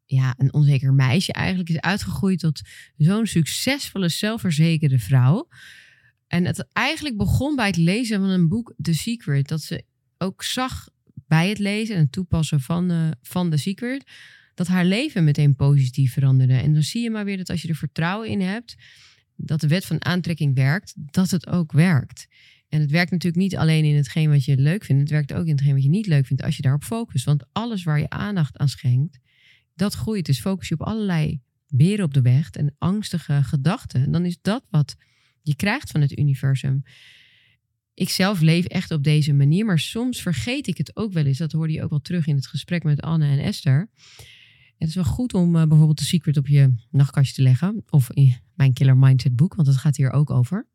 ja, 0.04 0.34
een 0.36 0.52
onzeker 0.52 0.92
meisje 0.92 1.32
eigenlijk 1.32 1.68
is 1.68 1.80
uitgegroeid 1.80 2.38
tot 2.40 2.60
zo'n 2.96 3.26
succesvolle, 3.26 4.08
zelfverzekerde 4.08 4.98
vrouw. 4.98 5.48
En 6.30 6.44
het 6.44 6.66
eigenlijk 6.72 7.16
begon 7.16 7.56
bij 7.56 7.66
het 7.66 7.76
lezen 7.76 8.20
van 8.20 8.28
een 8.28 8.48
boek, 8.48 8.74
The 8.82 8.94
Secret. 8.94 9.48
Dat 9.48 9.62
ze 9.62 9.84
ook 10.18 10.42
zag 10.42 10.88
bij 11.26 11.48
het 11.48 11.58
lezen 11.58 11.94
en 11.94 12.00
het 12.00 12.12
toepassen 12.12 12.60
van, 12.60 12.90
eh, 12.90 13.08
van 13.22 13.50
The 13.50 13.56
Secret, 13.56 14.10
dat 14.54 14.66
haar 14.66 14.84
leven 14.84 15.24
meteen 15.24 15.54
positief 15.54 16.12
veranderde. 16.12 16.54
En 16.54 16.72
dan 16.72 16.82
zie 16.82 17.02
je 17.02 17.10
maar 17.10 17.24
weer 17.24 17.36
dat 17.36 17.50
als 17.50 17.62
je 17.62 17.68
er 17.68 17.74
vertrouwen 17.74 18.28
in 18.28 18.40
hebt, 18.40 18.74
dat 19.36 19.60
de 19.60 19.68
wet 19.68 19.84
van 19.84 20.04
aantrekking 20.04 20.54
werkt, 20.54 20.94
dat 20.96 21.30
het 21.30 21.46
ook 21.46 21.72
werkt. 21.72 22.26
En 22.68 22.80
het 22.80 22.90
werkt 22.90 23.10
natuurlijk 23.10 23.42
niet 23.42 23.56
alleen 23.56 23.84
in 23.84 23.96
hetgeen 23.96 24.30
wat 24.30 24.44
je 24.44 24.56
leuk 24.56 24.84
vindt, 24.84 25.02
het 25.02 25.10
werkt 25.10 25.32
ook 25.32 25.46
in 25.46 25.52
hetgeen 25.52 25.74
wat 25.74 25.82
je 25.82 25.88
niet 25.88 26.06
leuk 26.06 26.26
vindt 26.26 26.42
als 26.42 26.56
je 26.56 26.62
daarop 26.62 26.84
focust. 26.84 27.24
Want 27.24 27.44
alles 27.52 27.84
waar 27.84 27.98
je 27.98 28.10
aandacht 28.10 28.56
aan 28.56 28.68
schenkt, 28.68 29.18
dat 29.74 29.94
groeit. 29.94 30.26
Dus 30.26 30.40
focus 30.40 30.68
je 30.68 30.74
op 30.74 30.82
allerlei 30.82 31.40
beren 31.66 32.04
op 32.04 32.14
de 32.14 32.22
weg 32.22 32.50
en 32.50 32.74
angstige 32.78 33.42
gedachten. 33.42 34.02
En 34.02 34.12
dan 34.12 34.24
is 34.24 34.38
dat 34.42 34.64
wat 34.70 34.96
je 35.42 35.56
krijgt 35.56 35.90
van 35.90 36.00
het 36.00 36.18
universum. 36.18 36.82
Ik 37.94 38.08
zelf 38.08 38.40
leef 38.40 38.64
echt 38.64 38.90
op 38.90 39.04
deze 39.04 39.32
manier, 39.32 39.64
maar 39.64 39.78
soms 39.78 40.22
vergeet 40.22 40.66
ik 40.66 40.78
het 40.78 40.96
ook 40.96 41.12
wel 41.12 41.24
eens. 41.24 41.38
Dat 41.38 41.52
hoorde 41.52 41.72
je 41.72 41.82
ook 41.82 41.90
wel 41.90 42.00
terug 42.00 42.26
in 42.26 42.34
het 42.34 42.46
gesprek 42.46 42.82
met 42.82 43.00
Anne 43.00 43.26
en 43.26 43.38
Esther. 43.38 43.90
Het 44.78 44.88
is 44.88 44.94
wel 44.94 45.04
goed 45.04 45.34
om 45.34 45.56
eh, 45.56 45.66
bijvoorbeeld 45.66 45.98
de 45.98 46.04
secret 46.04 46.36
op 46.36 46.46
je 46.46 46.74
nachtkastje 46.90 47.34
te 47.34 47.42
leggen. 47.42 47.82
Of 47.88 48.10
in 48.10 48.36
mijn 48.54 48.72
Killer 48.72 48.96
Mindset 48.96 49.36
boek, 49.36 49.54
want 49.54 49.68
dat 49.68 49.76
gaat 49.76 49.96
hier 49.96 50.10
ook 50.10 50.30
over. 50.30 50.68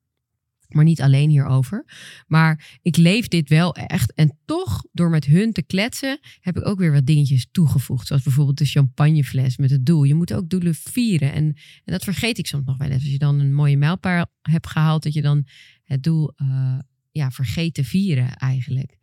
Maar 0.68 0.84
niet 0.84 1.02
alleen 1.02 1.30
hierover. 1.30 1.86
Maar 2.28 2.78
ik 2.82 2.98
leef 2.98 3.28
dit 3.28 3.50
wel 3.50 3.76
echt. 3.76 4.14
En 4.14 4.38
toch, 4.46 4.86
door 4.92 5.10
met 5.10 5.26
hun 5.26 5.52
te 5.52 5.64
kletsen, 5.64 6.20
heb 6.40 6.58
ik 6.58 6.68
ook 6.68 6.80
weer 6.80 6.92
wat 6.92 7.06
dingetjes 7.06 7.48
toegevoegd. 7.52 8.08
Zoals 8.08 8.24
bijvoorbeeld 8.24 8.58
de 8.58 8.66
champagnefles 8.66 9.58
met 9.58 9.70
het 9.70 9.86
doel. 9.86 10.04
Je 10.04 10.16
moet 10.16 10.34
ook 10.34 10.50
doelen 10.50 10.76
vieren. 10.76 11.34
En, 11.34 11.44
en 11.44 11.94
dat 11.94 12.04
vergeet 12.04 12.38
ik 12.38 12.48
soms 12.48 12.66
nog 12.66 12.78
wel 12.78 12.90
eens. 12.90 13.04
Als 13.04 13.12
je 13.12 13.18
dan 13.18 13.40
een 13.40 13.54
mooie 13.54 13.78
mijlpaal 13.78 14.26
hebt 14.42 14.68
gehaald, 14.68 15.04
dat 15.04 15.14
je 15.14 15.22
dan 15.22 15.48
het 15.84 16.04
doel 16.04 16.32
eh, 16.36 16.80
ja, 17.12 17.32
vergeet 17.32 17.74
te 17.74 17.84
vieren 17.84 18.36
eigenlijk. 18.36 18.98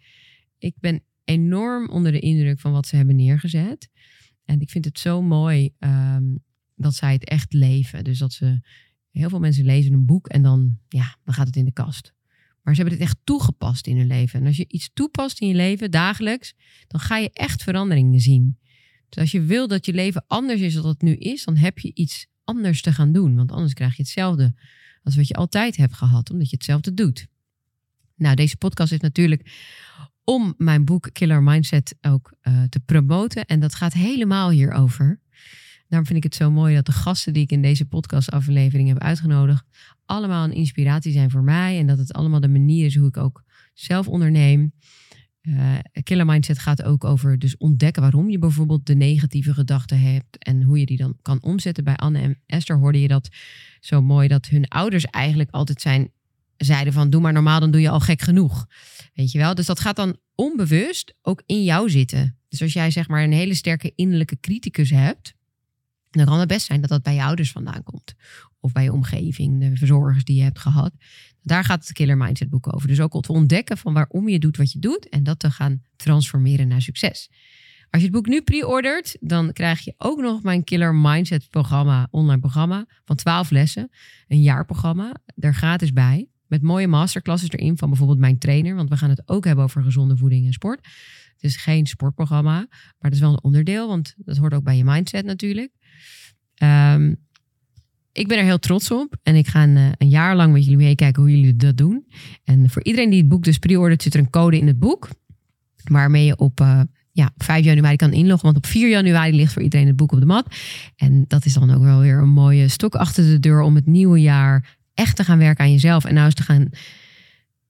Ik 0.59 0.75
ben 0.81 1.03
enorm 1.25 1.89
onder 1.89 2.13
de 2.13 2.21
indruk 2.21 2.61
van 2.61 2.73
wat 2.73 2.87
ze 2.87 2.97
hebben 2.97 3.17
neergezet. 3.17 3.89
En 4.45 4.61
ik 4.61 4.71
vind 4.71 4.85
het 4.85 4.99
zo 4.99 5.23
mooi 5.23 5.71
ehm, 5.79 6.25
dat 6.75 6.95
zij 6.95 7.13
het 7.13 7.25
echt 7.25 7.53
leven. 7.53 8.05
Dus 8.05 8.19
dat 8.19 8.33
ze, 8.33 8.61
heel 9.13 9.29
veel 9.29 9.41
mensen 9.41 9.65
lezen 9.65 9.93
een 9.93 10.07
boek 10.07 10.29
en 10.29 10.43
dan, 10.43 10.79
ja, 10.89 11.17
dan 11.25 11.35
gaat 11.35 11.47
het 11.47 11.57
in 11.57 11.65
de 11.65 11.73
kast. 11.73 12.13
Maar 12.63 12.75
ze 12.75 12.81
hebben 12.81 12.99
het 12.99 13.09
echt 13.09 13.19
toegepast 13.25 13.87
in 13.87 13.97
hun 13.97 14.07
leven. 14.07 14.41
En 14.41 14.47
als 14.47 14.57
je 14.57 14.65
iets 14.69 14.91
toepast 14.93 15.41
in 15.41 15.49
je 15.49 15.55
leven 15.55 15.91
dagelijks, 15.91 16.55
dan 16.87 17.01
ga 17.01 17.17
je 17.17 17.31
echt 17.33 17.63
veranderingen 17.63 18.21
zien. 18.21 18.59
Dus 19.09 19.19
als 19.19 19.31
je 19.31 19.43
wil 19.43 19.69
dat 19.69 19.87
je 19.87 19.93
leven 19.93 20.25
anders 20.27 20.61
is 20.61 20.75
dan 20.75 20.87
het 20.87 21.03
nu 21.03 21.15
is, 21.15 21.45
dan 21.45 21.57
heb 21.57 21.79
je 21.79 21.95
iets 21.95 22.27
anders 22.45 22.83
te 22.83 22.93
gaan 22.93 23.13
doen. 23.13 23.37
Want 23.37 23.53
anders 23.53 23.73
krijg 23.73 23.97
je 23.97 24.03
hetzelfde 24.03 24.55
als 25.03 25.17
wat 25.17 25.29
je 25.29 25.35
altijd 25.35 25.77
hebt 25.77 25.95
gehad, 25.95 26.31
omdat 26.31 26.51
je 26.51 26.57
hetzelfde 26.57 26.95
doet. 26.95 27.27
Nou, 28.17 28.35
deze 28.35 28.57
podcast 28.57 28.93
is 28.93 29.01
natuurlijk 29.01 29.51
om 30.25 30.55
mijn 30.57 30.85
boek 30.85 31.09
Killer 31.13 31.43
Mindset 31.43 31.97
ook 32.01 32.35
eh, 32.41 32.63
te 32.63 32.81
promoten. 32.81 33.45
En 33.45 33.61
dat 33.61 33.75
gaat 33.75 33.93
helemaal 33.93 34.51
hierover. 34.51 35.21
Daarom 35.93 36.11
vind 36.11 36.25
ik 36.25 36.33
het 36.33 36.43
zo 36.43 36.51
mooi 36.51 36.75
dat 36.75 36.87
de 36.87 36.93
gasten 36.93 37.33
die 37.33 37.43
ik 37.43 37.51
in 37.51 37.63
deze 37.63 37.85
podcastaflevering 37.85 38.89
heb 38.89 38.99
uitgenodigd, 38.99 39.65
allemaal 40.05 40.45
een 40.45 40.53
inspiratie 40.53 41.13
zijn 41.13 41.31
voor 41.31 41.43
mij. 41.43 41.79
En 41.79 41.87
dat 41.87 41.99
het 41.99 42.13
allemaal 42.13 42.41
de 42.41 42.49
manier 42.49 42.87
is 42.87 42.97
hoe 42.97 43.09
ik 43.09 43.17
ook 43.17 43.43
zelf 43.75 44.09
onderneem. 44.09 44.73
Eh, 45.41 45.79
Killer 46.03 46.27
Mindset 46.27 46.59
gaat 46.59 46.83
ook 46.83 47.05
over 47.05 47.39
dus 47.39 47.57
ontdekken 47.57 48.03
waarom 48.03 48.31
je 48.31 48.39
bijvoorbeeld 48.39 48.87
de 48.87 48.95
negatieve 48.95 49.55
gedachten 49.55 50.01
hebt. 50.01 50.39
En 50.39 50.63
hoe 50.63 50.79
je 50.79 50.87
die 50.87 50.97
dan 50.97 51.17
kan 51.23 51.43
omzetten. 51.43 51.85
Bij 51.85 51.97
Anne 51.97 52.19
en 52.19 52.39
Esther 52.47 52.79
hoorde 52.79 53.01
je 53.01 53.09
dat 53.09 53.29
zo 53.81 54.03
mooi 54.03 54.29
dat 54.29 54.47
hun 54.47 54.69
ouders 54.69 55.05
eigenlijk 55.05 55.51
altijd 55.51 55.81
zijn, 55.81 56.11
zeiden 56.57 56.93
van 56.93 57.11
doe 57.11 57.21
maar 57.21 57.33
normaal, 57.33 57.61
dan 57.61 57.71
doe 57.71 57.81
je 57.81 57.91
al 57.91 58.01
gek 58.01 58.23
genoeg. 58.23 58.67
Weet 59.15 59.33
je 59.33 59.39
wel? 59.39 59.55
Dus 59.55 59.67
dat 59.67 59.81
gaat 59.81 59.97
dan 59.97 60.17
onbewust 60.35 61.15
ook 61.23 61.43
in 61.47 61.65
jou 61.65 61.91
zitten. 61.91 62.39
Dus 62.49 62.63
als 62.63 62.73
jij 62.73 62.91
zeg 62.91 63.09
maar 63.09 63.23
een 63.23 63.33
hele 63.33 63.55
sterke 63.55 63.93
innerlijke 63.95 64.41
criticus 64.41 64.91
hebt, 64.91 65.35
dan 66.19 66.27
kan 66.27 66.39
het 66.39 66.49
best 66.49 66.67
zijn 66.67 66.81
dat 66.81 66.91
dat 66.91 67.03
bij 67.03 67.15
je 67.15 67.23
ouders 67.23 67.53
vandaan 67.53 67.83
komt. 67.83 68.15
Of 68.61 68.73
bij 68.73 68.83
je 68.83 68.93
omgeving, 68.93 69.61
de 69.61 69.77
verzorgers 69.77 70.25
die 70.25 70.37
je 70.37 70.43
hebt 70.43 70.59
gehad. 70.59 70.93
Daar 71.43 71.65
gaat 71.65 71.85
het 71.85 71.93
Killer 71.93 72.17
Mindset 72.17 72.51
boek 72.51 72.75
over. 72.75 72.89
Dus 72.89 73.01
ook 73.01 73.23
te 73.23 73.33
ontdekken 73.33 73.79
van 73.79 73.93
waarom 73.93 74.29
je 74.29 74.39
doet 74.39 74.57
wat 74.57 74.73
je 74.73 74.79
doet 74.79 75.09
en 75.09 75.23
dat 75.23 75.39
te 75.39 75.51
gaan 75.51 75.83
transformeren 75.97 76.69
naar 76.69 76.83
succes. 76.83 77.31
Als 77.91 78.03
je 78.03 78.09
het 78.09 78.17
boek 78.17 78.27
nu 78.27 78.43
pre-ordert, 78.43 79.17
dan 79.21 79.53
krijg 79.53 79.81
je 79.81 79.95
ook 79.99 80.21
nog 80.21 80.43
mijn 80.43 80.65
Killer 80.65 80.95
Mindset 80.95 81.51
programma, 81.51 82.09
online 82.11 82.41
programma 82.41 82.87
van 83.05 83.17
12 83.17 83.51
lessen. 83.51 83.91
Een 84.29 84.43
jaarprogramma, 84.43 85.15
daar 85.35 85.55
gratis 85.55 85.93
bij. 85.93 86.29
Met 86.47 86.63
mooie 86.63 86.87
masterclasses 86.89 87.51
erin 87.51 87.79
van 87.79 87.89
bijvoorbeeld 87.89 88.19
mijn 88.19 88.39
trainer. 88.39 88.75
Want 88.75 88.89
we 88.89 88.97
gaan 88.97 89.11
het 89.11 89.23
ook 89.29 89.45
hebben 89.45 89.65
over 89.65 89.83
gezonde 89.83 90.17
voeding 90.17 90.47
en 90.47 90.53
sport. 90.53 90.89
Het 91.43 91.51
is 91.51 91.57
geen 91.57 91.87
sportprogramma, 91.87 92.59
maar 92.69 93.11
het 93.11 93.13
is 93.13 93.21
wel 93.21 93.33
een 93.33 93.43
onderdeel. 93.43 93.89
Want 93.89 94.15
dat 94.17 94.37
hoort 94.37 94.55
ook 94.55 94.65
bij 94.65 94.77
je 94.77 94.85
mindset 94.85 95.25
natuurlijk. 95.25 95.73
Ehm, 96.55 97.15
ik 98.13 98.29
ben 98.29 98.39
er 98.39 98.45
heel 98.45 98.59
trots 98.59 98.91
op. 98.91 99.17
En 99.23 99.35
ik 99.35 99.49
ga 99.49 99.63
een, 99.63 99.77
eh, 99.77 99.91
een 99.99 100.09
jaar 100.09 100.37
lang 100.37 100.53
met 100.53 100.63
jullie 100.63 100.79
meekijken 100.79 101.23
hoe 101.23 101.31
jullie 101.31 101.57
dat 101.57 101.77
doen. 101.77 102.07
En 102.45 102.71
voor 102.71 102.85
iedereen 102.85 103.11
die 103.11 103.19
het 103.19 103.29
boek 103.29 103.45
dus 103.45 103.59
pre-ordert, 103.59 104.03
zit 104.03 104.15
er 104.15 104.21
een 104.21 104.31
code 104.31 104.59
in 104.59 104.67
het 104.67 104.79
boek. 104.79 105.09
Waarmee 105.85 106.25
je 106.25 106.37
op 106.37 106.61
eh, 106.61 106.81
ja, 107.13 107.31
op 107.35 107.43
5 107.43 107.65
januari 107.65 107.97
kan 107.97 108.13
inloggen. 108.13 108.45
Want 108.45 108.57
op 108.57 108.67
4 108.67 108.89
januari 108.89 109.37
ligt 109.37 109.53
voor 109.53 109.63
iedereen 109.63 109.87
het 109.87 109.97
boek 109.97 110.13
op 110.13 110.21
de 110.21 110.27
mat. 110.27 110.55
En 110.97 111.25
dat 111.29 111.45
is 111.45 111.55
dan 111.55 111.71
ook 111.71 111.83
wel 111.83 112.01
weer 112.01 112.19
een 112.19 112.29
mooie 112.29 112.69
stok 112.69 112.95
achter 112.95 113.25
de 113.25 113.41
deur 113.41 113.61
om 113.61 113.75
het 113.75 113.87
nieuwe 113.87 114.21
jaar 114.21 114.79
echt 114.95 115.17
te 115.17 115.25
gaan 115.25 115.39
werken 115.39 115.65
aan 115.65 115.71
jezelf. 115.71 116.05
En 116.05 116.15
nou 116.15 116.27
eens 116.27 116.35
te 116.35 116.43
gaan 116.43 116.71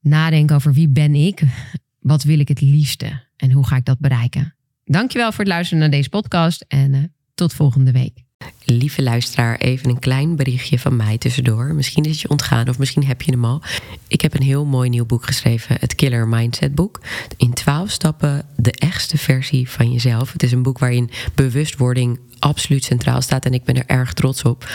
nadenken 0.01 0.57
over 0.57 0.73
wie 0.73 0.89
ben 0.89 1.15
ik? 1.15 1.43
Wat 1.99 2.23
wil 2.23 2.39
ik 2.39 2.49
het 2.49 2.61
liefste? 2.61 3.31
En 3.43 3.53
hoe 3.53 3.67
ga 3.67 3.77
ik 3.77 3.85
dat 3.85 3.99
bereiken? 3.99 4.55
Dankjewel 4.85 5.31
voor 5.31 5.45
het 5.45 5.49
luisteren 5.49 5.81
naar 5.81 5.91
deze 5.91 6.09
podcast 6.09 6.65
en 6.69 6.95
uh, 6.95 7.03
tot 7.35 7.53
volgende 7.53 7.93
week. 7.93 8.23
Lieve 8.65 9.03
luisteraar, 9.03 9.57
even 9.57 9.89
een 9.89 9.99
klein 9.99 10.37
berichtje 10.37 10.79
van 10.79 10.97
mij 10.97 11.19
tussendoor. 11.19 11.75
Misschien 11.75 12.05
is 12.05 12.11
het 12.11 12.21
je 12.21 12.29
ontgaan 12.29 12.69
of 12.69 12.79
misschien 12.79 13.05
heb 13.05 13.23
je 13.23 13.31
hem 13.31 13.45
al. 13.45 13.63
Ik 14.09 14.21
heb 14.21 14.35
een 14.35 14.43
heel 14.43 14.65
mooi 14.65 14.89
nieuw 14.89 15.07
boek 15.07 15.27
geschreven, 15.27 15.77
het 15.81 15.95
Killer 15.95 16.29
Mindset 16.29 16.75
boek. 16.75 17.01
In 17.37 17.53
12 17.53 17.91
stappen 17.91 18.47
de 18.57 18.73
echtste 18.73 19.19
versie 19.19 19.71
van 19.71 19.93
jezelf. 19.93 20.33
Het 20.33 20.43
is 20.43 20.53
een 20.53 20.63
boek 20.63 20.79
waarin 20.79 21.11
bewustwording 21.35 22.19
absoluut 22.43 22.85
centraal 22.85 23.23
staat 23.23 23.45
en 23.45 23.55
ik 23.55 23.65
ben 23.65 23.77
er 23.77 23.87
erg 23.87 24.13
trots 24.13 24.43
op. 24.43 24.71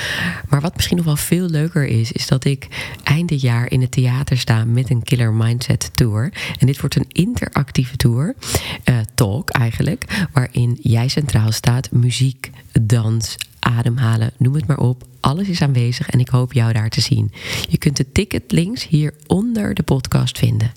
Maar 0.49 0.61
wat 0.61 0.75
misschien 0.75 0.97
nog 0.97 1.05
wel 1.05 1.15
veel 1.15 1.49
leuker 1.49 1.85
is, 1.85 2.11
is 2.11 2.27
dat 2.27 2.45
ik 2.45 2.67
eind 3.03 3.29
dit 3.29 3.41
jaar 3.41 3.71
in 3.71 3.81
het 3.81 3.91
theater 3.91 4.37
sta 4.37 4.65
met 4.65 4.89
een 4.89 5.03
Killer 5.03 5.33
Mindset 5.33 5.91
Tour. 5.93 6.33
En 6.59 6.67
dit 6.67 6.79
wordt 6.79 6.95
een 6.95 7.05
interactieve 7.07 7.97
tour, 7.97 8.35
uh, 8.85 8.97
talk 9.15 9.49
eigenlijk, 9.49 10.27
waarin 10.33 10.77
jij 10.81 11.07
centraal 11.07 11.51
staat, 11.51 11.91
muziek, 11.91 12.49
dans, 12.81 13.35
ademhalen, 13.59 14.31
noem 14.37 14.53
het 14.53 14.67
maar 14.67 14.79
op. 14.79 15.03
Alles 15.19 15.47
is 15.47 15.61
aanwezig 15.61 16.09
en 16.09 16.19
ik 16.19 16.29
hoop 16.29 16.53
jou 16.53 16.73
daar 16.73 16.89
te 16.89 17.01
zien. 17.01 17.31
Je 17.69 17.77
kunt 17.77 17.97
de 17.97 18.11
ticketlinks 18.11 18.87
hier 18.87 19.13
onder 19.27 19.73
de 19.73 19.83
podcast 19.83 20.37
vinden. 20.37 20.71